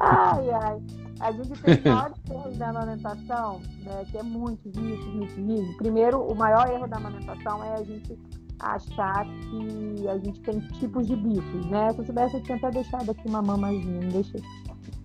Ai, 0.00 0.50
ai. 0.50 0.76
A 1.24 1.32
gente 1.32 1.58
tem 1.62 1.76
vários 1.76 2.18
erros 2.30 2.58
da 2.58 2.68
amamentação, 2.68 3.62
né, 3.82 4.04
que 4.10 4.18
é 4.18 4.22
muito 4.22 4.68
isso, 4.68 5.08
muito 5.10 5.40
isso. 5.40 5.76
Primeiro, 5.78 6.20
o 6.20 6.34
maior 6.34 6.68
erro 6.68 6.86
da 6.86 6.98
amamentação 6.98 7.64
é 7.64 7.72
a 7.72 7.82
gente 7.82 8.18
achar 8.60 9.24
que 9.24 10.06
a 10.06 10.18
gente 10.18 10.38
tem 10.42 10.60
tipos 10.78 11.06
de 11.06 11.16
bicos, 11.16 11.66
né? 11.66 11.90
Se 11.92 12.00
eu 12.00 12.04
soubesse, 12.04 12.34
eu 12.36 12.42
tinha 12.42 12.58
até 12.58 12.70
deixado 12.72 13.10
aqui 13.10 13.26
uma 13.26 13.40
mamazinha, 13.40 14.02
não 14.02 14.10
deixei. 14.10 14.42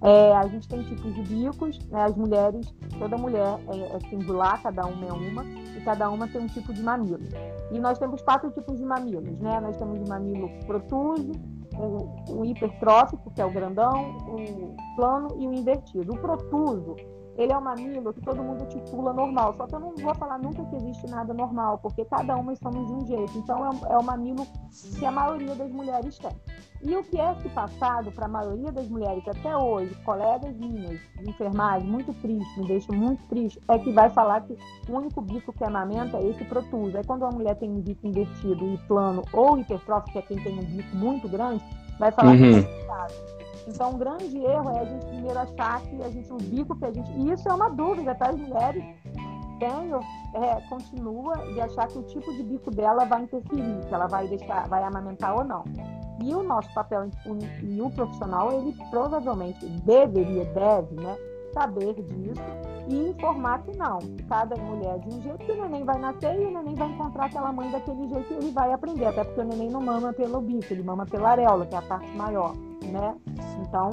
É, 0.01 0.33
a 0.33 0.45
gente 0.47 0.67
tem 0.67 0.83
tipos 0.83 1.13
de 1.15 1.21
bicos, 1.23 1.79
né? 1.87 2.03
as 2.03 2.15
mulheres, 2.15 2.73
toda 2.97 3.17
mulher 3.17 3.57
é, 3.69 3.95
é 3.95 3.99
singular, 4.09 4.61
cada 4.61 4.85
uma 4.85 5.05
é 5.05 5.13
uma, 5.13 5.45
e 5.45 5.81
cada 5.85 6.09
uma 6.09 6.27
tem 6.27 6.41
um 6.41 6.47
tipo 6.47 6.73
de 6.73 6.83
mamilo. 6.83 7.19
E 7.71 7.79
nós 7.79 7.97
temos 7.97 8.21
quatro 8.21 8.51
tipos 8.51 8.77
de 8.77 8.83
mamilos, 8.83 9.39
né? 9.39 9.59
Nós 9.61 9.77
temos 9.77 9.99
o 9.99 10.09
mamilo 10.09 10.49
protuso, 10.65 11.31
o, 11.79 12.39
o 12.39 12.45
hipertrófico, 12.45 13.31
que 13.31 13.41
é 13.41 13.45
o 13.45 13.51
grandão, 13.51 14.17
o 14.27 14.75
plano 14.95 15.29
e 15.39 15.47
o 15.47 15.53
invertido. 15.53 16.13
O 16.13 16.17
protuso, 16.17 16.95
ele 17.39 17.53
é 17.53 17.57
um 17.57 17.61
mamilo 17.61 18.13
que 18.13 18.19
todo 18.19 18.43
mundo 18.43 18.67
titula 18.67 19.13
normal, 19.13 19.53
só 19.55 19.65
que 19.65 19.73
eu 19.73 19.79
não 19.79 19.95
vou 19.95 20.13
falar 20.13 20.37
nunca 20.37 20.61
que 20.65 20.75
existe 20.75 21.09
nada 21.09 21.33
normal, 21.33 21.77
porque 21.77 22.03
cada 22.03 22.35
uma 22.35 22.53
somos 22.57 22.85
de 22.85 22.93
um 22.93 23.07
jeito. 23.07 23.37
Então 23.37 23.65
é, 23.65 23.93
é 23.93 23.97
o 23.97 24.03
mamilo 24.03 24.45
que 24.97 25.05
a 25.05 25.11
maioria 25.11 25.55
das 25.55 25.71
mulheres 25.71 26.19
tem. 26.19 26.35
E 26.83 26.95
o 26.95 27.03
que 27.03 27.17
é 27.17 27.33
se 27.35 27.47
passado 27.49 28.11
para 28.11 28.25
a 28.25 28.29
maioria 28.29 28.73
das 28.73 28.89
mulheres 28.89 29.25
até 29.25 29.55
hoje, 29.55 29.95
colegas 30.03 30.53
minhas 30.57 30.99
de 31.17 31.29
enfermagem, 31.29 31.89
muito 31.89 32.13
triste, 32.21 32.59
me 32.59 32.67
deixa 32.67 32.91
muito 32.91 33.25
triste, 33.27 33.59
é 33.69 33.79
que 33.79 33.91
vai 33.91 34.09
falar 34.09 34.41
que 34.41 34.57
o 34.89 34.97
único 34.97 35.21
bico 35.21 35.53
que 35.53 35.63
amamenta 35.63 36.17
é 36.17 36.27
esse 36.27 36.43
protuso. 36.43 36.97
É 36.97 37.03
quando 37.03 37.23
a 37.23 37.31
mulher 37.31 37.55
tem 37.55 37.69
um 37.69 37.79
bico 37.79 38.05
invertido 38.05 38.65
e 38.65 38.77
plano 38.79 39.23
ou 39.31 39.57
hipertrófico, 39.57 40.11
que 40.11 40.19
é 40.19 40.21
quem 40.21 40.43
tem 40.43 40.59
um 40.59 40.63
bico 40.63 40.93
muito 40.93 41.29
grande, 41.29 41.63
vai 41.97 42.11
falar 42.11 42.31
uhum. 42.31 42.37
que 42.37 42.67
é 42.67 43.48
então, 43.69 43.91
um 43.91 43.97
grande 43.97 44.37
erro 44.37 44.69
é 44.71 44.79
a 44.79 44.85
gente 44.85 45.05
primeiro 45.05 45.39
achar 45.39 45.81
que 45.81 46.03
a 46.03 46.09
gente, 46.09 46.33
o 46.33 46.37
bico 46.37 46.75
que 46.75 46.85
a 46.85 46.91
gente. 46.91 47.11
E 47.11 47.31
isso 47.31 47.47
é 47.47 47.53
uma 47.53 47.69
dúvida, 47.69 48.15
tá? 48.15 48.29
As 48.29 48.35
mulheres 48.35 48.83
têm, 49.59 49.91
é, 50.33 50.61
continua 50.69 51.37
de 51.53 51.61
achar 51.61 51.87
que 51.87 51.99
o 51.99 52.03
tipo 52.03 52.33
de 52.33 52.43
bico 52.43 52.71
dela 52.71 53.05
vai 53.05 53.23
interferir, 53.23 53.85
que 53.87 53.93
ela 53.93 54.07
vai 54.07 54.27
deixar, 54.27 54.67
vai 54.67 54.83
amamentar 54.83 55.35
ou 55.35 55.43
não. 55.43 55.63
E 56.23 56.33
o 56.33 56.43
nosso 56.43 56.73
papel 56.73 57.09
e 57.63 57.81
o 57.81 57.89
profissional, 57.91 58.51
ele 58.51 58.75
provavelmente 58.89 59.65
deveria, 59.65 60.45
deve, 60.45 60.95
né, 60.95 61.15
saber 61.53 61.93
disso 61.93 62.41
e 62.87 63.09
informar 63.09 63.61
que 63.63 63.75
não. 63.77 63.99
Cada 64.27 64.55
mulher 64.55 64.99
de 64.99 65.09
um 65.09 65.21
jeito 65.21 65.45
que 65.45 65.51
o 65.51 65.61
neném 65.63 65.83
vai 65.83 65.99
nascer 65.99 66.39
e 66.39 66.45
o 66.45 66.51
neném 66.51 66.75
vai 66.75 66.89
encontrar 66.89 67.25
aquela 67.25 67.51
mãe 67.51 67.69
daquele 67.71 68.07
jeito 68.07 68.33
e 68.33 68.37
ele 68.37 68.51
vai 68.51 68.73
aprender, 68.73 69.05
até 69.05 69.23
porque 69.23 69.41
o 69.41 69.45
neném 69.45 69.69
não 69.69 69.81
mama 69.81 70.13
pelo 70.13 70.41
bico, 70.41 70.73
ele 70.73 70.83
mama 70.83 71.05
pela 71.05 71.29
areola, 71.29 71.65
que 71.65 71.75
é 71.75 71.77
a 71.77 71.81
parte 71.81 72.09
maior, 72.15 72.55
né? 72.83 73.15
Então, 73.61 73.89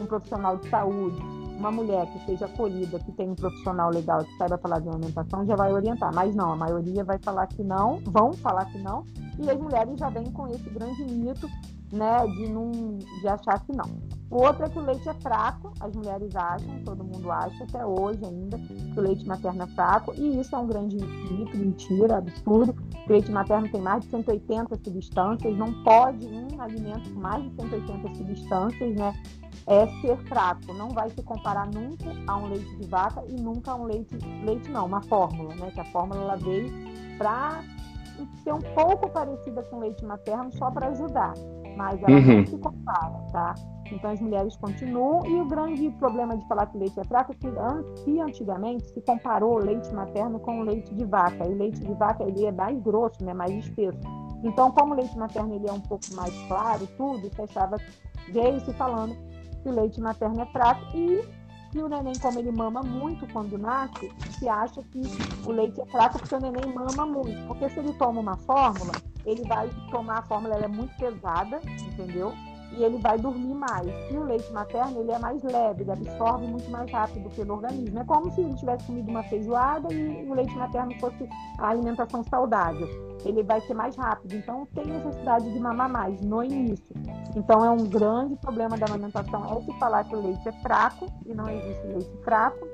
um 0.00 0.06
profissional 0.06 0.56
de 0.56 0.68
saúde, 0.68 1.20
uma 1.56 1.70
mulher 1.70 2.06
que 2.06 2.24
seja 2.24 2.46
acolhida, 2.46 2.98
que 2.98 3.12
tem 3.12 3.28
um 3.28 3.34
profissional 3.34 3.90
legal, 3.90 4.24
que 4.24 4.36
saiba 4.36 4.56
falar 4.58 4.80
de 4.80 4.88
alimentação, 4.88 5.44
já 5.44 5.54
vai 5.54 5.72
orientar. 5.72 6.10
Mas 6.14 6.34
não, 6.34 6.52
a 6.52 6.56
maioria 6.56 7.04
vai 7.04 7.18
falar 7.18 7.46
que 7.46 7.62
não, 7.62 8.00
vão 8.06 8.32
falar 8.32 8.64
que 8.64 8.78
não, 8.78 9.04
e 9.38 9.50
as 9.50 9.58
mulheres 9.58 9.98
já 9.98 10.08
vêm 10.08 10.30
com 10.32 10.48
esse 10.48 10.68
grande 10.70 11.04
mito, 11.04 11.46
né, 11.92 12.26
de, 12.26 12.48
não, 12.48 12.70
de 12.98 13.28
achar 13.28 13.60
que 13.64 13.72
não. 13.72 14.20
O 14.30 14.42
outro 14.42 14.64
é 14.64 14.68
que 14.68 14.78
o 14.78 14.82
leite 14.82 15.08
é 15.08 15.14
fraco, 15.14 15.72
as 15.80 15.92
mulheres 15.94 16.36
acham, 16.36 16.80
todo 16.84 17.02
mundo 17.02 17.32
acha 17.32 17.64
até 17.64 17.84
hoje 17.84 18.24
ainda, 18.24 18.56
que 18.58 18.98
o 18.98 19.02
leite 19.02 19.26
materno 19.26 19.64
é 19.64 19.66
fraco, 19.68 20.14
e 20.16 20.40
isso 20.40 20.54
é 20.54 20.58
um 20.58 20.68
grande 20.68 20.96
mito, 20.96 21.56
mentira, 21.56 22.18
absurdo. 22.18 22.76
O 23.08 23.12
leite 23.12 23.30
materno 23.32 23.68
tem 23.68 23.80
mais 23.80 24.04
de 24.04 24.10
180 24.10 24.78
substâncias, 24.84 25.56
não 25.56 25.82
pode 25.82 26.28
um 26.28 26.60
alimento 26.60 27.12
com 27.12 27.20
mais 27.20 27.42
de 27.42 27.56
180 27.56 28.14
substâncias, 28.14 28.94
né? 28.94 29.12
É 29.66 29.86
ser 30.00 30.16
fraco, 30.28 30.72
não 30.74 30.90
vai 30.90 31.10
se 31.10 31.22
comparar 31.22 31.66
nunca 31.66 32.14
a 32.28 32.36
um 32.36 32.46
leite 32.46 32.76
de 32.76 32.86
vaca 32.86 33.24
e 33.28 33.32
nunca 33.32 33.72
a 33.72 33.74
um 33.74 33.84
leite, 33.84 34.16
leite 34.44 34.70
não, 34.70 34.86
uma 34.86 35.02
fórmula, 35.02 35.54
né? 35.56 35.70
Que 35.72 35.80
a 35.80 35.84
fórmula 35.86 36.20
ela 36.22 36.36
veio 36.36 36.70
para 37.18 37.62
ser 38.44 38.52
um 38.52 38.60
pouco 38.60 39.08
parecida 39.10 39.62
com 39.64 39.78
leite 39.78 40.04
materno 40.04 40.50
só 40.56 40.70
para 40.70 40.88
ajudar, 40.88 41.34
mas 41.80 42.02
ela 42.02 42.12
uhum. 42.12 42.36
não 42.36 42.46
se 42.46 42.58
compara, 42.58 43.18
tá? 43.32 43.54
Então 43.90 44.10
as 44.10 44.20
mulheres 44.20 44.54
continuam 44.56 45.26
e 45.26 45.40
o 45.40 45.46
grande 45.46 45.90
problema 45.92 46.36
de 46.36 46.46
falar 46.46 46.66
que 46.66 46.76
o 46.76 46.80
leite 46.80 47.00
é 47.00 47.04
fraco 47.04 47.32
é 47.32 47.34
que, 47.34 48.04
que 48.04 48.20
antigamente 48.20 48.86
se 48.90 49.00
comparou 49.00 49.54
o 49.54 49.58
leite 49.58 49.92
materno 49.94 50.38
com 50.38 50.60
o 50.60 50.62
leite 50.62 50.94
de 50.94 51.04
vaca. 51.06 51.46
E 51.46 51.52
o 51.52 51.56
leite 51.56 51.80
de 51.80 51.94
vaca 51.94 52.22
ele 52.22 52.44
é 52.44 52.52
mais 52.52 52.78
grosso, 52.82 53.24
né, 53.24 53.32
mais 53.32 53.52
espesso. 53.52 53.98
Então, 54.44 54.70
como 54.70 54.92
o 54.92 54.96
leite 54.96 55.18
materno 55.18 55.54
ele 55.54 55.68
é 55.68 55.72
um 55.72 55.80
pouco 55.80 56.04
mais 56.14 56.34
claro, 56.46 56.86
tudo, 56.98 57.28
você 57.30 57.42
achava, 57.42 57.76
veio 58.30 58.60
se 58.60 58.72
falando 58.74 59.16
que 59.62 59.68
o 59.68 59.72
leite 59.72 60.00
materno 60.00 60.40
é 60.40 60.46
fraco 60.46 60.82
e 60.94 61.24
que 61.70 61.78
o 61.78 61.88
neném, 61.88 62.12
como 62.20 62.38
ele 62.38 62.50
mama 62.50 62.82
muito 62.82 63.26
quando 63.32 63.56
nasce, 63.56 64.10
se 64.38 64.48
acha 64.48 64.82
que 64.82 65.00
o 65.46 65.52
leite 65.52 65.80
é 65.80 65.86
fraco 65.86 66.18
porque 66.18 66.34
o 66.34 66.40
neném 66.40 66.72
mama 66.74 67.06
muito. 67.06 67.46
Porque 67.46 67.68
se 67.70 67.78
ele 67.78 67.92
toma 67.94 68.20
uma 68.20 68.36
fórmula, 68.38 68.92
ele 69.24 69.44
vai 69.44 69.70
tomar 69.90 70.18
a 70.18 70.22
fórmula, 70.22 70.54
ela 70.54 70.64
é 70.64 70.68
muito 70.68 70.94
pesada, 70.96 71.60
entendeu? 71.92 72.32
E 72.72 72.82
ele 72.82 72.98
vai 72.98 73.18
dormir 73.18 73.54
mais. 73.54 73.86
E 74.10 74.16
o 74.16 74.24
leite 74.24 74.52
materno 74.52 75.00
ele 75.00 75.10
é 75.10 75.18
mais 75.18 75.42
leve, 75.42 75.82
ele 75.82 75.92
absorve 75.92 76.46
muito 76.46 76.70
mais 76.70 76.90
rápido 76.90 77.28
pelo 77.30 77.54
organismo. 77.54 77.98
É 77.98 78.04
como 78.04 78.30
se 78.32 78.40
ele 78.40 78.54
tivesse 78.54 78.86
comido 78.86 79.10
uma 79.10 79.22
feijoada 79.24 79.92
e 79.92 80.28
o 80.28 80.34
leite 80.34 80.54
materno 80.56 80.92
fosse 81.00 81.28
a 81.58 81.68
alimentação 81.68 82.22
saudável. 82.24 82.88
Ele 83.24 83.42
vai 83.42 83.60
ser 83.62 83.74
mais 83.74 83.94
rápido, 83.96 84.34
então 84.34 84.66
tem 84.74 84.86
necessidade 84.86 85.52
de 85.52 85.58
mamar 85.58 85.90
mais 85.90 86.20
no 86.22 86.42
início. 86.42 86.86
Então 87.36 87.64
é 87.64 87.70
um 87.70 87.84
grande 87.84 88.36
problema 88.36 88.76
da 88.76 88.86
alimentação 88.86 89.44
é 89.44 89.60
se 89.62 89.78
falar 89.78 90.04
que 90.04 90.14
o 90.14 90.22
leite 90.22 90.48
é 90.48 90.52
fraco 90.62 91.06
e 91.26 91.34
não 91.34 91.48
existe 91.48 91.86
leite 91.86 92.16
fraco. 92.22 92.66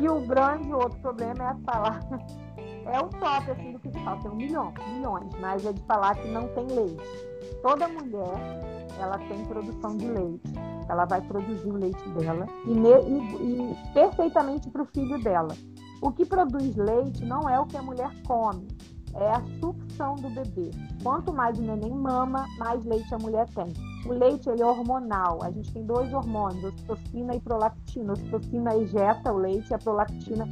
E 0.00 0.08
o 0.08 0.20
grande 0.26 0.72
outro 0.72 0.98
problema 1.00 1.50
é 1.50 1.54
falar 1.64 2.00
é 2.88 3.00
o 3.00 3.08
top 3.08 3.50
assim 3.50 3.72
do 3.72 3.78
que 3.78 3.90
se 3.90 3.98
fala, 4.04 4.20
tem 4.20 4.30
um 4.30 4.34
milhão, 4.34 4.72
milhões, 4.94 5.30
mas 5.40 5.64
é 5.64 5.72
de 5.72 5.82
falar 5.82 6.14
que 6.16 6.28
não 6.28 6.48
tem 6.48 6.66
leite 6.66 7.28
toda 7.62 7.88
mulher 7.88 8.78
ela 8.98 9.18
tem 9.18 9.44
produção 9.44 9.96
de 9.96 10.06
leite. 10.06 10.52
Ela 10.88 11.04
vai 11.04 11.20
produzir 11.20 11.68
o 11.68 11.76
leite 11.76 12.08
dela 12.10 12.46
e, 12.66 12.72
e, 12.72 13.72
e 13.72 13.92
perfeitamente 13.92 14.68
para 14.70 14.82
o 14.82 14.86
filho 14.86 15.22
dela. 15.22 15.54
O 16.00 16.10
que 16.10 16.24
produz 16.24 16.76
leite 16.76 17.24
não 17.24 17.48
é 17.48 17.60
o 17.60 17.66
que 17.66 17.76
a 17.76 17.82
mulher 17.82 18.10
come, 18.26 18.66
é 19.14 19.30
a 19.30 19.42
sucção 19.60 20.14
do 20.16 20.30
bebê. 20.30 20.70
Quanto 21.02 21.32
mais 21.32 21.58
o 21.58 21.62
neném 21.62 21.92
mama, 21.92 22.46
mais 22.58 22.84
leite 22.84 23.14
a 23.14 23.18
mulher 23.18 23.46
tem. 23.54 23.72
O 24.06 24.12
leite 24.12 24.48
ele 24.48 24.62
é 24.62 24.66
hormonal. 24.66 25.40
A 25.42 25.50
gente 25.50 25.72
tem 25.72 25.84
dois 25.84 26.12
hormônios, 26.12 26.64
ocitocina 26.64 27.34
e 27.34 27.40
prolactina. 27.40 28.10
A 28.10 28.12
ocitocina 28.14 28.76
ejeta 28.76 29.32
o 29.32 29.38
leite 29.38 29.70
e 29.70 29.74
a 29.74 29.78
prolactina 29.78 30.48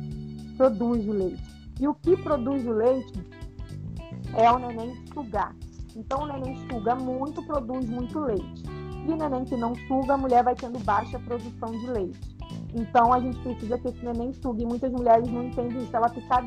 produz 0.57 1.07
o 1.09 1.13
leite. 1.13 1.56
E 1.81 1.87
o 1.87 1.95
que 1.95 2.17
produz 2.17 2.67
o 2.67 2.73
leite 2.73 3.27
é 4.35 4.51
o 4.51 4.59
neném 4.59 4.95
sugar. 5.13 5.55
Então, 5.95 6.23
o 6.23 6.27
neném 6.27 6.57
suga 6.69 6.95
muito, 6.95 7.43
produz 7.43 7.89
muito 7.89 8.19
leite. 8.21 8.65
E 9.07 9.11
o 9.11 9.17
neném 9.17 9.45
que 9.45 9.57
não 9.57 9.75
suga, 9.87 10.15
a 10.15 10.19
mulher 10.19 10.43
vai 10.45 10.55
tendo 10.55 10.79
baixa 10.81 11.19
produção 11.21 11.71
de 11.71 11.87
leite. 11.87 12.37
Então, 12.75 13.13
a 13.13 13.21
gente 13.21 13.39
precisa 13.39 13.79
que 13.79 13.89
esse 13.89 14.05
neném 14.05 14.33
sugue. 14.35 14.63
E 14.63 14.67
muitas 14.67 14.93
mulheres 14.93 15.31
não 15.31 15.45
entendem 15.45 15.83
isso. 15.83 15.97
Ela 15.97 16.09
ficar 16.09 16.45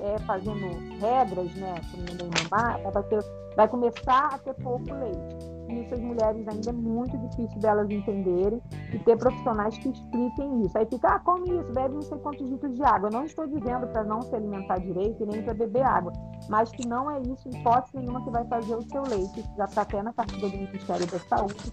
é, 0.00 0.18
fazendo 0.20 0.66
regras, 1.00 1.54
né, 1.54 1.74
para 1.74 2.00
o 2.00 2.04
neném 2.04 2.30
mamar, 2.42 2.80
ela 2.80 2.90
vai, 2.90 3.02
ter, 3.04 3.24
vai 3.56 3.68
começar 3.68 4.34
a 4.34 4.38
ter 4.38 4.54
pouco 4.54 4.92
leite 4.94 5.55
isso 5.68 5.94
as 5.94 6.00
mulheres 6.00 6.46
ainda 6.48 6.70
é 6.70 6.72
muito 6.72 7.16
difícil 7.18 7.58
delas 7.60 7.90
entenderem 7.90 8.60
e 8.92 8.98
ter 9.00 9.16
profissionais 9.16 9.76
que 9.78 9.88
expliquem 9.88 10.62
isso. 10.62 10.76
Aí 10.76 10.86
fica, 10.86 11.14
ah, 11.14 11.18
come 11.20 11.58
isso, 11.58 11.72
bebe 11.72 11.94
não 11.94 12.02
sei 12.02 12.18
quantos 12.18 12.48
litros 12.48 12.74
de 12.74 12.82
água. 12.82 13.08
Eu 13.08 13.12
não 13.12 13.24
estou 13.24 13.46
dizendo 13.46 13.86
para 13.88 14.04
não 14.04 14.22
se 14.22 14.34
alimentar 14.34 14.78
direito 14.78 15.22
e 15.22 15.26
nem 15.26 15.42
para 15.42 15.54
beber 15.54 15.82
água, 15.82 16.12
mas 16.48 16.70
que 16.70 16.86
não 16.86 17.10
é 17.10 17.20
isso, 17.20 17.48
hipótese 17.48 17.96
nenhuma, 17.96 18.22
que 18.22 18.30
vai 18.30 18.44
fazer 18.46 18.74
o 18.74 18.82
seu 18.82 19.02
leite. 19.02 19.44
já 19.56 19.64
está 19.64 19.82
até 19.82 20.02
na 20.02 20.12
cartilha 20.12 20.48
do 20.48 20.56
Ministério 20.56 21.06
da 21.06 21.18
Saúde. 21.20 21.72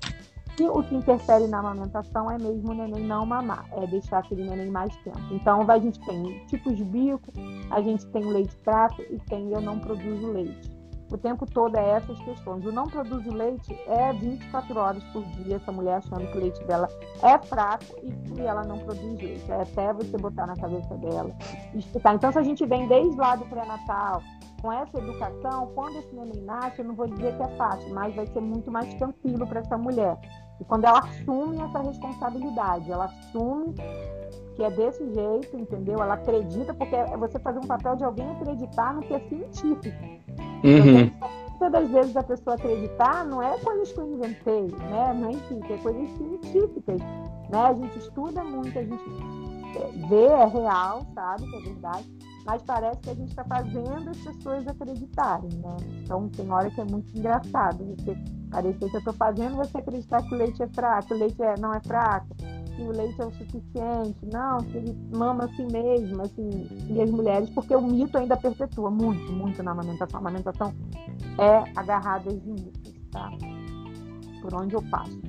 E 0.60 0.64
o 0.68 0.84
que 0.84 0.94
interfere 0.94 1.48
na 1.48 1.60
amamentação 1.60 2.30
é 2.30 2.38
mesmo 2.38 2.72
o 2.72 2.76
neném 2.76 3.04
não 3.04 3.26
mamar, 3.26 3.66
é 3.72 3.88
deixar 3.88 4.20
aquele 4.20 4.48
neném 4.48 4.70
mais 4.70 4.96
tempo. 4.98 5.20
Então, 5.32 5.66
a 5.68 5.80
gente 5.80 6.00
tem 6.02 6.46
tipos 6.46 6.78
de 6.78 6.84
bico, 6.84 7.34
a 7.72 7.82
gente 7.82 8.06
tem 8.08 8.24
leite 8.24 8.56
fraco 8.64 9.02
e 9.02 9.18
tem 9.30 9.52
eu 9.52 9.60
não 9.60 9.80
produzo 9.80 10.32
leite 10.32 10.83
o 11.16 11.18
tempo 11.18 11.46
todo 11.46 11.76
é 11.76 11.92
essas 11.92 12.20
questões. 12.20 12.66
O 12.66 12.72
não 12.72 12.88
produz 12.88 13.26
leite 13.26 13.74
é 13.88 14.14
24 14.14 14.80
horas 14.80 15.04
por 15.06 15.24
dia, 15.24 15.58
essa 15.58 15.72
mulher 15.72 15.98
achando 15.98 16.26
que 16.32 16.38
o 16.38 16.42
leite 16.42 16.64
dela 16.66 16.88
é 17.22 17.38
fraco 17.38 17.86
e 18.02 18.12
que 18.12 18.42
ela 18.42 18.64
não 18.64 18.80
produz 18.80 19.22
leite. 19.22 19.52
É 19.52 19.62
até 19.62 19.94
você 19.94 20.18
botar 20.18 20.48
na 20.48 20.56
cabeça 20.56 20.96
dela. 20.96 21.32
Então, 21.74 22.32
se 22.32 22.40
a 22.40 22.44
gente 22.44 22.66
vem 22.66 22.88
desde 22.88 23.16
lá 23.18 23.36
do 23.36 23.46
pré-natal, 23.46 24.22
com 24.62 24.72
essa 24.72 24.98
educação, 24.98 25.72
quando 25.76 25.98
esse 26.00 26.16
neném 26.16 26.42
nasce, 26.42 26.80
eu 26.80 26.86
não 26.86 26.96
vou 26.96 27.08
dizer 27.08 27.36
que 27.36 27.44
é 27.44 27.48
fácil, 27.58 27.94
mas 27.94 28.16
vai 28.16 28.26
ser 28.26 28.40
muito 28.40 28.72
mais 28.72 28.94
tranquilo 28.94 29.46
para 29.46 29.60
essa 29.60 29.78
mulher. 29.78 30.18
E 30.60 30.64
quando 30.64 30.86
ela 30.86 31.00
assume 31.00 31.60
essa 31.62 31.80
responsabilidade, 31.80 32.90
ela 32.90 33.06
assume 33.06 33.76
que 34.56 34.64
é 34.64 34.70
desse 34.70 35.04
jeito, 35.14 35.58
entendeu? 35.58 36.02
Ela 36.02 36.16
acredita, 36.16 36.74
porque 36.74 36.96
é 36.96 37.18
você 37.18 37.40
fazer 37.40 37.60
um 37.60 37.68
papel 37.68 37.96
de 37.96 38.04
alguém 38.04 38.30
acreditar 38.32 38.94
no 38.94 39.02
que 39.02 39.14
é 39.14 39.20
científico. 39.20 40.04
Uhum. 40.64 41.12
Então, 41.56 41.72
das 41.72 41.90
vezes 41.90 42.16
a 42.16 42.24
pessoa 42.24 42.56
acreditar 42.56 43.26
não 43.26 43.42
é 43.42 43.58
coisas 43.60 43.92
que 43.92 44.00
eu 44.00 44.14
inventei, 44.14 44.64
né? 44.64 45.14
Não 45.14 45.30
é 45.30 45.34
científico, 45.34 45.74
é 45.74 45.78
coisas 45.78 46.10
científicas. 46.18 47.02
Né? 47.50 47.60
A 47.60 47.74
gente 47.74 47.98
estuda 48.00 48.44
muito, 48.44 48.78
a 48.78 48.84
gente 48.84 49.04
vê, 50.08 50.26
é 50.26 50.46
real, 50.46 51.06
sabe 51.14 51.50
que 51.50 51.56
é 51.56 51.60
verdade, 51.62 52.18
mas 52.46 52.62
parece 52.64 53.00
que 53.02 53.10
a 53.10 53.16
gente 53.16 53.30
está 53.30 53.44
fazendo 53.44 54.10
as 54.10 54.18
pessoas 54.18 54.68
acreditarem, 54.68 55.50
né? 55.58 55.78
Então 56.02 56.30
tem 56.30 56.52
hora 56.52 56.70
que 56.70 56.82
é 56.82 56.86
muito 56.86 57.18
engraçado. 57.18 57.84
Você 57.98 58.18
parecer 58.52 58.90
que 58.90 58.96
eu 58.96 59.00
estou 59.00 59.14
fazendo 59.14 59.56
você 59.56 59.78
acreditar 59.78 60.22
que 60.22 60.36
o 60.36 60.38
leite 60.38 60.62
é 60.62 60.68
fraco, 60.68 61.08
que 61.08 61.14
o 61.14 61.18
leite 61.18 61.42
é, 61.42 61.56
não 61.60 61.74
é 61.74 61.80
fraco, 61.80 62.28
que 62.76 62.82
o 62.82 62.92
leite 62.92 63.22
é 63.22 63.26
o 63.26 63.32
suficiente, 63.32 64.18
não, 64.32 64.58
que 64.60 64.78
ele 64.78 64.96
mama 65.16 65.46
assim 65.46 65.68
mesmo, 65.72 66.22
assim, 66.22 66.68
e 66.90 67.02
as 67.02 67.10
mulheres, 67.10 67.50
porque 67.50 67.76
o 67.76 67.82
mito 67.82 68.18
ainda 68.18 68.36
perpetua 68.36 68.90
muito, 68.90 69.32
muito 69.32 69.62
na 69.62 69.72
amamentação. 69.72 70.18
A 70.18 70.22
amamentação 70.22 70.74
é 71.40 71.64
agarrada 71.76 72.30
aos 72.30 72.44
mitos, 72.46 72.94
tá? 73.12 73.32
Por 74.42 74.54
onde 74.56 74.74
eu 74.76 74.82
passo. 74.90 75.22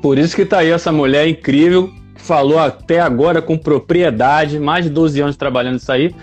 Por 0.00 0.18
isso 0.18 0.34
que 0.34 0.44
tá 0.44 0.58
aí 0.58 0.70
essa 0.70 0.90
mulher 0.90 1.28
incrível 1.28 1.90
falou 2.22 2.58
até 2.58 3.00
agora 3.00 3.42
com 3.42 3.58
propriedade, 3.58 4.58
mais 4.58 4.84
de 4.84 4.90
12 4.90 5.20
anos 5.20 5.36
trabalhando 5.36 5.78
isso 5.78 5.90
aí. 5.90 6.14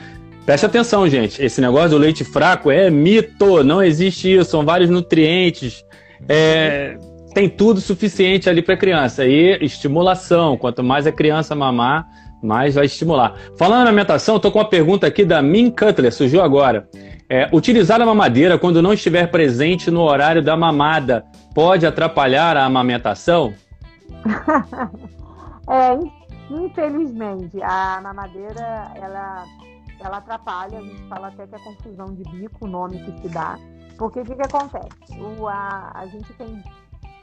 Preste 0.46 0.66
atenção, 0.66 1.08
gente. 1.08 1.44
Esse 1.44 1.62
negócio 1.62 1.92
do 1.92 1.98
leite 1.98 2.24
fraco 2.24 2.72
é 2.72 2.90
mito, 2.90 3.64
não 3.64 3.84
existe 3.84 4.34
isso. 4.34 4.50
São 4.50 4.66
vários 4.66 4.90
nutrientes. 4.90 5.84
É, 6.28 6.98
tem 7.34 7.50
tudo 7.50 7.80
suficiente 7.80 8.50
ali 8.50 8.62
para 8.62 8.74
a 8.74 8.78
criança. 8.78 9.26
E 9.26 9.58
estimulação. 9.64 10.58
Quanto 10.58 10.84
mais 10.84 11.06
a 11.08 11.12
criança 11.12 11.56
mamar, 11.56 12.08
mais 12.42 12.76
vai 12.76 12.86
estimular. 12.86 13.36
Falando 13.58 13.84
na 13.84 13.88
alimentação, 13.88 14.38
estou 14.38 14.52
com 14.52 14.60
uma 14.60 14.70
pergunta 14.70 15.08
aqui 15.08 15.26
da 15.26 15.42
Min 15.42 15.72
Cutler, 15.72 16.14
surgiu 16.14 16.42
agora. 16.42 16.88
É, 17.30 17.48
utilizar 17.54 18.02
a 18.02 18.06
mamadeira 18.06 18.58
quando 18.58 18.82
não 18.82 18.94
estiver 18.94 19.30
presente 19.30 19.92
no 19.92 20.02
horário 20.02 20.42
da 20.42 20.58
mamada 20.58 21.24
pode 21.54 21.86
atrapalhar 21.86 22.58
a 22.58 22.66
amamentação? 22.66 23.54
É, 25.72 25.94
infelizmente, 26.50 27.62
a 27.62 28.02
mamadeira, 28.02 28.92
ela, 28.96 29.46
ela 30.04 30.18
atrapalha, 30.18 30.80
a 30.80 30.82
gente 30.82 31.08
fala 31.08 31.28
até 31.28 31.46
que 31.46 31.54
é 31.54 31.60
confusão 31.60 32.08
de 32.16 32.24
bico, 32.24 32.66
o 32.66 32.68
nome 32.68 32.98
que 32.98 33.22
se 33.22 33.30
dá. 33.30 33.56
Porque 33.96 34.22
o 34.22 34.26
que, 34.26 34.34
que 34.34 34.42
acontece? 34.42 34.90
O, 35.20 35.48
a, 35.48 35.92
a 35.94 36.08
gente 36.08 36.34
tem. 36.34 36.64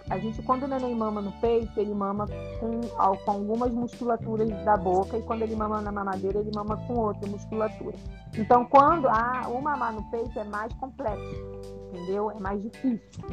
A 0.08 0.18
gente, 0.18 0.40
quando 0.42 0.62
o 0.64 0.68
neném 0.68 0.94
mama 0.94 1.20
no 1.20 1.32
peito, 1.32 1.78
ele 1.80 1.92
mama 1.92 2.26
com, 2.60 2.80
com 3.24 3.30
algumas 3.30 3.72
musculaturas 3.72 4.48
da 4.64 4.76
boca, 4.76 5.18
e 5.18 5.22
quando 5.22 5.42
ele 5.42 5.56
mama 5.56 5.80
na 5.80 5.90
mamadeira, 5.90 6.38
ele 6.38 6.50
mama 6.54 6.76
com 6.86 6.94
outra 6.94 7.28
musculatura. 7.28 7.96
Então, 8.36 8.64
quando 8.66 9.08
a, 9.08 9.48
o 9.48 9.60
mamar 9.60 9.92
no 9.92 10.02
peito 10.10 10.38
é 10.38 10.44
mais 10.44 10.72
complexo, 10.74 11.34
entendeu? 11.92 12.30
É 12.30 12.38
mais 12.38 12.62
difícil. 12.62 13.24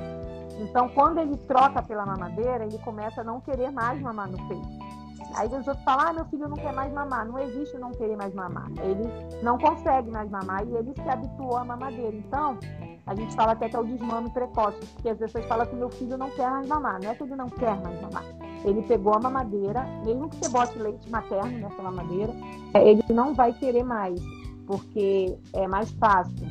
Então, 0.59 0.89
quando 0.89 1.19
ele 1.19 1.37
troca 1.37 1.81
pela 1.81 2.05
mamadeira, 2.05 2.65
ele 2.65 2.79
começa 2.79 3.21
a 3.21 3.23
não 3.23 3.39
querer 3.39 3.71
mais 3.71 4.01
mamar 4.01 4.29
no 4.29 4.37
peito. 4.47 4.93
Aí 5.35 5.47
os 5.47 5.67
outros 5.67 5.83
falam, 5.83 6.07
ah, 6.07 6.13
meu 6.13 6.25
filho 6.25 6.47
não 6.47 6.57
quer 6.57 6.73
mais 6.73 6.93
mamar. 6.93 7.25
Não 7.25 7.39
existe 7.39 7.77
não 7.77 7.91
querer 7.91 8.15
mais 8.15 8.33
mamar. 8.33 8.69
Ele 8.81 9.03
não 9.41 9.57
consegue 9.57 10.11
mais 10.11 10.29
mamar 10.29 10.65
e 10.67 10.75
ele 10.75 10.93
se 10.93 11.09
habituou 11.09 11.57
à 11.57 11.65
mamadeira. 11.65 12.15
Então, 12.15 12.57
a 13.05 13.15
gente 13.15 13.35
fala 13.35 13.51
até 13.51 13.69
que 13.69 13.75
é 13.75 13.79
o 13.79 13.83
desmame 13.83 14.29
precoce, 14.29 14.77
porque 14.93 15.09
as 15.09 15.17
pessoas 15.17 15.45
falam 15.45 15.65
que 15.65 15.75
meu 15.75 15.89
filho 15.89 16.17
não 16.17 16.29
quer 16.31 16.49
mais 16.49 16.67
mamar. 16.67 17.01
Não 17.01 17.11
é 17.11 17.15
que 17.15 17.23
ele 17.23 17.35
não 17.35 17.49
quer 17.49 17.81
mais 17.81 18.01
mamar. 18.01 18.23
Ele 18.63 18.81
pegou 18.83 19.13
a 19.13 19.19
mamadeira, 19.19 19.83
mesmo 20.05 20.29
que 20.29 20.37
você 20.37 20.49
bote 20.49 20.79
leite 20.79 21.09
materno 21.09 21.59
nessa 21.59 21.81
mamadeira, 21.81 22.33
ele 22.75 23.03
não 23.09 23.33
vai 23.33 23.51
querer 23.53 23.83
mais, 23.83 24.21
porque 24.65 25.37
é 25.51 25.67
mais 25.67 25.91
fácil. 25.91 26.47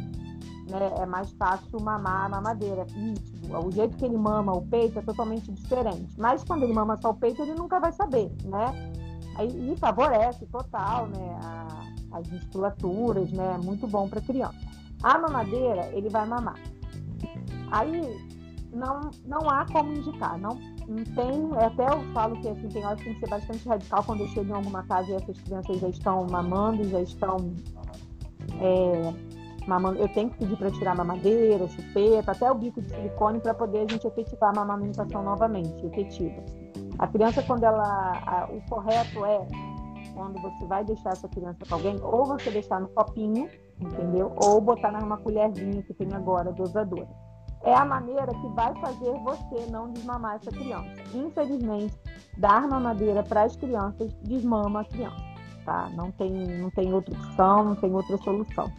Né? 0.68 0.92
É 1.00 1.06
mais 1.06 1.32
fácil 1.32 1.80
mamar 1.80 2.26
a 2.26 2.28
mamadeira, 2.28 2.86
nítido 2.94 3.32
o 3.58 3.70
jeito 3.70 3.96
que 3.96 4.04
ele 4.04 4.16
mama 4.16 4.52
o 4.52 4.62
peito 4.62 4.98
é 4.98 5.02
totalmente 5.02 5.50
diferente. 5.52 6.08
Mas 6.16 6.44
quando 6.44 6.62
ele 6.62 6.72
mama 6.72 6.96
só 6.96 7.10
o 7.10 7.14
peito, 7.14 7.42
ele 7.42 7.54
nunca 7.54 7.80
vai 7.80 7.92
saber, 7.92 8.30
né? 8.44 8.92
Aí, 9.36 9.72
e 9.72 9.76
favorece 9.76 10.46
total, 10.46 11.06
né? 11.06 11.38
A, 11.42 12.18
as 12.18 12.28
musculaturas, 12.30 13.30
né? 13.32 13.58
É 13.60 13.64
muito 13.64 13.86
bom 13.86 14.08
para 14.08 14.20
criança. 14.20 14.58
A 15.02 15.18
mamadeira, 15.18 15.90
ele 15.92 16.08
vai 16.08 16.26
mamar. 16.26 16.58
Aí 17.70 18.00
não, 18.72 19.10
não 19.24 19.50
há 19.50 19.66
como 19.66 19.92
indicar, 19.92 20.38
não, 20.38 20.58
não 20.88 21.04
tem, 21.14 21.64
até 21.64 21.86
eu 21.86 22.02
falo 22.12 22.40
que 22.40 22.48
assim, 22.48 22.68
tem 22.68 22.84
horas 22.84 22.98
que 22.98 23.04
tem 23.04 23.14
que 23.14 23.20
ser 23.20 23.28
bastante 23.28 23.68
radical 23.68 24.04
quando 24.04 24.20
eu 24.20 24.28
chego 24.28 24.50
em 24.50 24.54
alguma 24.54 24.82
casa 24.84 25.10
e 25.10 25.14
essas 25.14 25.40
crianças 25.40 25.78
já 25.78 25.88
estão 25.88 26.26
mamando, 26.30 26.84
já 26.84 27.00
estão 27.00 27.36
é, 28.60 29.14
mamando, 29.66 29.98
eu 29.98 30.08
tenho 30.08 30.30
que 30.30 30.38
pedir 30.38 30.56
para 30.56 30.70
tirar 30.70 30.94
mamadeira, 30.94 31.68
chupeta, 31.68 32.32
até 32.32 32.50
o 32.50 32.54
bico 32.54 32.80
de 32.80 32.88
silicone 32.88 33.40
para 33.40 33.54
poder 33.54 33.86
a 33.86 33.92
gente 33.92 34.06
efetivar 34.06 34.56
a 34.56 34.62
amamentação 34.62 35.22
novamente, 35.22 35.86
efetiva. 35.86 36.42
A 36.98 37.06
criança, 37.06 37.42
quando 37.42 37.64
ela. 37.64 37.82
A, 38.26 38.48
o 38.52 38.60
correto 38.68 39.24
é 39.24 39.46
quando 40.14 40.40
você 40.40 40.66
vai 40.66 40.84
deixar 40.84 41.10
essa 41.10 41.28
criança 41.28 41.58
com 41.66 41.74
alguém, 41.74 41.96
ou 42.02 42.24
você 42.24 42.50
deixar 42.50 42.80
no 42.80 42.88
copinho, 42.88 43.48
entendeu? 43.82 44.32
Ou 44.36 44.60
botar 44.60 44.92
numa 44.92 45.16
colherzinha 45.18 45.82
que 45.82 45.94
tem 45.94 46.12
agora, 46.12 46.52
dosadora. 46.52 47.08
É 47.64 47.74
a 47.74 47.84
maneira 47.84 48.26
que 48.26 48.48
vai 48.48 48.74
fazer 48.80 49.12
você 49.18 49.70
não 49.70 49.90
desmamar 49.90 50.36
essa 50.36 50.50
criança. 50.50 50.90
Infelizmente, 51.14 51.94
dar 52.36 52.66
mamadeira 52.66 53.22
para 53.22 53.44
as 53.44 53.54
crianças 53.54 54.12
desmama 54.22 54.80
a 54.80 54.84
criança, 54.84 55.24
tá? 55.64 55.88
Não 55.94 56.10
tem, 56.10 56.32
não 56.58 56.70
tem 56.70 56.92
outra 56.92 57.14
opção, 57.14 57.64
não 57.64 57.76
tem 57.76 57.94
outra 57.94 58.16
solução. 58.18 58.70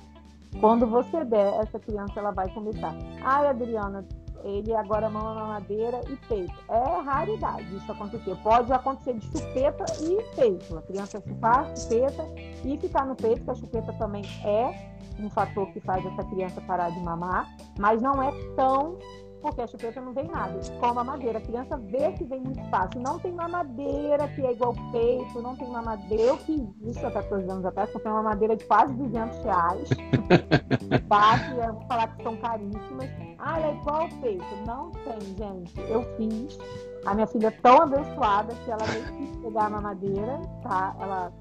Quando 0.59 0.85
você 0.85 1.23
der, 1.23 1.53
essa 1.61 1.79
criança 1.79 2.19
ela 2.19 2.31
vai 2.31 2.49
começar. 2.49 2.93
Ai, 3.23 3.47
Adriana, 3.47 4.05
ele 4.43 4.75
agora 4.75 5.09
mama 5.09 5.33
mamadeira 5.33 6.01
e 6.09 6.15
peito. 6.27 6.53
É 6.69 7.01
raridade 7.01 7.75
isso 7.75 7.91
acontecer. 7.91 8.35
Pode 8.43 8.71
acontecer 8.71 9.13
de 9.13 9.25
chupeta 9.27 9.85
e 10.01 10.35
peito. 10.35 10.77
A 10.77 10.81
criança 10.81 11.23
chupar 11.25 11.75
chupeta 11.75 12.25
e 12.65 12.77
ficar 12.77 13.05
no 13.05 13.15
peito, 13.15 13.43
que 13.43 13.51
a 13.51 13.55
chupeta 13.55 13.93
também 13.93 14.23
é 14.43 14.92
um 15.19 15.29
fator 15.29 15.71
que 15.71 15.79
faz 15.81 16.05
essa 16.05 16.23
criança 16.23 16.61
parar 16.61 16.89
de 16.89 16.99
mamar, 16.99 17.47
mas 17.77 18.01
não 18.01 18.21
é 18.21 18.31
tão 18.55 18.97
porque 19.43 19.61
a 19.61 19.67
chupeta 19.67 19.99
não 19.99 20.13
vem 20.13 20.25
nada, 20.29 20.57
como 20.79 21.01
a 21.01 21.03
madeira. 21.03 21.37
A 21.37 21.41
criança 21.41 21.77
vê 21.77 22.13
que 22.13 22.23
vem 22.23 22.39
muito 22.39 22.63
fácil. 22.69 23.01
Não 23.01 23.19
tem 23.19 23.33
mamadeira 23.33 24.25
que 24.29 24.41
é 24.45 24.53
igual 24.53 24.73
peito, 24.93 25.41
não 25.41 25.53
tem 25.57 25.69
mamadeira. 25.69 26.23
Eu 26.23 26.37
fiz 26.37 26.61
isso 26.85 27.05
há 27.05 27.11
14 27.11 27.51
anos 27.51 27.65
atrás, 27.65 27.91
comprei 27.91 28.13
uma 28.13 28.23
madeira 28.23 28.55
de 28.55 28.63
quase 28.63 28.93
200 28.93 29.43
reais. 29.43 29.89
Fácil, 31.09 31.57
eu 31.57 31.73
vou 31.73 31.87
falar 31.87 32.07
que 32.15 32.23
são 32.23 32.37
caríssimas. 32.37 33.09
Ah, 33.37 33.59
ela 33.59 33.67
é 33.67 33.75
igual 33.75 34.09
peito. 34.21 34.45
Não 34.65 34.91
tem, 34.91 35.35
gente. 35.35 35.91
Eu 35.91 36.03
fiz. 36.15 36.57
A 37.05 37.13
minha 37.13 37.27
filha 37.27 37.47
é 37.47 37.51
tão 37.51 37.81
abençoada 37.81 38.55
que 38.55 38.71
ela 38.71 38.85
nem 38.87 39.27
quis 39.27 39.35
pegar 39.41 39.65
a 39.65 39.69
mamadeira, 39.71 40.39
tá? 40.61 40.95
Ela 41.01 41.33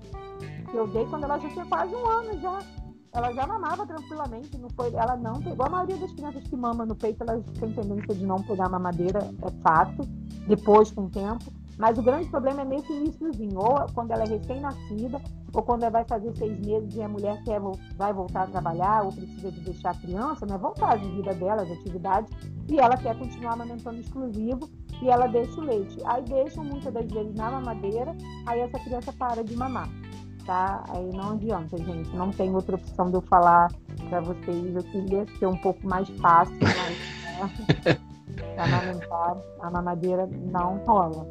que 0.68 0.76
eu 0.76 0.88
dei 0.88 1.06
quando 1.06 1.24
ela 1.24 1.38
já 1.38 1.48
tinha 1.50 1.66
quase 1.66 1.94
um 1.94 2.08
ano 2.08 2.40
já 2.40 2.58
ela 3.12 3.32
já 3.32 3.46
mamava 3.46 3.86
tranquilamente, 3.86 4.56
não 4.58 4.70
foi, 4.70 4.92
ela 4.94 5.16
não 5.16 5.34
pegou. 5.34 5.66
A 5.66 5.70
maioria 5.70 5.98
das 5.98 6.12
crianças 6.12 6.42
que 6.44 6.56
mamam 6.56 6.86
no 6.86 6.94
peito, 6.94 7.22
elas 7.22 7.44
têm 7.60 7.72
tendência 7.72 8.14
de 8.14 8.24
não 8.24 8.36
pegar 8.36 8.68
mamadeira, 8.68 9.30
é 9.42 9.50
fato, 9.62 10.08
depois 10.46 10.90
com 10.90 11.02
o 11.02 11.10
tempo. 11.10 11.52
Mas 11.78 11.98
o 11.98 12.02
grande 12.02 12.28
problema 12.28 12.62
é 12.62 12.64
nesse 12.64 12.92
iníciozinho, 12.92 13.58
ou 13.58 13.86
quando 13.94 14.12
ela 14.12 14.22
é 14.24 14.28
recém-nascida, 14.28 15.20
ou 15.52 15.62
quando 15.62 15.82
ela 15.82 15.90
vai 15.90 16.04
fazer 16.04 16.34
seis 16.36 16.58
meses 16.64 16.94
e 16.94 17.02
a 17.02 17.08
mulher 17.08 17.42
quer, 17.44 17.60
vai 17.96 18.12
voltar 18.12 18.44
a 18.44 18.46
trabalhar, 18.46 19.04
ou 19.04 19.12
precisa 19.12 19.50
de 19.50 19.60
deixar 19.60 19.90
a 19.90 19.94
criança, 19.94 20.46
né? 20.46 20.56
Vontade 20.56 21.06
de 21.06 21.16
vida 21.16 21.34
dela, 21.34 21.66
de 21.66 21.72
atividade, 21.72 22.28
e 22.68 22.78
ela 22.78 22.96
quer 22.96 23.18
continuar 23.18 23.54
amamentando 23.54 24.00
exclusivo, 24.00 24.70
e 25.02 25.08
ela 25.08 25.26
deixa 25.26 25.60
o 25.60 25.64
leite. 25.64 25.98
Aí 26.04 26.22
deixam 26.22 26.64
muitas 26.64 26.92
das 26.92 27.10
vezes 27.10 27.34
na 27.34 27.50
mamadeira, 27.50 28.16
aí 28.46 28.60
essa 28.60 28.78
criança 28.78 29.12
para 29.12 29.42
de 29.42 29.56
mamar 29.56 29.88
tá? 30.46 30.84
Aí 30.90 31.10
não 31.12 31.32
adianta, 31.32 31.76
gente. 31.76 32.14
Não 32.14 32.30
tem 32.30 32.54
outra 32.54 32.76
opção 32.76 33.10
de 33.10 33.14
eu 33.14 33.22
falar 33.22 33.68
para 34.08 34.20
vocês. 34.20 34.74
Eu 34.74 34.82
queria 34.82 35.26
ser 35.38 35.46
um 35.46 35.56
pouco 35.56 35.86
mais 35.86 36.08
fácil, 36.20 36.56
mas 36.60 37.86
né? 37.86 37.98
amamentar, 38.56 39.36
a 39.60 39.70
mamadeira 39.70 40.28
não 40.50 40.76
rola. 40.86 41.26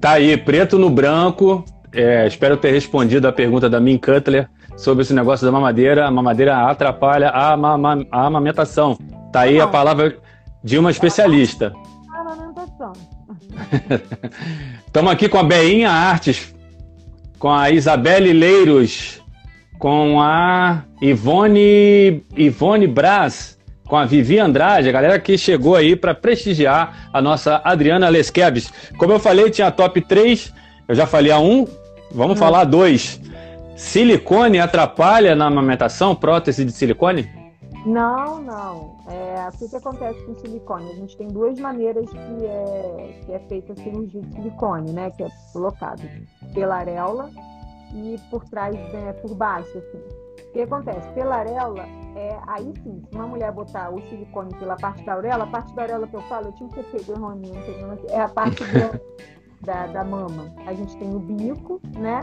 Tá 0.00 0.12
aí, 0.12 0.36
preto 0.36 0.78
no 0.78 0.90
branco. 0.90 1.64
É, 1.94 2.26
espero 2.26 2.56
ter 2.56 2.72
respondido 2.72 3.28
a 3.28 3.32
pergunta 3.32 3.68
da 3.68 3.78
Min 3.78 3.98
Cutler 3.98 4.48
sobre 4.76 5.02
esse 5.02 5.14
negócio 5.14 5.44
da 5.46 5.52
mamadeira. 5.52 6.06
A 6.06 6.10
mamadeira 6.10 6.68
atrapalha 6.68 7.30
a, 7.30 7.56
mama, 7.56 8.04
a 8.10 8.26
amamentação. 8.26 8.98
Tá 9.32 9.42
aí 9.42 9.58
não. 9.58 9.64
a 9.64 9.68
palavra 9.68 10.18
de 10.64 10.78
uma 10.78 10.90
especialista. 10.90 11.72
A 12.12 12.20
amamentação. 12.20 12.92
Estamos 14.86 15.12
aqui 15.12 15.28
com 15.28 15.38
a 15.38 15.42
Beinha 15.42 15.90
Artes, 15.90 16.54
com 17.42 17.50
a 17.50 17.72
Isabelle 17.72 18.32
Leiros, 18.32 19.20
com 19.76 20.20
a 20.20 20.84
Ivone, 21.00 22.24
Ivone 22.36 22.86
Braz, 22.86 23.58
com 23.84 23.96
a 23.96 24.04
Vivi 24.04 24.38
Andrade, 24.38 24.88
a 24.88 24.92
galera 24.92 25.18
que 25.18 25.36
chegou 25.36 25.74
aí 25.74 25.96
para 25.96 26.14
prestigiar 26.14 27.10
a 27.12 27.20
nossa 27.20 27.60
Adriana 27.64 28.08
Lesquebs. 28.08 28.72
Como 28.96 29.12
eu 29.12 29.18
falei, 29.18 29.50
tinha 29.50 29.66
a 29.66 29.70
top 29.72 30.00
3, 30.02 30.54
eu 30.86 30.94
já 30.94 31.04
falei 31.04 31.32
a 31.32 31.40
1, 31.40 31.66
vamos 32.12 32.36
hum. 32.36 32.38
falar 32.38 32.60
a 32.60 32.64
2. 32.64 33.20
Silicone 33.74 34.60
atrapalha 34.60 35.34
na 35.34 35.46
amamentação, 35.46 36.14
prótese 36.14 36.64
de 36.64 36.70
silicone? 36.70 37.28
Não, 37.84 38.40
não. 38.40 38.91
É, 39.12 39.46
o 39.46 39.68
que 39.68 39.76
acontece 39.76 40.24
com 40.24 40.34
silicone? 40.36 40.90
A 40.90 40.94
gente 40.94 41.16
tem 41.18 41.28
duas 41.28 41.58
maneiras 41.60 42.08
que 42.10 42.46
é, 42.46 43.20
que 43.26 43.32
é 43.32 43.38
feita 43.40 43.74
a 43.74 43.76
cirurgia 43.76 44.22
de 44.22 44.34
silicone, 44.34 44.90
né? 44.92 45.10
Que 45.10 45.24
é 45.24 45.28
colocado 45.52 46.02
pela 46.54 46.76
areola 46.76 47.30
e 47.94 48.18
por 48.30 48.42
trás, 48.44 48.74
né, 48.74 49.12
por 49.12 49.34
baixo, 49.34 49.76
assim. 49.76 49.98
O 50.48 50.52
que 50.52 50.62
acontece? 50.62 51.06
Pela 51.12 51.36
areola, 51.36 51.84
é, 52.16 52.38
aí 52.46 52.72
sim, 52.82 53.02
se 53.06 53.14
uma 53.14 53.26
mulher 53.26 53.52
botar 53.52 53.90
o 53.90 54.00
silicone 54.08 54.54
pela 54.58 54.76
parte 54.76 55.04
da 55.04 55.14
auréola, 55.14 55.44
a 55.44 55.46
parte 55.46 55.74
da 55.74 55.82
auréola 55.82 56.06
que 56.06 56.16
eu 56.16 56.22
falo, 56.22 56.46
eu 56.46 56.52
tinha 56.52 56.68
que 56.70 56.74
ter 56.76 56.84
feito 56.84 57.12
errôneo, 57.12 57.52
é 58.08 58.20
a 58.20 58.28
parte 58.28 58.62
da, 59.62 59.86
da 59.88 60.04
mama. 60.04 60.54
A 60.66 60.72
gente 60.72 60.96
tem 60.96 61.14
o 61.14 61.18
bico, 61.18 61.80
né? 61.98 62.22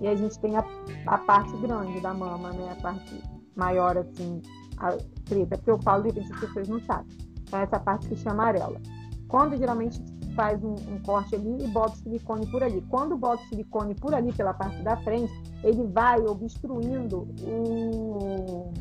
E 0.00 0.08
a 0.08 0.14
gente 0.14 0.38
tem 0.40 0.56
a, 0.56 0.64
a 1.06 1.18
parte 1.18 1.54
grande 1.58 2.00
da 2.00 2.14
mama, 2.14 2.50
né? 2.52 2.74
A 2.78 2.82
parte 2.82 3.22
maior, 3.54 3.96
assim, 3.98 4.40
a 4.80 4.96
preta, 5.28 5.56
porque 5.56 5.70
eu 5.70 5.78
falo, 5.82 6.02
de 6.02 6.08
repente 6.08 6.32
as 6.32 6.40
pessoas 6.40 6.68
não 6.68 6.80
sabem. 6.80 7.16
Então, 7.42 7.60
essa 7.60 7.78
parte 7.78 8.08
que 8.08 8.16
chama 8.16 8.42
amarela. 8.44 8.80
Quando 9.28 9.56
geralmente 9.56 10.02
faz 10.34 10.62
um, 10.62 10.74
um, 10.74 10.98
corte 11.04 11.34
ali 11.34 11.64
e 11.64 11.66
bota 11.68 11.92
o 11.92 11.96
silicone 11.96 12.46
por 12.46 12.62
ali. 12.62 12.80
Quando 12.88 13.16
bota 13.16 13.42
o 13.42 13.48
silicone 13.48 13.94
por 13.94 14.14
ali, 14.14 14.32
pela 14.32 14.54
parte 14.54 14.80
da 14.82 14.96
frente, 14.98 15.32
ele 15.62 15.86
vai 15.88 16.20
obstruindo 16.20 17.28
o. 17.42 18.72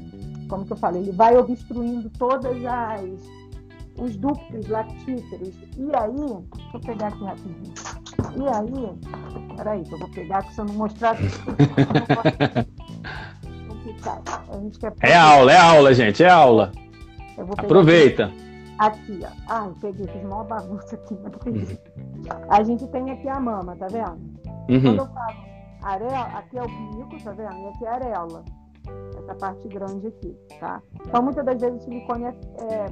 Como 0.47 0.66
que 0.66 0.74
eu 0.74 0.78
falei? 0.78 1.02
Ele 1.02 1.12
vai 1.12 1.38
obstruindo 1.38 2.10
todas 2.12 2.58
as 2.66 3.39
os 4.00 4.16
ductos 4.16 4.68
lactíferos. 4.68 5.54
E 5.78 5.95
aí, 5.95 6.16
deixa 6.56 6.72
eu 6.74 6.80
pegar 6.80 7.08
aqui 7.08 7.24
rapidinho. 7.24 7.74
E 8.38 8.47
aí, 8.47 9.56
peraí, 9.58 9.84
que 9.84 9.93
eu 9.93 10.00
vou 10.00 10.10
pegar, 10.10 10.43
que 10.43 10.54
se 10.54 10.62
eu 10.62 10.66
não 10.66 10.74
mostrar. 10.76 11.18
A 14.08 14.58
gente 14.58 14.80
quer 14.80 14.93
é 15.02 15.16
aula, 15.16 15.52
é 15.52 15.58
aula, 15.58 15.93
gente, 15.93 16.24
é 16.24 16.30
aula. 16.30 16.72
Aproveita. 17.58 18.32
Aqui, 18.80 19.20
ó. 19.24 19.30
Ah, 19.47 19.70
peguei, 19.82 20.08
fiz 20.08 20.24
uma 20.24 20.43
bagunça 20.43 20.95
aqui, 20.95 21.18
mas 21.22 21.36
peguei. 21.43 21.80
A 22.50 22.64
gente 22.64 22.88
tem 22.88 23.12
aqui 23.12 23.28
a 23.28 23.39
mama, 23.39 23.76
tá 23.76 23.88
vendo? 23.88 24.18
Uhum. 24.70 24.82
Quando 24.82 25.00
eu 25.00 25.08
falo 25.08 25.50
aqui 26.36 26.58
é 26.58 26.64
o 26.64 26.68
bico, 26.68 27.24
tá 27.24 27.32
vendo? 27.32 27.58
E 27.58 27.68
aqui 27.68 27.86
é 27.86 27.88
a 27.88 27.93
areola. 27.93 28.45
Essa 29.18 29.36
parte 29.36 29.68
grande 29.68 30.08
aqui, 30.08 30.36
tá? 30.60 30.82
Então, 31.06 31.22
muitas 31.22 31.45
das 31.45 31.62
vezes 31.62 31.82
o 31.82 31.84
silicone 31.84 32.26
é, 32.26 32.30
é 32.30 32.86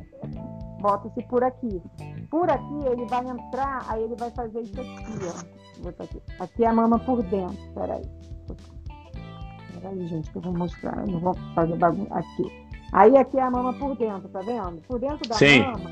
bota-se 0.82 1.22
por 1.24 1.43
aqui. 1.43 1.82
Por 2.30 2.49
aqui 2.49 2.86
ele 2.91 3.05
vai 3.08 3.26
entrar, 3.26 3.86
aí 3.88 4.03
ele 4.03 4.16
vai 4.16 4.30
fazer 4.32 4.62
isso 4.62 4.80
aqui, 4.80 5.20
ó. 5.24 5.88
Aqui. 6.03 6.22
aqui 6.39 6.64
é 6.64 6.68
a 6.68 6.74
mama 6.74 6.99
por 6.99 7.24
dentro, 7.24 7.58
peraí. 7.74 8.03
Peraí, 9.82 10.07
gente, 10.07 10.32
que 10.32 10.38
eu 10.38 10.41
vou 10.41 10.53
mostrar, 10.53 10.97
eu 10.99 11.11
não 11.11 11.19
vou 11.19 11.34
fazer 11.53 11.75
bagunça. 11.75 12.13
Aqui. 12.13 12.67
Aí 12.93 13.17
aqui 13.17 13.38
é 13.38 13.41
a 13.41 13.51
mama 13.51 13.73
por 13.73 13.95
dentro, 13.97 14.30
tá 14.30 14.39
vendo? 14.39 14.82
Por 14.88 14.99
dentro 14.99 15.28
da 15.28 15.36
Sim. 15.36 15.63
mama, 15.63 15.89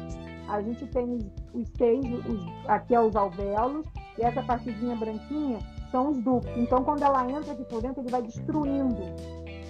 a 0.47 0.61
gente 0.61 0.85
tem 0.87 1.19
os, 1.53 1.69
seis, 1.77 2.05
os, 2.25 2.69
aqui 2.69 2.95
é 2.95 3.01
os 3.01 3.15
alvéolos, 3.15 3.85
e 4.17 4.23
essa 4.23 4.41
partidinha 4.43 4.95
branquinha 4.95 5.59
são 5.91 6.11
os 6.11 6.17
ductos. 6.19 6.57
Então, 6.57 6.83
quando 6.83 7.03
ela 7.03 7.29
entra 7.29 7.51
aqui 7.51 7.63
por 7.65 7.81
dentro, 7.81 8.01
ele 8.01 8.09
vai 8.09 8.21
destruindo, 8.21 9.01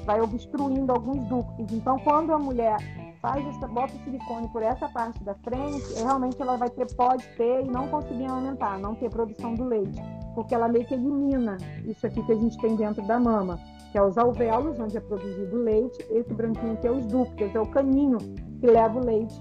vai 0.05 0.21
obstruindo 0.21 0.91
alguns 0.91 1.27
ductos. 1.27 1.71
Então, 1.71 1.97
quando 1.99 2.31
a 2.31 2.37
mulher 2.37 2.77
faz 3.21 3.45
essa, 3.47 3.67
bota 3.67 3.95
o 3.95 4.03
silicone 4.03 4.47
por 4.49 4.61
essa 4.61 4.87
parte 4.89 5.23
da 5.23 5.33
frente, 5.35 5.93
realmente 5.95 6.39
ela 6.39 6.57
vai 6.57 6.69
ter, 6.69 6.85
pode 6.95 7.27
ter 7.29 7.65
e 7.65 7.67
não 7.67 7.87
conseguir 7.87 8.27
aumentar, 8.27 8.77
não 8.77 8.93
ter 8.93 9.09
produção 9.09 9.55
do 9.55 9.63
leite, 9.65 9.99
porque 10.35 10.53
ela 10.53 10.67
meio 10.67 10.85
que 10.85 10.93
elimina 10.93 11.57
isso 11.85 12.05
aqui 12.05 12.21
que 12.23 12.31
a 12.31 12.35
gente 12.35 12.55
tem 12.59 12.75
dentro 12.75 13.01
da 13.07 13.19
mama, 13.19 13.59
que 13.95 13.99
é 13.99 14.03
os 14.03 14.17
alvéolos, 14.17 14.77
onde 14.77 14.97
é 14.97 14.99
produzido 14.99 15.55
o 15.55 15.63
leite, 15.63 16.05
esse 16.09 16.33
branquinho 16.33 16.75
que 16.75 16.85
é 16.85 16.91
os 16.91 17.05
ductos, 17.05 17.55
é 17.55 17.61
o 17.61 17.65
caninho 17.65 18.17
que 18.59 18.67
leva 18.67 18.99
o 18.99 19.05
leite 19.05 19.33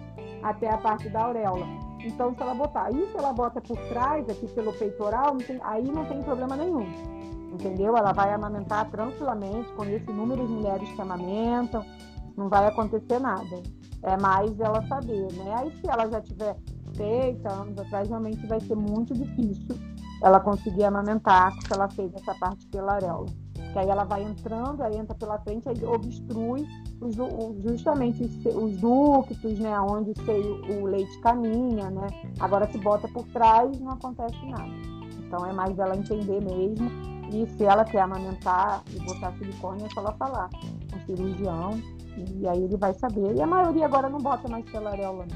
até 0.45 0.73
a 0.73 0.79
parte 0.79 1.09
da 1.09 1.25
auréola. 1.25 1.67
Então, 2.05 2.33
se 2.33 2.41
ela 2.41 2.55
botar, 2.55 2.89
se 2.93 3.17
ela 3.17 3.33
bota 3.33 3.61
por 3.61 3.77
trás, 3.89 4.25
aqui 4.29 4.47
pelo 4.55 4.73
peitoral, 4.73 5.33
não 5.33 5.39
tem, 5.39 5.59
aí 5.61 5.83
não 5.91 6.05
tem 6.05 6.23
problema 6.23 6.55
nenhum. 6.55 6.87
Entendeu? 7.53 7.97
Ela 7.97 8.13
vai 8.13 8.33
amamentar 8.33 8.89
tranquilamente, 8.93 9.73
conheço 9.73 10.09
inúmeras 10.09 10.49
mulheres 10.49 10.89
que 10.89 11.03
amamentam, 11.03 11.85
não 12.37 12.49
vai 12.49 12.69
acontecer 12.69 13.19
nada. 13.19 13.61
É 14.05 14.17
mais 14.17 14.61
ela 14.61 14.87
saber, 14.87 15.33
né? 15.33 15.53
Aí 15.57 15.73
se 15.81 15.91
ela 15.91 16.09
já 16.09 16.21
tiver 16.21 16.57
feita 16.95 17.53
anos 17.53 17.77
atrás, 17.77 18.09
realmente 18.09 18.47
vai 18.47 18.61
ser 18.61 18.77
muito 18.77 19.15
difícil 19.15 19.75
ela 20.23 20.39
conseguir 20.39 20.85
amamentar 20.85 21.53
se 21.55 21.73
ela 21.73 21.89
fez 21.91 22.15
essa 22.15 22.37
parte 22.37 22.65
pela 22.69 22.93
areola. 22.93 23.27
Que 23.75 23.81
aí 23.81 23.89
ela 23.89 24.05
vai 24.05 24.23
entrando, 24.23 24.85
aí 24.85 24.97
entra 24.97 25.17
pela 25.17 25.37
frente, 25.41 25.69
aí 25.69 25.85
obstrui 25.85 26.65
os, 27.01 27.17
justamente 27.65 28.23
os, 28.23 28.47
os 28.47 28.77
ductos, 28.79 29.59
né? 29.59 29.79
Onde 29.81 30.13
o, 30.13 30.25
seio, 30.25 30.81
o 30.81 30.87
leite 30.87 31.19
caminha, 31.19 31.91
né? 31.91 32.07
Agora 32.39 32.71
se 32.71 32.79
bota 32.79 33.09
por 33.09 33.27
trás, 33.33 33.79
não 33.81 33.91
acontece 33.91 34.47
nada. 34.47 34.71
Então 35.19 35.45
é 35.45 35.53
mais 35.53 35.77
ela 35.77 35.97
entender 35.97 36.41
mesmo. 36.41 36.89
E 37.33 37.49
se 37.57 37.65
ela 37.65 37.85
quer 37.85 38.03
amamentar 38.03 38.85
e 38.93 38.99
botar 39.01 39.33
silicone, 39.33 39.83
é 39.83 39.89
só 39.93 40.03
ela 40.03 40.13
falar 40.13 40.49
com 40.51 40.97
o 40.97 41.01
cirurgião 41.05 41.73
e 42.17 42.47
aí 42.47 42.63
ele 42.63 42.77
vai 42.77 42.95
saber. 42.95 43.35
E 43.35 43.43
a 43.43 43.47
maioria 43.47 43.87
agora 43.87 44.09
não 44.09 44.21
bota 44.21 44.49
mais 44.49 44.65
pela 44.71 44.91
areola. 44.91 45.27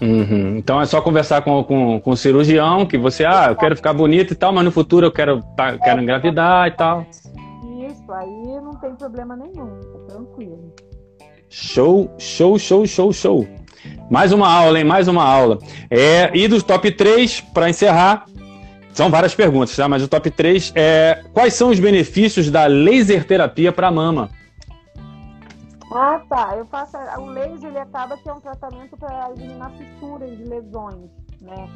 Uhum. 0.00 0.56
Então 0.56 0.80
é 0.80 0.86
só 0.86 1.00
conversar 1.00 1.42
com, 1.42 1.62
com, 1.62 2.00
com, 2.00 2.10
o 2.10 2.16
cirurgião 2.16 2.86
que 2.86 2.96
você, 2.96 3.24
ah, 3.24 3.48
eu 3.50 3.56
quero 3.56 3.76
ficar 3.76 3.92
bonito 3.92 4.32
e 4.32 4.36
tal, 4.36 4.52
mas 4.52 4.64
no 4.64 4.70
futuro 4.70 5.06
eu 5.06 5.12
quero, 5.12 5.42
tá, 5.56 5.76
quero 5.76 6.02
engravidar 6.02 6.68
e 6.68 6.70
tal. 6.70 7.06
Isso, 7.86 8.12
aí 8.12 8.60
não 8.62 8.72
tem 8.80 8.94
problema 8.94 9.36
nenhum, 9.36 9.78
tá 9.78 10.14
tranquilo. 10.14 10.72
Show, 11.50 12.10
show, 12.18 12.58
show, 12.58 12.86
show, 12.86 13.12
show. 13.12 13.48
Mais 14.10 14.32
uma 14.32 14.50
aula, 14.50 14.78
hein? 14.78 14.84
Mais 14.84 15.06
uma 15.06 15.24
aula. 15.24 15.58
É, 15.90 16.30
e 16.34 16.48
dos 16.48 16.62
top 16.62 16.90
3, 16.90 17.40
para 17.52 17.68
encerrar, 17.68 18.24
são 18.92 19.10
várias 19.10 19.34
perguntas, 19.34 19.74
tá? 19.76 19.88
Mas 19.88 20.02
o 20.02 20.08
top 20.08 20.30
3 20.30 20.72
é 20.74 21.22
quais 21.32 21.54
são 21.54 21.70
os 21.70 21.78
benefícios 21.78 22.50
da 22.50 22.66
laser 22.66 23.24
terapia 23.24 23.72
para 23.72 23.90
mama? 23.90 24.30
Ah, 25.90 26.20
tá. 26.28 26.56
Eu 26.56 26.66
faço 26.66 26.96
o 27.18 27.26
laser 27.26 27.68
ele 27.68 27.78
acaba 27.78 28.16
que 28.16 28.28
é 28.28 28.32
um 28.32 28.40
tratamento 28.40 28.96
para 28.96 29.30
eliminar 29.32 29.72
fissuras 29.72 30.36
de 30.36 30.44
lesões, 30.44 31.10
né? 31.40 31.68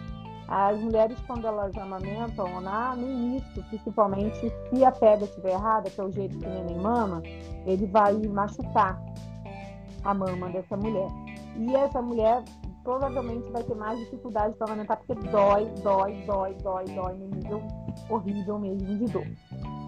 As 0.47 0.79
mulheres 0.79 1.19
quando 1.27 1.47
elas 1.47 1.77
amamentam, 1.77 2.61
na, 2.61 2.95
no 2.95 3.11
início, 3.11 3.65
principalmente, 3.65 4.53
se 4.69 4.85
a 4.85 4.93
pega 4.93 5.25
estiver 5.25 5.53
errada, 5.53 5.89
que 5.89 6.01
é 6.01 6.05
o 6.05 6.13
jeito 6.13 6.39
que 6.39 6.47
o 6.47 6.51
neném 6.51 6.79
mama, 6.79 7.23
ele 7.65 7.87
vai 7.87 8.15
machucar 8.29 9.03
a 10.05 10.15
mama 10.15 10.51
dessa 10.51 10.77
mulher. 10.77 11.09
E 11.57 11.75
essa 11.75 12.03
mulher 12.03 12.45
provavelmente 12.85 13.51
vai 13.51 13.63
ter 13.65 13.75
mais 13.75 13.99
dificuldade 13.99 14.55
para 14.57 14.67
amamentar 14.67 14.99
porque 14.99 15.15
dói, 15.29 15.65
dói, 15.83 16.23
dói, 16.27 16.55
dói, 16.63 16.85
dói 16.85 17.15
no 17.15 17.29
nível 17.29 17.63
horrível 18.11 18.59
mesmo 18.59 18.99
de 18.99 19.07
dor 19.07 19.27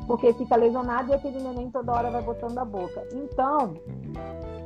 porque 0.07 0.33
fica 0.35 0.57
lesionado 0.57 1.11
e 1.11 1.15
aquele 1.15 1.43
neném 1.43 1.71
toda 1.71 1.93
hora 1.93 2.11
vai 2.11 2.23
botando 2.23 2.59
a 2.59 2.65
boca. 2.65 3.03
Então, 3.13 3.75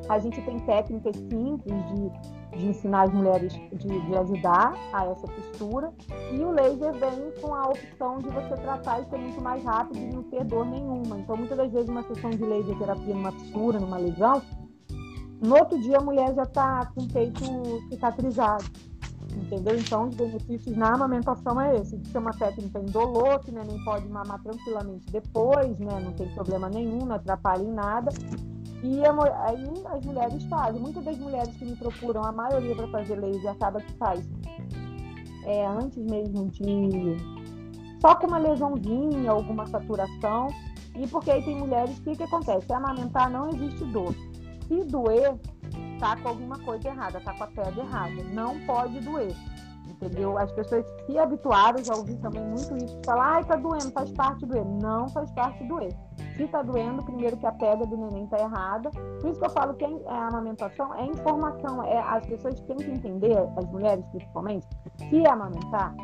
a 0.08 0.18
gente 0.18 0.40
tem 0.42 0.58
técnicas 0.60 1.16
simples 1.16 1.84
de, 1.86 2.58
de 2.58 2.66
ensinar 2.66 3.02
as 3.02 3.12
mulheres, 3.12 3.52
de, 3.52 4.00
de 4.00 4.16
ajudar 4.16 4.74
a 4.92 5.06
essa 5.06 5.26
postura, 5.26 5.92
e 6.32 6.38
o 6.38 6.50
laser 6.50 6.92
vem 6.94 7.32
com 7.40 7.54
a 7.54 7.68
opção 7.68 8.18
de 8.18 8.28
você 8.28 8.54
tratar 8.56 9.00
e 9.00 9.08
ser 9.08 9.18
muito 9.18 9.40
mais 9.40 9.62
rápido 9.64 9.98
e 9.98 10.12
não 10.12 10.22
ter 10.24 10.44
dor 10.44 10.66
nenhuma. 10.66 11.18
Então, 11.18 11.36
muitas 11.36 11.56
das 11.56 11.72
vezes, 11.72 11.88
uma 11.88 12.02
sessão 12.02 12.30
de 12.30 12.44
laser 12.44 12.76
terapia 12.78 13.14
numa 13.14 13.32
postura, 13.32 13.78
numa 13.78 13.98
lesão, 13.98 14.42
no 15.40 15.56
outro 15.56 15.80
dia 15.80 15.96
a 15.96 16.02
mulher 16.02 16.34
já 16.34 16.42
está 16.42 16.86
com 16.94 17.02
o 17.02 17.08
peito 17.08 17.42
cicatrizado 17.88 18.89
entendeu? 19.36 19.76
Então, 19.78 20.08
os 20.08 20.14
benefícios 20.14 20.76
na 20.76 20.94
amamentação 20.94 21.60
é 21.60 21.76
esse, 21.76 21.96
de 21.96 22.08
ser 22.08 22.18
uma 22.18 22.32
técnica 22.32 22.78
indolor, 22.78 23.40
que 23.40 23.52
né, 23.52 23.62
nem 23.66 23.82
pode 23.84 24.08
mamar 24.08 24.42
tranquilamente 24.42 25.10
depois, 25.10 25.78
né, 25.78 26.00
não 26.00 26.12
tem 26.12 26.28
problema 26.34 26.68
nenhum, 26.68 27.06
não 27.06 27.16
atrapalha 27.16 27.62
em 27.62 27.72
nada. 27.72 28.10
E 28.82 29.00
aí 29.04 29.64
as 29.92 30.04
mulheres 30.04 30.42
fazem. 30.44 30.80
Muitas 30.80 31.04
das 31.04 31.18
mulheres 31.18 31.54
que 31.56 31.64
me 31.64 31.76
procuram, 31.76 32.24
a 32.24 32.32
maioria 32.32 32.74
para 32.74 32.88
fazer 32.88 33.16
laser, 33.16 33.50
acaba 33.50 33.80
que 33.80 33.92
faz 33.94 34.26
é, 35.44 35.66
antes 35.66 35.98
mesmo 35.98 36.48
de. 36.48 37.16
só 38.00 38.14
com 38.14 38.26
uma 38.26 38.38
lesãozinha, 38.38 39.30
alguma 39.30 39.66
saturação. 39.66 40.48
E 40.96 41.06
porque 41.06 41.30
aí 41.30 41.42
tem 41.42 41.56
mulheres, 41.56 41.96
o 41.98 42.02
que, 42.02 42.16
que 42.16 42.22
acontece? 42.22 42.66
Se 42.66 42.72
amamentar 42.72 43.30
não 43.30 43.48
existe 43.50 43.84
dor. 43.86 44.14
Se 44.66 44.84
doer, 44.84 45.34
tá 46.00 46.16
com 46.16 46.28
alguma 46.28 46.58
coisa 46.58 46.88
errada, 46.88 47.20
tá 47.20 47.32
com 47.34 47.44
a 47.44 47.46
pele 47.46 47.80
errada. 47.80 48.24
Não 48.32 48.58
pode 48.60 48.98
doer. 49.00 49.34
entendeu? 49.86 50.38
As 50.38 50.50
pessoas 50.52 50.84
se 51.04 51.18
habituaram, 51.18 51.82
já 51.84 51.94
ouvi 51.94 52.16
também 52.18 52.42
muito 52.42 52.76
isso, 52.76 52.98
falar, 53.04 53.36
ai, 53.36 53.44
tá 53.44 53.56
doendo, 53.56 53.90
faz 53.92 54.10
parte 54.12 54.46
do 54.46 54.56
erro. 54.56 54.78
Não 54.80 55.08
faz 55.08 55.30
parte 55.32 55.62
do 55.64 55.80
erro. 55.80 56.10
Se 56.36 56.46
tá 56.46 56.62
doendo, 56.62 57.02
primeiro 57.02 57.36
que 57.36 57.46
a 57.46 57.52
pega 57.52 57.84
do 57.86 57.96
neném 57.96 58.26
tá 58.28 58.38
errada. 58.38 58.90
Por 59.20 59.30
isso 59.30 59.38
que 59.38 59.46
eu 59.46 59.50
falo 59.50 59.74
que 59.74 59.84
a 59.84 60.28
amamentação 60.28 60.94
é 60.94 61.04
informação. 61.04 61.82
É, 61.84 61.98
as 61.98 62.24
pessoas 62.24 62.58
têm 62.60 62.76
que 62.76 62.90
entender, 62.90 63.36
as 63.56 63.66
mulheres 63.66 64.04
principalmente, 64.06 64.66
que 65.10 65.26
amamentar 65.26 65.94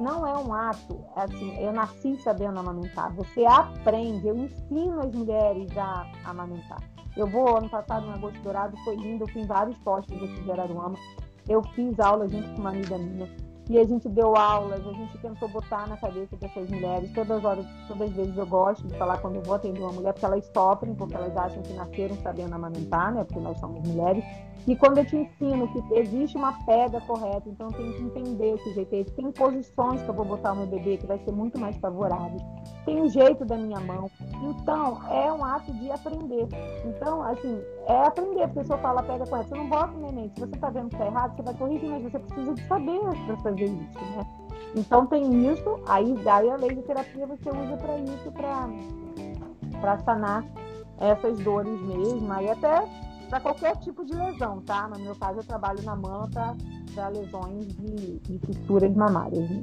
não 0.00 0.26
é 0.26 0.36
um 0.36 0.52
ato, 0.52 1.04
assim, 1.14 1.56
eu 1.58 1.72
nasci 1.72 2.16
sabendo 2.16 2.58
amamentar. 2.58 3.14
Você 3.14 3.44
aprende, 3.44 4.26
eu 4.26 4.36
ensino 4.36 5.00
as 5.00 5.14
mulheres 5.14 5.68
a 5.76 6.06
amamentar. 6.24 6.93
Eu 7.16 7.26
vou, 7.28 7.56
ano 7.56 7.68
passado, 7.68 8.06
no 8.06 8.12
Agosto 8.12 8.40
Dourado, 8.40 8.76
foi 8.84 8.96
lindo, 8.96 9.24
eu 9.24 9.28
fiz 9.28 9.46
vários 9.46 9.78
postos 9.78 10.16
aqui 10.16 10.42
de 10.42 10.50
Araruama. 10.50 10.96
Eu 11.48 11.62
fiz 11.74 11.98
aula 12.00 12.28
junto 12.28 12.48
com 12.54 12.60
uma 12.60 12.70
amiga 12.70 12.98
minha. 12.98 13.28
E 13.68 13.78
a 13.78 13.84
gente 13.84 14.08
deu 14.10 14.36
aulas, 14.36 14.86
a 14.86 14.92
gente 14.92 15.16
tentou 15.18 15.48
botar 15.48 15.86
na 15.88 15.96
cabeça 15.96 16.36
dessas 16.36 16.68
mulheres. 16.68 17.10
Todas 17.12 17.38
as 17.38 17.44
horas, 17.44 17.66
todas 17.88 18.08
as 18.08 18.14
vezes 18.14 18.36
eu 18.36 18.46
gosto 18.46 18.86
de 18.86 18.94
falar 18.98 19.18
quando 19.18 19.36
eu 19.36 19.42
vou 19.42 19.54
atender 19.54 19.80
uma 19.80 19.92
mulher, 19.92 20.12
porque 20.12 20.26
elas 20.26 20.50
sofrem, 20.54 20.94
porque 20.94 21.14
elas 21.14 21.34
acham 21.36 21.62
que 21.62 21.72
nasceram 21.72 22.16
sabendo 22.16 22.54
amamentar, 22.54 23.14
né? 23.14 23.24
Porque 23.24 23.40
nós 23.40 23.58
somos 23.58 23.86
mulheres. 23.88 24.22
E 24.66 24.74
quando 24.76 24.98
eu 24.98 25.04
te 25.04 25.16
ensino 25.16 25.68
que 25.68 25.98
existe 25.98 26.36
uma 26.38 26.52
pega 26.64 26.98
correta, 27.02 27.48
então 27.48 27.68
tem 27.68 27.92
que 27.92 28.02
entender 28.02 28.56
que 28.58 28.72
jeito 28.72 28.94
esse. 28.94 29.10
Tem 29.12 29.30
posições 29.30 30.02
que 30.02 30.08
eu 30.08 30.14
vou 30.14 30.24
botar 30.24 30.52
o 30.52 30.56
meu 30.56 30.66
bebê 30.66 30.96
que 30.96 31.06
vai 31.06 31.18
ser 31.18 31.32
muito 31.32 31.58
mais 31.58 31.76
favorável. 31.76 32.40
Tem 32.86 33.00
o 33.00 33.08
jeito 33.08 33.44
da 33.44 33.58
minha 33.58 33.78
mão. 33.80 34.10
Então, 34.42 35.00
é 35.10 35.30
um 35.30 35.44
ato 35.44 35.70
de 35.74 35.90
aprender. 35.90 36.48
Então, 36.86 37.22
assim, 37.22 37.60
é 37.86 38.06
aprender. 38.06 38.48
porque 38.48 38.58
A 38.58 38.62
pessoa 38.62 38.78
fala 38.78 39.02
pega 39.02 39.26
correta. 39.26 39.48
Você 39.48 39.54
não 39.54 39.68
bota 39.68 39.92
o 39.96 40.00
neném. 40.00 40.30
Se 40.34 40.40
você 40.40 40.54
está 40.54 40.70
vendo 40.70 40.88
que 40.88 40.94
está 40.94 41.06
errado, 41.06 41.36
você 41.36 41.42
vai 41.42 41.54
corrigir, 41.54 41.88
mas 41.88 42.02
você 42.02 42.18
precisa 42.18 42.54
de 42.54 42.66
saber 42.66 43.00
para 43.26 43.36
fazer 43.38 43.64
isso, 43.64 44.00
né? 44.16 44.26
Então, 44.76 45.06
tem 45.06 45.52
isso. 45.52 45.80
Aí, 45.86 46.14
daí 46.24 46.50
a 46.50 46.56
lei 46.56 46.74
de 46.74 46.82
terapia 46.82 47.26
você 47.26 47.48
usa 47.50 47.76
para 47.76 47.98
isso, 47.98 48.32
para 49.80 49.98
sanar 49.98 50.44
essas 51.00 51.38
dores 51.38 51.80
mesmo. 51.82 52.32
Aí 52.32 52.50
até 52.50 52.84
para 53.28 53.40
qualquer 53.40 53.76
tipo 53.76 54.04
de 54.04 54.14
lesão, 54.14 54.60
tá? 54.60 54.88
No 54.88 54.98
meu 55.02 55.14
caso, 55.16 55.40
eu 55.40 55.44
trabalho 55.44 55.82
na 55.82 55.96
mama 55.96 56.28
para 56.94 57.08
lesões 57.08 57.66
de, 57.76 58.18
de 58.20 58.38
fissuras 58.46 58.94
mamárias. 58.94 59.48
Né? 59.50 59.60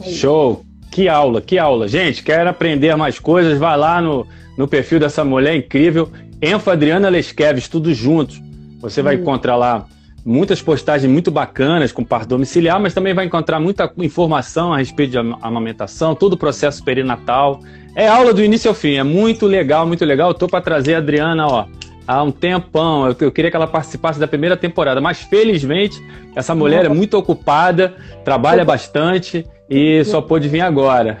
É 0.00 0.10
Show! 0.10 0.62
Que 0.90 1.08
aula, 1.08 1.42
que 1.42 1.58
aula. 1.58 1.88
Gente, 1.88 2.22
quer 2.22 2.46
aprender 2.46 2.96
mais 2.96 3.18
coisas? 3.18 3.58
Vai 3.58 3.76
lá 3.76 4.00
no, 4.00 4.26
no 4.56 4.66
perfil 4.66 4.98
dessa 4.98 5.22
mulher 5.24 5.54
incrível, 5.54 6.10
Enfa 6.42 6.72
Adriana 6.72 7.08
Lesqueves, 7.08 7.68
tudo 7.68 7.94
juntos. 7.94 8.40
Você 8.80 9.02
vai 9.02 9.14
encontrar 9.14 9.56
lá 9.56 9.86
muitas 10.24 10.60
postagens 10.60 11.10
muito 11.10 11.30
bacanas 11.30 11.92
com 11.92 12.04
parto 12.04 12.28
domiciliar, 12.30 12.80
mas 12.80 12.92
também 12.92 13.14
vai 13.14 13.24
encontrar 13.24 13.60
muita 13.60 13.90
informação 13.98 14.74
a 14.74 14.78
respeito 14.78 15.12
de 15.12 15.18
amamentação, 15.18 16.14
todo 16.14 16.34
o 16.34 16.36
processo 16.36 16.84
perinatal. 16.84 17.60
É 17.94 18.08
aula 18.08 18.34
do 18.34 18.42
início 18.42 18.68
ao 18.68 18.74
fim, 18.74 18.96
é 18.96 19.02
muito 19.02 19.46
legal, 19.46 19.86
muito 19.86 20.04
legal. 20.04 20.30
Eu 20.30 20.34
tô 20.34 20.46
para 20.46 20.60
trazer 20.60 20.94
a 20.96 20.98
Adriana, 20.98 21.46
ó, 21.46 21.66
há 22.06 22.22
um 22.22 22.30
tempão. 22.30 23.06
Eu, 23.06 23.16
eu, 23.20 23.32
queria 23.32 23.50
que 23.50 23.56
ela 23.56 23.66
participasse 23.66 24.20
da 24.20 24.26
primeira 24.26 24.56
temporada, 24.56 25.00
mas 25.00 25.22
felizmente 25.22 26.02
essa 26.34 26.54
mulher 26.54 26.84
é 26.84 26.88
muito 26.88 27.16
ocupada, 27.16 27.94
trabalha 28.24 28.64
bastante 28.64 29.46
e 29.70 30.04
só 30.04 30.20
pôde 30.20 30.48
vir 30.48 30.60
agora, 30.60 31.18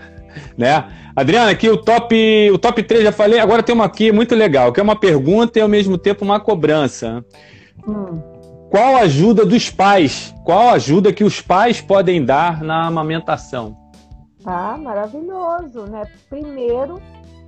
né? 0.58 0.84
Adriana, 1.16 1.50
aqui 1.50 1.70
o 1.70 1.78
top, 1.78 2.50
o 2.52 2.58
top 2.58 2.82
3 2.82 3.04
já 3.04 3.10
falei, 3.10 3.38
agora 3.38 3.62
tem 3.62 3.74
uma 3.74 3.86
aqui 3.86 4.12
muito 4.12 4.34
legal, 4.34 4.70
que 4.70 4.78
é 4.78 4.82
uma 4.82 4.94
pergunta 4.94 5.58
e 5.58 5.62
ao 5.62 5.68
mesmo 5.68 5.96
tempo 5.96 6.22
uma 6.22 6.38
cobrança. 6.38 7.24
Hum. 7.88 8.20
Qual 8.70 8.96
a 8.96 9.00
ajuda 9.00 9.46
dos 9.46 9.70
pais? 9.70 10.34
Qual 10.44 10.68
a 10.68 10.72
ajuda 10.72 11.14
que 11.14 11.24
os 11.24 11.40
pais 11.40 11.80
podem 11.80 12.22
dar 12.22 12.62
na 12.62 12.86
amamentação? 12.86 13.74
Ah, 14.44 14.76
maravilhoso, 14.76 15.86
né? 15.86 16.02
Primeiro, 16.28 17.00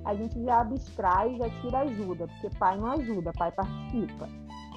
a 0.03 0.15
gente 0.15 0.43
já 0.43 0.61
abstrai, 0.61 1.35
já 1.37 1.49
tira 1.61 1.79
ajuda, 1.81 2.27
porque 2.27 2.57
pai 2.57 2.75
não 2.75 2.87
ajuda, 2.93 3.31
pai 3.37 3.51
participa, 3.51 4.27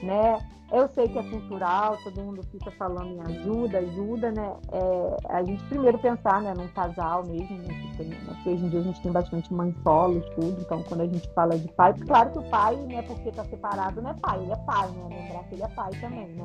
né? 0.03 0.38
Eu 0.72 0.88
sei 0.88 1.07
que 1.07 1.18
é 1.18 1.22
cultural, 1.22 1.98
todo 2.03 2.22
mundo 2.22 2.42
fica 2.50 2.70
falando 2.72 3.12
em 3.12 3.20
ajuda, 3.20 3.78
ajuda, 3.78 4.32
né? 4.32 4.55
É, 4.72 5.16
a 5.28 5.42
gente 5.42 5.62
primeiro 5.64 5.98
pensar, 5.98 6.40
né, 6.40 6.55
num 6.57 6.68
casal 6.68 7.26
mesmo, 7.26 7.59
né, 7.59 7.74
que 7.74 7.96
tem, 7.98 8.07
né, 8.07 8.18
porque 8.26 8.48
hoje 8.48 8.64
em 8.64 8.68
dia 8.70 8.80
a 8.80 8.82
gente 8.82 9.03
tem 9.03 9.12
bastante 9.12 9.53
mães 9.53 9.74
solos, 9.82 10.24
tudo, 10.34 10.59
então 10.59 10.82
quando 10.84 11.03
a 11.03 11.07
gente 11.07 11.28
fala 11.34 11.59
de 11.59 11.68
pai, 11.72 11.92
claro 12.07 12.30
que 12.30 12.38
o 12.38 12.42
pai, 12.48 12.76
né, 12.76 13.03
porque 13.03 13.30
tá 13.32 13.44
separado, 13.44 14.00
não 14.00 14.12
é 14.12 14.14
pai, 14.14 14.38
ele 14.40 14.53
é 14.53 14.57
pai, 14.57 14.88
né? 14.92 15.09
Lembrar 15.11 15.44
que 15.44 15.55
ele 15.55 15.62
é 15.62 15.68
pai 15.68 15.90
também, 16.00 16.28
né? 16.28 16.44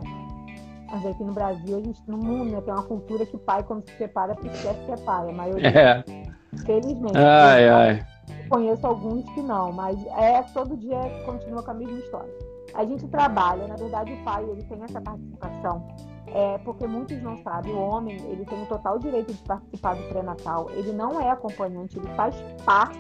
Mas 0.92 1.06
aqui 1.06 1.24
no 1.24 1.34
Brasil, 1.34 1.78
a 1.78 1.82
gente, 1.82 2.02
no 2.06 2.18
mundo, 2.18 2.52
né, 2.52 2.62
tem 2.62 2.74
uma 2.74 2.84
cultura 2.84 3.26
que 3.26 3.36
o 3.38 3.40
pai, 3.40 3.64
quando 3.64 3.90
se 3.90 3.98
separa, 3.98 4.34
esquece 4.34 4.86
que 4.86 4.92
é 4.92 4.98
pai, 4.98 5.30
a 5.30 5.34
maioria. 5.34 5.70
É. 5.70 6.04
Felizmente. 6.66 7.18
Ai, 7.18 7.70
ai 7.70 8.08
conheço 8.48 8.86
alguns 8.88 9.26
que 9.34 9.42
não, 9.42 9.72
mas 9.72 9.98
é 10.18 10.42
todo 10.54 10.78
dia 10.78 10.98
continua 11.26 11.62
com 11.64 11.72
a 11.72 11.74
mesma 11.74 12.00
história. 12.00 12.47
A 12.78 12.86
gente 12.86 13.08
trabalha, 13.08 13.68
na 13.68 13.76
verdade 13.76 14.14
o 14.14 14.24
pai 14.24 14.44
ele 14.48 14.64
tem 14.64 14.84
essa 14.84 15.02
participação, 15.02 15.88
é, 16.28 16.60
porque 16.60 16.86
muitos 16.86 17.20
não 17.24 17.36
sabem, 17.38 17.74
o 17.74 17.80
homem 17.80 18.16
ele 18.30 18.46
tem 18.46 18.62
o 18.62 18.68
total 18.68 19.00
direito 19.00 19.34
de 19.34 19.42
participar 19.42 19.96
do 19.96 20.04
pré-natal, 20.10 20.70
ele 20.70 20.94
não 20.94 21.20
é 21.20 21.32
acompanhante, 21.32 21.98
ele 21.98 22.08
faz 22.10 22.36
parte 22.64 23.00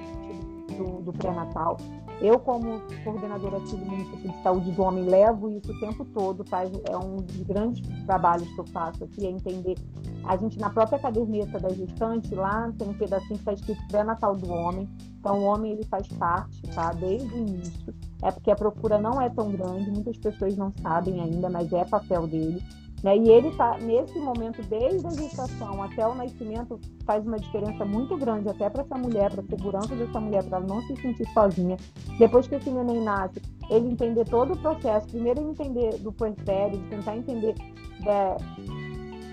do, 0.75 1.03
do 1.03 1.13
pré-natal. 1.13 1.78
Eu, 2.20 2.39
como 2.39 2.82
coordenadora 3.03 3.57
aqui 3.57 3.76
do 3.76 3.86
Município 3.86 4.32
de 4.32 4.41
Saúde 4.41 4.72
do 4.72 4.82
Homem, 4.82 5.05
levo 5.05 5.51
isso 5.51 5.72
o 5.72 5.80
tempo 5.80 6.03
todo, 6.05 6.43
faz, 6.45 6.72
é 6.89 6.97
um 6.97 7.18
dos 7.18 7.41
grandes 7.43 7.88
trabalhos 8.05 8.49
que 8.49 8.59
eu 8.59 8.65
faço 8.68 9.03
aqui, 9.03 9.28
é 9.28 9.30
entender. 9.30 9.76
A 10.24 10.36
gente, 10.36 10.59
na 10.59 10.70
própria 10.70 10.97
caderneta 10.97 11.59
da 11.59 11.70
gestante, 11.70 12.34
lá 12.34 12.72
tem 12.78 12.89
um 12.89 12.93
pedacinho 12.93 13.36
que 13.36 13.36
está 13.36 13.53
escrito 13.53 13.88
pré-natal 13.89 14.36
do 14.36 14.49
homem. 14.51 14.89
Então, 15.20 15.39
o 15.39 15.43
homem 15.43 15.74
ele 15.74 15.84
faz 15.86 16.07
parte, 16.07 16.61
tá? 16.74 16.91
Desde 16.93 17.34
o 17.34 17.38
início. 17.38 17.95
É 18.24 18.32
porque 18.32 18.49
a 18.49 18.55
procura 18.55 18.99
não 18.99 19.22
é 19.22 19.30
tão 19.30 19.51
grande, 19.51 19.91
muitas 19.91 20.18
pessoas 20.18 20.57
não 20.57 20.74
sabem 20.82 21.22
ainda, 21.22 21.49
mas 21.49 21.72
é 21.72 21.86
papel 21.86 22.26
dele. 22.26 22.61
Né? 23.04 23.18
E 23.18 23.30
ele 23.30 23.50
está, 23.50 23.78
nesse 23.78 24.18
momento, 24.20 24.62
desde 24.64 25.06
a 25.06 25.12
gestação 25.12 25.84
até 25.84 26.08
o 26.08 26.16
nascimento, 26.16 26.80
faz 27.06 27.26
uma 27.26 27.38
diferença 27.38 27.86
muito 27.86 28.18
grande 28.18 28.50
até 28.50 28.70
para 28.70 28.82
essa 28.82 28.98
mulher, 28.98 29.32
para 29.32 29.41
a 29.41 29.45
segurança 29.45 29.95
dessa 29.95 30.20
mulher, 30.20 30.43
para 30.43 30.58
ela 30.58 30.68
não 30.68 30.82
se 30.82 30.95
sentir 30.95 31.28
sozinha. 31.32 31.78
Depois 32.18 32.48
que 32.48 32.56
esse 32.56 32.70
neném 32.70 33.02
nasce, 33.02 33.41
ele 33.70 33.91
entender 33.91 34.26
todo 34.26 34.54
o 34.54 34.58
processo, 34.58 35.08
primeiro 35.08 35.41
ele 35.41 35.50
entender 35.52 35.98
do 36.00 36.12
puerpério, 36.12 36.80
tentar 36.89 37.16
entender 37.16 37.54
né, 38.00 38.36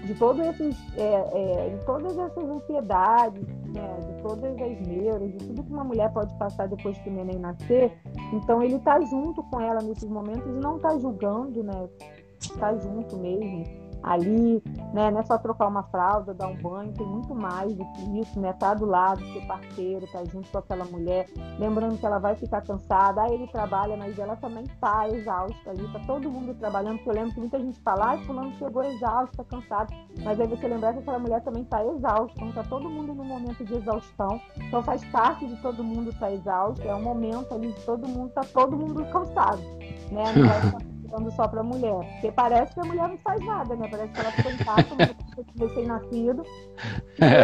de, 0.04 0.14
todos 0.14 0.46
esses, 0.46 0.76
é, 0.96 1.14
é, 1.32 1.68
de 1.70 1.84
todas 1.86 2.18
essas 2.18 2.44
ansiedades, 2.44 3.46
né, 3.74 3.98
de 4.06 4.22
todas 4.22 4.60
as 4.60 4.86
neuras, 4.86 5.32
de 5.32 5.38
tudo 5.38 5.62
que 5.62 5.72
uma 5.72 5.84
mulher 5.84 6.12
pode 6.12 6.36
passar 6.38 6.68
depois 6.68 6.98
que 6.98 7.08
o 7.08 7.12
neném 7.12 7.38
nascer. 7.38 7.96
Então 8.32 8.62
ele 8.62 8.76
está 8.76 9.00
junto 9.00 9.42
com 9.44 9.58
ela 9.58 9.80
nesses 9.80 10.08
momentos 10.08 10.46
e 10.46 10.60
não 10.60 10.76
está 10.76 10.98
julgando, 10.98 11.62
né? 11.62 11.88
Estar 12.54 12.76
junto 12.76 13.16
mesmo 13.16 13.84
ali, 14.04 14.62
né? 14.92 15.10
Não 15.10 15.20
é 15.20 15.22
só 15.22 15.38
trocar 15.38 15.66
uma 15.66 15.82
fralda, 15.84 16.34
dar 16.34 16.48
um 16.48 16.56
banho, 16.56 16.92
tem 16.92 17.06
muito 17.06 17.34
mais 17.34 17.74
do 17.74 17.84
que 17.92 18.20
isso, 18.20 18.38
né? 18.38 18.52
Tá 18.52 18.74
do 18.74 18.84
lado, 18.84 19.24
ser 19.32 19.46
parceiro, 19.46 20.06
tá 20.12 20.22
junto 20.26 20.48
com 20.50 20.58
aquela 20.58 20.84
mulher, 20.84 21.26
lembrando 21.58 21.98
que 21.98 22.04
ela 22.04 22.18
vai 22.18 22.36
ficar 22.36 22.60
cansada, 22.60 23.22
aí 23.22 23.32
ele 23.32 23.46
trabalha, 23.46 23.96
mas 23.96 24.18
ela 24.18 24.36
também 24.36 24.64
tá 24.78 25.08
exausta 25.08 25.70
ali, 25.70 25.90
tá 25.90 26.00
todo 26.06 26.30
mundo 26.30 26.54
trabalhando, 26.54 26.96
porque 26.96 27.10
eu 27.10 27.14
lembro 27.14 27.32
que 27.32 27.40
muita 27.40 27.58
gente 27.58 27.80
fala, 27.80 28.12
ah, 28.12 28.18
fulano 28.18 28.52
chegou 28.56 28.84
exausto, 28.84 29.36
tá 29.38 29.44
cansado, 29.44 29.94
mas 30.22 30.38
aí 30.38 30.46
você 30.46 30.68
lembrar 30.68 30.92
que 30.92 30.98
aquela 30.98 31.18
mulher 31.18 31.42
também 31.42 31.64
tá 31.64 31.82
exausta, 31.84 32.34
então 32.36 32.52
tá 32.52 32.62
todo 32.68 32.90
mundo 32.90 33.14
no 33.14 33.24
momento 33.24 33.64
de 33.64 33.74
exaustão, 33.74 34.38
então 34.56 34.82
faz 34.82 35.02
parte 35.06 35.46
de 35.46 35.56
todo 35.62 35.82
mundo 35.82 36.10
estar 36.10 36.26
tá 36.26 36.32
exausto, 36.32 36.86
é 36.86 36.94
um 36.94 37.02
momento 37.02 37.54
ali 37.54 37.72
de 37.72 37.80
todo 37.86 38.06
mundo, 38.06 38.30
tá 38.32 38.42
todo 38.52 38.76
mundo 38.76 39.02
cansado, 39.06 39.62
né? 40.12 40.24
Falando 41.14 41.30
só 41.30 41.46
para 41.46 41.62
mulher. 41.62 42.04
Porque 42.14 42.32
parece 42.32 42.74
que 42.74 42.80
a 42.80 42.84
mulher 42.84 43.08
não 43.08 43.16
faz 43.18 43.44
nada, 43.46 43.76
né? 43.76 43.86
Parece 43.88 44.12
que 44.12 44.20
ela 44.20 44.32
fica 44.32 44.50
em 44.50 44.56
casa 44.56 44.82
como 44.82 45.68
recém-nascido. 45.68 46.42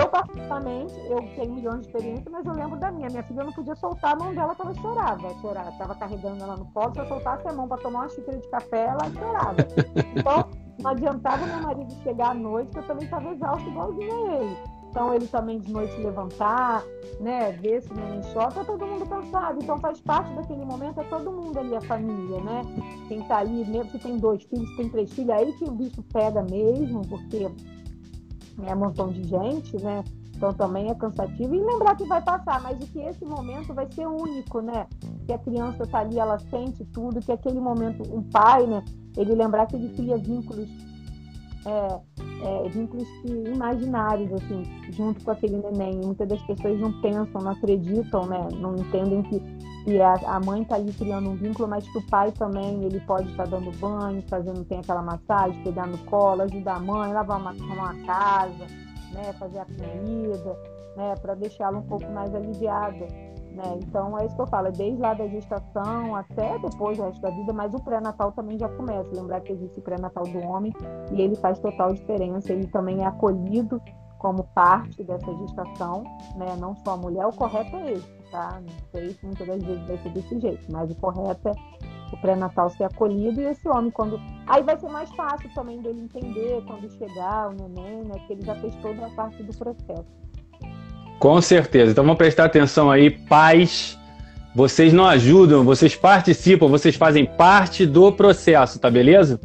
Eu, 0.00 0.08
particularmente, 0.08 0.94
eu 1.08 1.18
tenho 1.36 1.54
milhões 1.54 1.82
de 1.82 1.86
experiências, 1.86 2.26
mas 2.32 2.44
eu 2.44 2.52
lembro 2.52 2.80
da 2.80 2.90
minha. 2.90 3.08
Minha 3.08 3.22
filha 3.22 3.44
não 3.44 3.52
podia 3.52 3.76
soltar 3.76 4.14
a 4.14 4.16
mão 4.16 4.34
dela 4.34 4.56
ela 4.58 4.74
chorava. 4.74 5.30
Chorava. 5.40 5.70
Estava 5.70 5.94
carregando 5.94 6.42
ela 6.42 6.56
no 6.56 6.64
colo, 6.72 6.92
se 6.94 6.98
eu 6.98 7.06
soltasse 7.06 7.46
a 7.46 7.52
mão 7.52 7.68
para 7.68 7.80
tomar 7.80 8.00
uma 8.00 8.08
xícara 8.08 8.38
de 8.38 8.48
café, 8.48 8.86
ela 8.86 9.10
chorava. 9.12 9.56
Então, 10.16 10.50
não 10.82 10.90
adiantava 10.90 11.46
meu 11.46 11.62
marido 11.62 11.94
chegar 12.02 12.30
à 12.30 12.34
noite, 12.34 12.72
que 12.72 12.78
eu 12.78 12.86
também 12.88 13.04
estava 13.04 13.28
exausto 13.32 13.68
igualzinho 13.68 14.12
a 14.12 14.34
ele. 14.34 14.79
Então 14.90 15.14
ele 15.14 15.26
também 15.28 15.60
de 15.60 15.72
noite 15.72 15.96
levantar, 16.00 16.82
né, 17.20 17.52
ver 17.52 17.80
se 17.80 17.92
o 17.92 17.94
neném 17.94 18.20
chora, 18.32 18.50
tá 18.50 18.64
todo 18.64 18.84
mundo 18.84 19.06
cansado. 19.06 19.58
Então 19.62 19.78
faz 19.78 20.00
parte 20.00 20.34
daquele 20.34 20.64
momento, 20.64 21.00
é 21.00 21.04
todo 21.04 21.30
mundo 21.30 21.58
ali, 21.58 21.76
a 21.76 21.80
família, 21.80 22.40
né? 22.40 22.62
Quem 23.06 23.22
tá 23.22 23.38
ali, 23.38 23.64
mesmo 23.66 23.90
se 23.92 23.98
tem 24.00 24.16
dois 24.16 24.42
filhos, 24.42 24.68
se 24.70 24.76
tem 24.76 24.88
três 24.88 25.12
filhos, 25.12 25.30
aí 25.30 25.52
que 25.52 25.64
o 25.64 25.70
bicho 25.70 26.02
pega 26.12 26.42
mesmo, 26.42 27.02
porque 27.06 27.48
é 28.66 28.74
um 28.74 28.78
montão 28.78 29.08
de 29.12 29.22
gente, 29.22 29.76
né? 29.76 30.02
Então 30.34 30.52
também 30.54 30.90
é 30.90 30.94
cansativo. 30.94 31.54
E 31.54 31.60
lembrar 31.60 31.94
que 31.94 32.04
vai 32.04 32.20
passar, 32.20 32.60
mas 32.60 32.76
de 32.78 32.86
que 32.86 32.98
esse 32.98 33.24
momento 33.24 33.72
vai 33.72 33.86
ser 33.92 34.06
único, 34.08 34.60
né? 34.60 34.88
Que 35.24 35.32
a 35.32 35.38
criança 35.38 35.86
tá 35.86 36.00
ali, 36.00 36.18
ela 36.18 36.38
sente 36.38 36.84
tudo, 36.86 37.20
que 37.20 37.30
aquele 37.30 37.60
momento, 37.60 38.02
um 38.12 38.22
pai, 38.22 38.66
né? 38.66 38.82
Ele 39.16 39.34
lembrar 39.34 39.66
que 39.66 39.76
ele 39.76 39.94
cria 39.94 40.16
vínculos 40.16 40.68
é, 41.66 42.00
é, 42.42 42.68
vínculos 42.68 43.06
imaginários, 43.24 44.32
assim, 44.32 44.62
junto 44.92 45.24
com 45.24 45.30
aquele 45.30 45.58
neném. 45.58 46.00
Muitas 46.02 46.28
das 46.28 46.40
pessoas 46.42 46.80
não 46.80 46.92
pensam, 47.00 47.40
não 47.40 47.50
acreditam, 47.50 48.26
né? 48.26 48.48
Não 48.58 48.74
entendem 48.76 49.22
que, 49.22 49.40
que 49.84 50.00
a, 50.00 50.14
a 50.26 50.40
mãe 50.40 50.62
está 50.62 50.76
ali 50.76 50.92
criando 50.92 51.30
um 51.30 51.36
vínculo, 51.36 51.68
mas 51.68 51.86
que 51.86 51.98
o 51.98 52.06
pai 52.06 52.32
também, 52.32 52.82
ele 52.84 53.00
pode 53.00 53.30
estar 53.30 53.44
tá 53.44 53.50
dando 53.50 53.70
banho, 53.78 54.22
fazendo, 54.28 54.64
tem 54.64 54.78
aquela 54.78 55.02
massagem, 55.02 55.62
pegar 55.62 55.86
no 55.86 55.98
colo, 55.98 56.42
ajudar 56.42 56.76
a 56.76 56.80
mãe, 56.80 57.12
lavar 57.12 57.40
uma, 57.40 57.52
uma 57.52 57.94
casa, 58.06 58.66
né? 59.12 59.32
Fazer 59.38 59.58
a 59.58 59.66
comida, 59.66 60.58
né? 60.96 61.14
Para 61.20 61.34
deixá-la 61.34 61.78
um 61.78 61.86
pouco 61.86 62.10
mais 62.10 62.34
aliviada. 62.34 63.29
Né? 63.54 63.78
Então 63.82 64.18
é 64.18 64.26
isso 64.26 64.36
que 64.36 64.42
eu 64.42 64.46
falo, 64.46 64.68
é 64.68 64.70
desde 64.70 65.00
lá 65.00 65.12
da 65.12 65.26
gestação 65.26 66.14
até 66.14 66.58
depois 66.58 66.96
do 66.96 67.04
resto 67.04 67.20
da 67.20 67.30
vida, 67.30 67.52
mas 67.52 67.74
o 67.74 67.80
pré-natal 67.80 68.32
também 68.32 68.58
já 68.58 68.68
começa. 68.68 69.10
Lembrar 69.12 69.40
que 69.40 69.52
existe 69.52 69.78
o 69.78 69.82
pré-natal 69.82 70.24
do 70.24 70.38
homem 70.40 70.72
e 71.12 71.20
ele 71.20 71.34
faz 71.36 71.58
total 71.58 71.92
diferença, 71.92 72.52
ele 72.52 72.66
também 72.68 73.02
é 73.02 73.06
acolhido 73.06 73.80
como 74.18 74.44
parte 74.54 75.02
dessa 75.02 75.34
gestação, 75.34 76.04
né? 76.36 76.54
Não 76.58 76.76
só 76.76 76.92
a 76.92 76.96
mulher, 76.96 77.26
o 77.26 77.32
correto 77.32 77.74
é 77.76 77.92
esse, 77.92 78.12
tá? 78.30 78.60
Não 78.60 78.68
sei 78.92 79.10
se 79.10 79.24
muitas 79.24 79.46
das 79.46 79.62
vezes 79.62 79.86
vai 79.86 79.98
ser 79.98 80.10
desse 80.10 80.40
jeito, 80.40 80.66
mas 80.70 80.90
o 80.90 80.94
correto 80.96 81.48
é 81.48 81.52
o 82.12 82.20
pré-natal 82.20 82.68
ser 82.70 82.84
acolhido 82.84 83.40
e 83.40 83.44
esse 83.44 83.68
homem 83.68 83.90
quando 83.90 84.20
aí 84.46 84.62
vai 84.62 84.78
ser 84.78 84.88
mais 84.88 85.10
fácil 85.14 85.48
também 85.54 85.80
dele 85.80 86.02
entender 86.02 86.62
quando 86.66 86.90
chegar 86.90 87.48
o 87.48 87.52
neném, 87.52 88.04
né? 88.04 88.14
Que 88.26 88.34
ele 88.34 88.42
já 88.42 88.54
fez 88.56 88.74
toda 88.76 89.06
a 89.06 89.10
parte 89.10 89.42
do 89.42 89.56
processo. 89.56 90.29
Com 91.20 91.40
certeza. 91.42 91.92
Então 91.92 92.02
vamos 92.02 92.16
prestar 92.16 92.46
atenção 92.46 92.90
aí, 92.90 93.10
pais. 93.10 93.98
Vocês 94.54 94.90
não 94.92 95.06
ajudam, 95.06 95.62
vocês 95.62 95.94
participam, 95.94 96.66
vocês 96.66 96.96
fazem 96.96 97.24
parte 97.24 97.86
do 97.86 98.10
processo, 98.10 98.80
tá 98.80 98.90
beleza? 98.90 99.38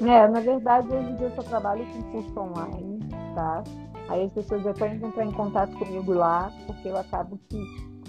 É, 0.00 0.26
na 0.26 0.40
verdade, 0.40 0.88
hoje 0.88 1.10
em 1.10 1.16
dia 1.16 1.26
eu 1.26 1.32
só 1.32 1.42
trabalho 1.42 1.84
com 1.84 2.02
curso 2.04 2.40
online, 2.40 2.98
tá? 3.34 3.62
Aí 4.08 4.24
as 4.24 4.32
pessoas 4.32 4.62
podem 4.62 4.94
entrar 4.94 5.26
em 5.26 5.32
contato 5.32 5.70
comigo 5.72 6.14
lá, 6.14 6.50
porque 6.66 6.88
eu 6.88 6.96
acabo 6.96 7.38
que. 7.50 7.62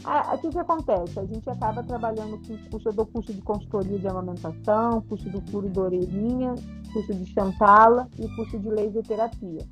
Ah, 0.06 0.34
o 0.42 0.50
que 0.50 0.58
acontece? 0.58 1.20
A 1.20 1.26
gente 1.26 1.50
acaba 1.50 1.84
trabalhando 1.84 2.40
com 2.48 2.58
curso, 2.72 2.88
eu 2.88 2.94
dou 2.94 3.06
curso 3.06 3.34
de 3.34 3.42
consultoria 3.42 4.00
de 4.00 4.08
amamentação, 4.08 5.02
curso 5.10 5.30
do 5.30 5.42
furo 5.52 5.68
da 5.68 5.82
orelhinha, 5.82 6.56
curso 6.94 7.14
de 7.14 7.34
chantala 7.34 8.08
e 8.18 8.34
curso 8.34 8.58
de 8.58 8.70
laser 8.70 9.04
terapia. 9.04 9.68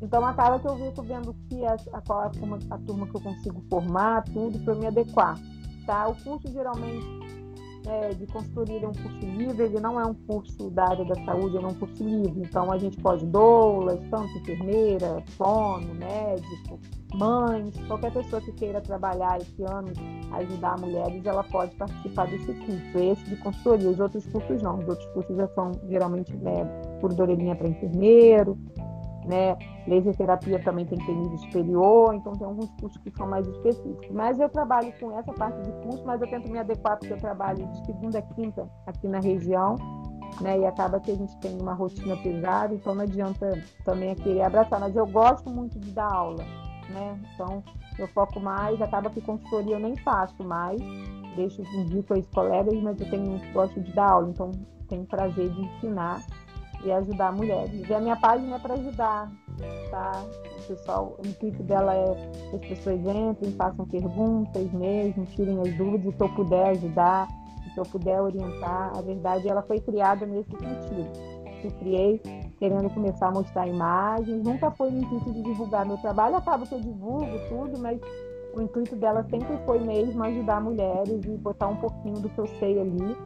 Então 0.00 0.24
acaba 0.24 0.58
que 0.58 0.66
eu 0.66 0.76
fico 0.76 1.02
vendo 1.02 1.34
que 1.48 1.64
a, 1.64 1.76
a, 1.92 2.00
qual 2.00 2.20
a, 2.20 2.30
turma, 2.30 2.58
a 2.70 2.78
turma 2.78 3.06
que 3.06 3.16
eu 3.16 3.20
consigo 3.20 3.62
formar, 3.68 4.24
tudo, 4.24 4.58
para 4.60 4.74
me 4.74 4.86
adequar. 4.86 5.38
Tá? 5.86 6.08
O 6.08 6.14
curso 6.22 6.52
geralmente 6.52 7.06
é, 7.86 8.10
de 8.10 8.26
consultoria 8.26 8.84
é 8.84 8.86
um 8.86 8.92
curso 8.92 9.26
livre, 9.26 9.64
ele 9.64 9.80
não 9.80 9.98
é 9.98 10.04
um 10.04 10.14
curso 10.14 10.70
da 10.70 10.88
área 10.90 11.04
da 11.04 11.14
saúde, 11.24 11.56
ele 11.56 11.64
é 11.64 11.68
um 11.68 11.74
curso 11.74 12.04
livre. 12.04 12.42
Então 12.42 12.70
a 12.70 12.78
gente 12.78 12.96
pode 12.98 13.24
doulas, 13.26 13.98
tanto 14.10 14.28
enfermeira, 14.38 15.22
fono, 15.36 15.94
médico, 15.94 16.78
mães, 17.14 17.74
qualquer 17.86 18.12
pessoa 18.12 18.42
que 18.42 18.52
queira 18.52 18.80
trabalhar 18.80 19.38
esse 19.40 19.62
ano, 19.62 19.92
ajudar 20.32 20.78
mulheres, 20.78 21.24
ela 21.24 21.42
pode 21.44 21.74
participar 21.76 22.26
desse 22.26 22.52
curso. 22.52 22.98
Esse 22.98 23.24
de 23.24 23.36
consultoria, 23.36 23.90
os 23.90 24.00
outros 24.00 24.26
cursos 24.26 24.62
não. 24.62 24.78
Os 24.78 24.88
outros 24.88 25.08
cursos 25.12 25.36
já 25.36 25.48
são 25.48 25.72
geralmente 25.88 26.36
né, 26.36 26.64
por 27.00 27.18
orelhinha 27.18 27.56
para 27.56 27.68
enfermeiro, 27.68 28.58
né? 29.28 29.56
Laser 29.86 30.16
terapia 30.16 30.58
também 30.60 30.86
tem 30.86 30.98
que 30.98 31.06
ter 31.06 31.14
nível 31.14 31.38
superior, 31.38 32.14
então 32.14 32.32
tem 32.32 32.46
alguns 32.46 32.70
cursos 32.80 33.00
que 33.02 33.10
são 33.10 33.28
mais 33.28 33.46
específicos. 33.46 34.08
Mas 34.10 34.40
eu 34.40 34.48
trabalho 34.48 34.92
com 34.98 35.16
essa 35.16 35.32
parte 35.32 35.60
de 35.62 35.70
curso, 35.82 36.02
mas 36.04 36.20
eu 36.20 36.28
tento 36.28 36.50
me 36.50 36.58
adequar 36.58 36.98
porque 36.98 37.12
eu 37.12 37.18
trabalho 37.18 37.66
de 37.66 37.86
segunda 37.86 38.18
a 38.18 38.22
quinta 38.22 38.68
aqui 38.86 39.06
na 39.06 39.20
região, 39.20 39.76
né? 40.40 40.58
E 40.58 40.66
acaba 40.66 40.98
que 40.98 41.10
a 41.10 41.14
gente 41.14 41.36
tem 41.38 41.60
uma 41.60 41.74
rotina 41.74 42.16
pesada, 42.16 42.74
então 42.74 42.94
não 42.94 43.02
adianta 43.02 43.62
também 43.84 44.14
querer 44.14 44.42
abraçar. 44.42 44.80
Mas 44.80 44.96
eu 44.96 45.06
gosto 45.06 45.50
muito 45.50 45.78
de 45.78 45.90
dar 45.92 46.10
aula, 46.10 46.44
né? 46.88 47.20
Então 47.34 47.62
eu 47.98 48.08
foco 48.08 48.40
mais, 48.40 48.80
acaba 48.80 49.10
que 49.10 49.20
consultoria 49.20 49.76
eu 49.76 49.80
nem 49.80 49.96
faço 49.96 50.42
mais, 50.42 50.80
deixo 51.36 51.62
indico 51.76 52.14
as 52.14 52.26
colegas, 52.28 52.74
mas 52.82 52.98
eu 53.00 53.10
tenho 53.10 53.38
gosto 53.52 53.80
de 53.80 53.92
dar 53.92 54.10
aula, 54.10 54.30
então 54.30 54.50
tenho 54.88 55.04
prazer 55.04 55.50
de 55.50 55.60
ensinar 55.60 56.22
e 56.84 56.92
ajudar 56.92 57.32
mulheres. 57.32 57.88
E 57.88 57.94
a 57.94 58.00
minha 58.00 58.16
página 58.16 58.56
é 58.56 58.58
para 58.58 58.74
ajudar, 58.74 59.30
tá? 59.90 60.24
O 60.58 60.68
pessoal, 60.68 61.16
o 61.18 61.26
intuito 61.26 61.62
dela 61.62 61.94
é 61.94 62.14
que 62.50 62.56
as 62.56 62.68
pessoas 62.68 63.00
entrem, 63.00 63.52
façam 63.52 63.86
perguntas 63.86 64.72
mesmo, 64.72 65.24
tirem 65.26 65.60
as 65.60 65.74
dúvidas, 65.76 66.14
se 66.14 66.22
eu 66.22 66.28
puder 66.30 66.70
ajudar, 66.70 67.28
se 67.72 67.78
eu 67.78 67.84
puder 67.84 68.20
orientar. 68.20 68.92
A 68.96 69.00
verdade, 69.00 69.48
ela 69.48 69.62
foi 69.62 69.80
criada 69.80 70.26
nesse 70.26 70.50
sentido. 70.50 71.38
Eu 71.64 71.70
criei 71.72 72.20
querendo 72.58 72.90
começar 72.90 73.28
a 73.28 73.32
mostrar 73.32 73.66
imagens, 73.66 74.42
nunca 74.42 74.70
foi 74.72 74.90
no 74.90 74.98
intuito 74.98 75.32
de 75.32 75.42
divulgar 75.42 75.86
meu 75.86 75.96
trabalho, 75.98 76.36
acaba 76.36 76.66
que 76.66 76.74
eu 76.74 76.80
divulgo 76.80 77.26
tudo, 77.48 77.78
mas 77.78 78.00
o 78.54 78.62
intuito 78.62 78.96
dela 78.96 79.24
sempre 79.30 79.56
foi 79.64 79.78
mesmo 79.78 80.22
ajudar 80.24 80.60
mulheres 80.60 81.24
e 81.24 81.36
botar 81.36 81.68
um 81.68 81.76
pouquinho 81.76 82.20
do 82.20 82.28
que 82.28 82.38
eu 82.38 82.46
sei 82.58 82.80
ali, 82.80 83.16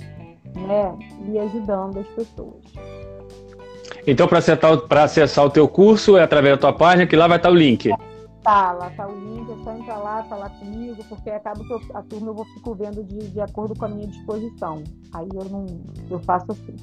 né, 0.54 0.98
e 1.28 1.38
ajudando 1.38 1.98
as 1.98 2.06
pessoas. 2.08 2.62
Então, 4.06 4.26
para 4.26 4.38
acessar, 4.38 4.72
acessar 4.90 5.44
o 5.44 5.50
teu 5.50 5.68
curso, 5.68 6.16
é 6.16 6.22
através 6.22 6.54
da 6.54 6.60
tua 6.60 6.72
página, 6.72 7.06
que 7.06 7.16
lá 7.16 7.28
vai 7.28 7.36
estar 7.36 7.50
o 7.50 7.54
link. 7.54 7.90
Tá, 8.42 8.72
lá 8.72 8.90
tá 8.96 9.06
o 9.06 9.12
link, 9.12 9.48
é 9.48 9.64
só 9.64 9.72
entrar 9.72 9.98
lá, 9.98 10.24
falar 10.24 10.50
comigo, 10.50 11.04
porque 11.08 11.30
acaba 11.30 11.64
que 11.64 11.72
eu, 11.72 11.80
a 11.94 12.02
turma 12.02 12.28
eu 12.28 12.34
vou 12.34 12.44
ficar 12.44 12.72
vendo 12.72 13.04
de, 13.04 13.28
de 13.28 13.40
acordo 13.40 13.74
com 13.76 13.84
a 13.84 13.88
minha 13.88 14.08
disposição. 14.08 14.82
Aí 15.14 15.28
eu 15.32 15.44
não 15.44 15.66
eu 16.10 16.18
faço 16.20 16.50
assim. 16.50 16.74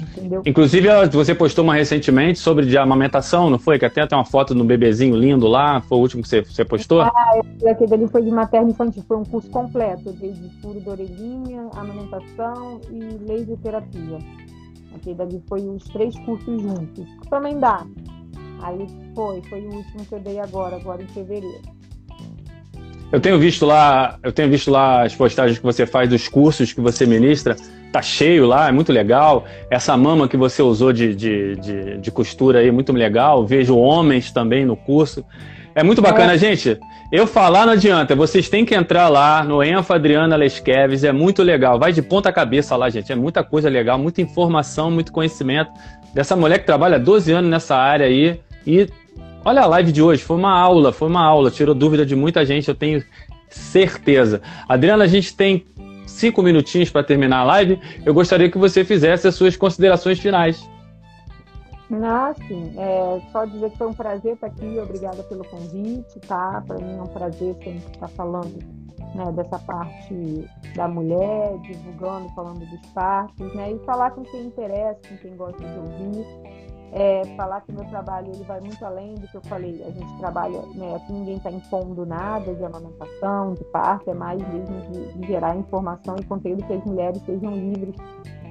Entendeu? 0.00 0.42
Inclusive, 0.46 0.88
você 1.08 1.34
postou 1.34 1.64
uma 1.64 1.74
recentemente 1.74 2.38
sobre 2.38 2.66
de 2.66 2.78
amamentação, 2.78 3.50
não 3.50 3.58
foi? 3.58 3.78
Que 3.78 3.84
até 3.84 4.06
tem 4.06 4.16
uma 4.16 4.24
foto 4.24 4.54
do 4.54 4.64
bebezinho 4.64 5.16
lindo 5.16 5.46
lá. 5.48 5.80
Foi 5.80 5.98
o 5.98 6.00
último 6.00 6.22
que 6.22 6.28
você, 6.28 6.42
você 6.42 6.64
postou? 6.64 7.00
Ah, 7.02 7.40
aquele 7.68 7.94
ali 7.94 8.08
foi 8.08 8.22
de 8.22 8.30
materno 8.30 8.70
infantil. 8.70 9.04
Foi 9.06 9.16
um 9.16 9.24
curso 9.24 9.50
completo, 9.50 10.12
desde 10.12 10.48
furo 10.60 10.80
da 10.80 10.92
orelhinha, 10.92 11.68
amamentação 11.74 12.80
e 12.90 13.18
laser 13.26 13.56
terapia. 13.58 14.18
Aquele 14.94 15.14
dali 15.14 15.42
foi 15.48 15.60
os 15.68 15.84
três 15.84 16.18
cursos 16.20 16.62
juntos. 16.62 17.06
Também 17.30 17.58
dá. 17.58 17.86
Aí 18.62 18.86
foi, 19.14 19.42
foi 19.42 19.60
o 19.60 19.74
último 19.74 20.04
que 20.04 20.14
eu 20.14 20.20
dei 20.20 20.40
agora, 20.40 20.76
agora 20.76 21.02
em 21.02 21.06
fevereiro. 21.08 21.78
Eu 23.10 23.20
tenho 23.20 23.38
visto 23.38 23.64
lá, 23.64 24.18
eu 24.22 24.30
tenho 24.30 24.50
visto 24.50 24.70
lá 24.70 25.02
as 25.02 25.14
postagens 25.14 25.58
que 25.58 25.64
você 25.64 25.86
faz 25.86 26.10
dos 26.10 26.28
cursos 26.28 26.72
que 26.72 26.80
você 26.80 27.06
ministra. 27.06 27.56
Tá 27.90 28.02
cheio 28.02 28.46
lá, 28.46 28.68
é 28.68 28.72
muito 28.72 28.92
legal. 28.92 29.46
Essa 29.70 29.96
mama 29.96 30.28
que 30.28 30.36
você 30.36 30.60
usou 30.60 30.92
de, 30.92 31.14
de, 31.14 31.56
de, 31.56 31.98
de 31.98 32.10
costura 32.10 32.58
aí, 32.58 32.70
muito 32.70 32.92
legal. 32.92 33.46
Vejo 33.46 33.78
homens 33.78 34.30
também 34.30 34.66
no 34.66 34.76
curso. 34.76 35.24
É 35.78 35.82
muito 35.84 36.02
bacana, 36.02 36.34
é. 36.34 36.38
gente. 36.38 36.76
Eu 37.12 37.24
falar 37.24 37.64
não 37.64 37.74
adianta, 37.74 38.16
vocês 38.16 38.48
têm 38.48 38.64
que 38.64 38.74
entrar 38.74 39.08
lá 39.08 39.44
no 39.44 39.62
Enfa 39.62 39.94
Adriana 39.94 40.34
Lesqueves, 40.34 41.04
é 41.04 41.12
muito 41.12 41.40
legal. 41.40 41.78
Vai 41.78 41.92
de 41.92 42.02
ponta 42.02 42.32
cabeça 42.32 42.74
lá, 42.74 42.90
gente. 42.90 43.12
É 43.12 43.14
muita 43.14 43.44
coisa 43.44 43.68
legal, 43.68 43.96
muita 43.96 44.20
informação, 44.20 44.90
muito 44.90 45.12
conhecimento 45.12 45.70
dessa 46.12 46.34
mulher 46.34 46.58
que 46.58 46.66
trabalha 46.66 46.98
12 46.98 47.30
anos 47.30 47.48
nessa 47.48 47.76
área 47.76 48.06
aí. 48.06 48.40
E 48.66 48.88
olha 49.44 49.62
a 49.62 49.66
live 49.66 49.92
de 49.92 50.02
hoje, 50.02 50.20
foi 50.20 50.36
uma 50.36 50.52
aula, 50.52 50.92
foi 50.92 51.06
uma 51.06 51.24
aula, 51.24 51.48
tirou 51.48 51.76
dúvida 51.76 52.04
de 52.04 52.16
muita 52.16 52.44
gente, 52.44 52.68
eu 52.68 52.74
tenho 52.74 53.04
certeza. 53.48 54.42
Adriana, 54.68 55.04
a 55.04 55.08
gente 55.08 55.32
tem 55.32 55.64
cinco 56.08 56.42
minutinhos 56.42 56.90
para 56.90 57.04
terminar 57.04 57.38
a 57.38 57.44
live. 57.44 57.78
Eu 58.04 58.12
gostaria 58.12 58.50
que 58.50 58.58
você 58.58 58.84
fizesse 58.84 59.28
as 59.28 59.36
suas 59.36 59.56
considerações 59.56 60.18
finais. 60.18 60.68
Ah, 61.90 62.34
sim. 62.46 62.74
É, 62.78 63.20
só 63.32 63.44
dizer 63.44 63.70
que 63.70 63.78
foi 63.78 63.86
um 63.86 63.94
prazer 63.94 64.34
estar 64.34 64.48
aqui. 64.48 64.78
Obrigada 64.78 65.22
pelo 65.24 65.44
convite, 65.44 66.20
tá? 66.20 66.62
Para 66.66 66.78
mim 66.78 66.98
é 66.98 67.02
um 67.02 67.06
prazer 67.06 67.54
sempre 67.56 67.92
estar 67.92 68.08
falando 68.08 68.58
né, 69.14 69.32
dessa 69.32 69.58
parte 69.58 70.46
da 70.74 70.86
mulher, 70.86 71.56
divulgando, 71.62 72.28
falando 72.34 72.60
dos 72.66 72.86
partos, 72.92 73.54
né? 73.54 73.72
E 73.72 73.78
falar 73.84 74.10
com 74.10 74.22
quem 74.22 74.46
interessa, 74.46 75.00
com 75.08 75.16
quem 75.16 75.36
gosta 75.36 75.62
de 75.62 75.78
ouvir. 75.78 76.26
É, 76.90 77.22
falar 77.36 77.60
que 77.60 77.72
meu 77.72 77.84
trabalho 77.84 78.32
ele 78.32 78.44
vai 78.44 78.60
muito 78.60 78.82
além 78.82 79.14
do 79.14 79.28
que 79.28 79.36
eu 79.36 79.42
falei. 79.42 79.82
A 79.86 79.90
gente 79.90 80.18
trabalha, 80.18 80.62
né, 80.74 80.96
aqui 80.96 81.12
ninguém 81.12 81.36
está 81.36 81.50
impondo 81.50 82.06
nada 82.06 82.54
de 82.54 82.64
amamentação, 82.64 83.52
de 83.52 83.64
parto, 83.64 84.10
é 84.10 84.14
mais 84.14 84.40
mesmo 84.48 84.80
de, 84.90 85.18
de 85.18 85.26
gerar 85.26 85.54
informação 85.54 86.16
e 86.18 86.24
conteúdo 86.24 86.64
que 86.66 86.72
as 86.72 86.84
mulheres 86.84 87.20
sejam 87.26 87.52
livres 87.54 87.94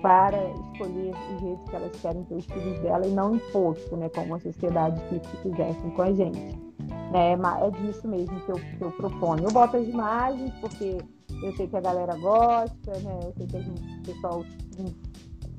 para 0.02 0.38
escolher 0.72 1.14
o 1.14 1.40
jeito 1.40 1.64
que 1.66 1.76
elas 1.76 1.92
querem 2.02 2.24
ter 2.24 2.36
os 2.36 2.46
filhos 2.46 2.80
dela 2.80 3.06
e 3.06 3.12
não 3.12 3.36
imposto, 3.36 3.96
né, 3.98 4.10
como 4.10 4.36
a 4.36 4.40
sociedade 4.40 5.00
que, 5.10 5.20
que 5.20 5.92
com 5.96 6.02
a 6.02 6.14
gente. 6.14 6.68
É, 7.14 7.34
é 7.34 7.72
disso 7.82 8.08
mesmo 8.08 8.40
que 8.42 8.52
eu, 8.52 8.56
que 8.56 8.82
eu 8.82 8.92
proponho. 8.92 9.44
Eu 9.46 9.52
boto 9.52 9.78
as 9.78 9.88
imagens 9.88 10.54
porque 10.60 10.98
Eu 11.44 11.56
sei 11.56 11.68
que 11.68 11.78
a 11.78 11.82
galera 11.82 12.16
gosta, 12.18 13.00
né? 13.00 13.20
Eu 13.24 13.34
sei 13.38 13.48
que 13.48 13.62
gente, 13.62 14.00
o 14.00 14.04
pessoal 14.04 14.44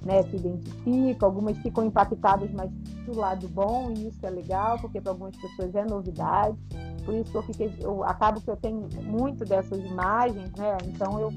né, 0.04 0.22
se 0.24 0.36
identifica, 0.36 1.26
algumas 1.26 1.56
ficam 1.58 1.84
impactadas, 1.84 2.50
mas 2.52 2.70
do 3.06 3.16
lado 3.16 3.48
bom, 3.48 3.92
e 3.96 4.08
isso 4.08 4.24
é 4.24 4.30
legal, 4.30 4.78
porque 4.80 5.00
para 5.00 5.12
algumas 5.12 5.36
pessoas 5.36 5.74
é 5.74 5.84
novidade. 5.84 6.56
Por 7.04 7.14
isso 7.14 7.30
que 7.30 7.38
eu 7.38 7.42
fiquei, 7.42 7.72
eu 7.80 8.04
acabo 8.04 8.40
que 8.40 8.50
eu 8.50 8.56
tenho 8.56 8.88
muito 9.04 9.44
dessas 9.44 9.78
imagens, 9.78 10.50
né? 10.56 10.76
Então 10.84 11.18
eu 11.20 11.32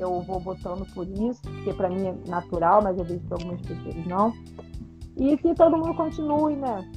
eu 0.00 0.20
vou 0.22 0.40
botando 0.40 0.86
por 0.94 1.06
isso, 1.06 1.42
porque 1.42 1.72
para 1.74 1.88
mim 1.88 2.06
é 2.06 2.14
natural, 2.28 2.82
mas 2.82 2.98
eu 2.98 3.04
vejo 3.04 3.20
que 3.20 3.32
algumas 3.32 3.60
pessoas 3.60 4.06
não. 4.06 4.32
E 5.16 5.36
que 5.36 5.54
todo 5.54 5.76
mundo 5.76 5.94
continue, 5.94 6.56
né? 6.56 6.90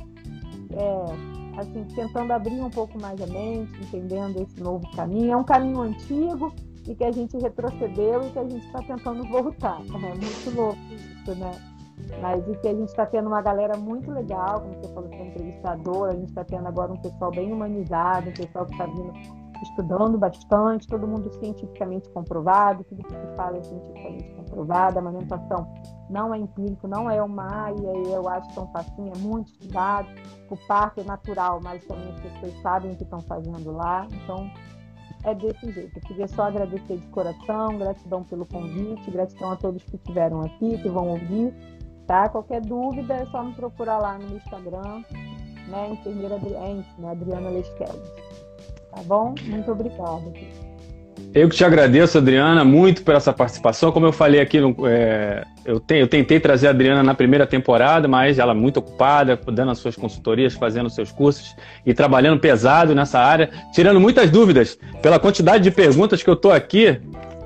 É, 0.72 1.60
assim, 1.60 1.84
tentando 1.96 2.32
abrir 2.32 2.62
um 2.62 2.70
pouco 2.70 3.00
mais 3.00 3.22
a 3.22 3.28
mente, 3.28 3.72
entendendo 3.82 4.42
esse 4.42 4.62
novo 4.62 4.90
caminho. 4.96 5.34
É 5.34 5.38
um 5.38 5.44
caminho 5.44 5.82
antigo 5.82 6.54
e 6.88 6.96
que 6.96 7.04
a 7.04 7.12
gente 7.12 7.38
retrocedeu 7.38 8.24
e 8.24 8.32
que 8.32 8.40
a 8.40 8.44
gente 8.44 8.66
está 8.66 8.82
tentando 8.82 9.24
voltar. 9.28 9.82
É 9.94 9.98
muito 9.98 10.56
louco 10.56 10.80
isso, 10.92 11.36
né? 11.36 11.52
Mas 12.22 12.48
e 12.48 12.56
que 12.58 12.68
a 12.68 12.74
gente 12.74 12.90
está 12.90 13.06
tendo 13.06 13.28
uma 13.28 13.42
galera 13.42 13.78
muito 13.78 14.12
legal, 14.12 14.62
como 14.62 14.74
você 14.76 14.94
falou, 14.94 15.10
você 15.10 15.16
é 15.16 15.28
entrevistador, 15.28 16.10
a 16.10 16.16
gente 16.16 16.30
está 16.30 16.44
tendo 16.44 16.68
agora 16.68 16.92
um 16.92 16.98
pessoal 16.98 17.32
bem 17.32 17.52
humanizado, 17.52 18.30
um 18.30 18.34
pessoal 18.34 18.66
que 18.66 18.72
está 18.72 18.86
vindo 18.86 19.43
estudando 19.64 20.18
bastante, 20.18 20.88
todo 20.88 21.08
mundo 21.08 21.32
cientificamente 21.40 22.10
comprovado, 22.10 22.84
tudo 22.84 23.04
que 23.04 23.14
se 23.14 23.36
fala 23.36 23.58
é 23.58 23.64
cientificamente 23.64 24.30
comprovado, 24.36 24.98
a 24.98 25.02
amamentação 25.02 25.74
não 26.10 26.34
é 26.34 26.38
empírico, 26.38 26.88
não 26.88 27.10
é 27.10 27.22
uma 27.22 27.72
e 27.72 28.12
eu 28.12 28.28
acho 28.30 28.54
que 28.54 28.60
é 28.60 28.66
passinho, 28.66 29.12
é 29.16 29.18
muito 29.20 29.52
estudado, 29.52 30.08
o 30.50 30.58
parto 30.68 31.02
é 31.02 31.04
natural, 31.04 31.60
mas 31.64 31.84
também 31.86 32.10
as 32.10 32.20
pessoas 32.20 32.62
sabem 32.62 32.92
o 32.92 32.96
que 32.96 33.04
estão 33.04 33.20
fazendo 33.22 33.72
lá, 33.72 34.08
então 34.12 34.50
é 35.24 35.34
desse 35.34 35.72
jeito. 35.72 35.98
Eu 35.98 36.02
queria 36.02 36.28
só 36.28 36.44
agradecer 36.44 36.98
de 36.98 37.08
coração, 37.08 37.78
gratidão 37.78 38.24
pelo 38.24 38.46
convite, 38.46 39.10
gratidão 39.10 39.52
a 39.52 39.56
todos 39.56 39.84
que 39.84 39.96
estiveram 39.96 40.42
aqui, 40.42 40.78
que 40.78 40.90
vão 40.90 41.10
ouvir, 41.10 41.54
tá? 42.06 42.30
Qualquer 42.30 42.62
dúvida 42.62 43.14
é 43.14 43.26
só 43.28 43.44
me 43.44 43.54
procurar 43.54 44.00
lá 44.00 44.18
no 44.18 44.36
Instagram, 44.36 45.04
né, 45.70 45.90
enfermeira 45.92 46.36
Adriana, 46.36 46.86
né, 46.98 47.12
Adriana 47.12 47.50
Lesquelles. 47.50 48.12
Tá 48.96 49.02
bom? 49.06 49.34
Muito 49.44 49.72
obrigada. 49.72 50.22
Eu 51.34 51.50
que 51.50 51.56
te 51.56 51.66
agradeço, 51.66 52.20
Adriana, 52.20 52.64
muito 52.64 53.02
por 53.04 53.16
essa 53.16 53.34
participação. 53.34 53.92
Como 53.92 54.06
eu 54.06 54.12
falei 54.12 54.40
aqui, 54.40 54.60
é, 54.88 55.44
eu, 55.66 55.80
te, 55.80 55.96
eu, 55.96 56.08
tentei 56.08 56.40
trazer 56.40 56.68
a 56.68 56.70
Adriana 56.70 57.02
na 57.02 57.16
primeira 57.16 57.48
temporada, 57.48 58.08
mas 58.08 58.38
ela 58.38 58.54
muito 58.54 58.78
ocupada, 58.78 59.40
dando 59.52 59.72
as 59.72 59.80
suas 59.80 59.96
consultorias, 59.96 60.54
fazendo 60.54 60.92
seus 60.92 61.12
cursos 61.12 61.56
e 61.84 61.94
trabalhando 61.94 62.40
pesado 62.40 62.94
nessa 62.94 63.20
área, 63.20 63.50
tirando 63.74 64.00
muitas 64.00 64.30
dúvidas. 64.30 64.78
Pela 65.02 65.20
quantidade 65.20 65.64
de 65.64 65.72
perguntas 65.72 66.22
que 66.22 66.30
eu 66.30 66.36
estou 66.36 66.52
aqui, 66.52 67.00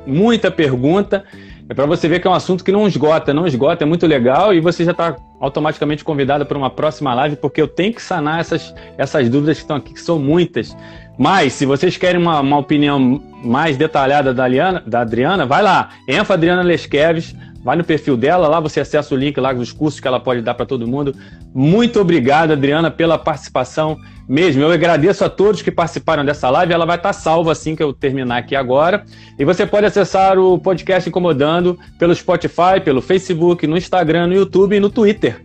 muita 0.06 0.52
pergunta. 0.52 1.24
É 1.70 1.74
para 1.74 1.86
você 1.86 2.08
ver 2.08 2.20
que 2.20 2.28
é 2.28 2.30
um 2.30 2.34
assunto 2.34 2.64
que 2.64 2.72
não 2.72 2.88
esgota, 2.88 3.34
não 3.34 3.46
esgota, 3.46 3.84
é 3.84 3.88
muito 3.88 4.08
legal 4.08 4.54
e 4.54 4.60
você 4.62 4.86
já 4.86 4.92
está 4.92 5.16
automaticamente 5.40 6.04
convidada 6.04 6.46
para 6.46 6.58
uma 6.58 6.70
próxima 6.70 7.14
live, 7.14 7.36
porque 7.36 7.62
eu 7.62 7.68
tenho 7.68 7.94
que 7.94 8.02
sanar 8.02 8.40
essas, 8.40 8.74
essas 8.98 9.30
dúvidas 9.30 9.58
que 9.58 9.64
estão 9.64 9.76
aqui, 9.76 9.94
que 9.94 10.00
são 10.00 10.18
muitas. 10.18 10.76
Mas, 11.18 11.54
se 11.54 11.66
vocês 11.66 11.98
querem 11.98 12.22
uma, 12.22 12.40
uma 12.40 12.58
opinião 12.58 13.22
mais 13.44 13.76
detalhada 13.76 14.34
da, 14.34 14.48
Liana, 14.48 14.84
da 14.86 15.02
Adriana, 15.02 15.46
vai 15.46 15.64
lá, 15.64 15.90
Enfa 16.08 16.36
Adriana 16.36 16.62
Lesqueves, 16.62 17.36
vai 17.64 17.76
no 17.76 17.84
perfil 17.84 18.16
dela, 18.16 18.48
lá 18.48 18.60
você 18.60 18.80
acessa 18.80 19.14
o 19.14 19.18
link 19.18 19.38
lá 19.40 19.52
dos 19.52 19.72
cursos 19.72 20.00
que 20.00 20.08
ela 20.08 20.20
pode 20.20 20.42
dar 20.42 20.54
para 20.54 20.66
todo 20.66 20.88
mundo. 20.88 21.16
Muito 21.54 22.00
obrigado, 22.00 22.52
Adriana, 22.52 22.92
pela 22.92 23.18
participação 23.18 23.98
mesmo. 24.28 24.62
Eu 24.62 24.72
agradeço 24.72 25.26
a 25.26 25.30
todos 25.30 25.62
que 25.62 25.72
participaram 25.72 26.24
dessa 26.24 26.50
live. 26.50 26.72
Ela 26.72 26.86
vai 26.86 26.98
estar 26.98 27.14
salva 27.14 27.52
assim 27.52 27.76
que 27.76 27.82
eu 27.82 27.92
terminar 27.94 28.38
aqui 28.38 28.56
agora. 28.56 29.04
E 29.40 29.44
você 29.44 29.66
pode 29.66 29.86
acessar 29.86 30.38
o 30.38 30.60
podcast 30.60 31.10
Incomodando 31.10 31.80
pelo 31.98 32.14
Spotify, 32.14 32.80
pelo 32.84 33.02
Facebook, 33.02 33.66
no 33.66 33.78
Instagram, 33.78 34.28
no 34.28 34.34
YouTube 34.34 34.76
e 34.76 34.80
no 34.80 34.90
Twitter. 34.90 35.42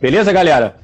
Beleza, 0.00 0.32
galera? 0.32 0.76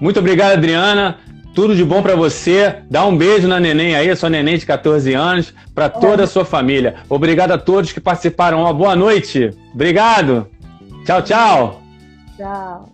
Muito 0.00 0.20
obrigado, 0.20 0.52
Adriana. 0.52 1.16
Tudo 1.56 1.74
de 1.74 1.82
bom 1.82 2.02
para 2.02 2.14
você. 2.14 2.76
Dá 2.90 3.06
um 3.06 3.16
beijo 3.16 3.48
na 3.48 3.58
neném 3.58 3.96
aí, 3.96 4.14
sua 4.14 4.28
neném 4.28 4.58
de 4.58 4.66
14 4.66 5.14
anos, 5.14 5.54
para 5.74 5.88
toda 5.88 6.24
a 6.24 6.26
sua 6.26 6.44
família. 6.44 6.96
Obrigado 7.08 7.52
a 7.52 7.58
todos 7.58 7.92
que 7.92 8.00
participaram. 8.00 8.60
Uma 8.60 8.74
boa 8.74 8.94
noite. 8.94 9.50
Obrigado. 9.72 10.46
Tchau, 11.06 11.22
tchau. 11.22 11.82
Tchau. 12.36 12.92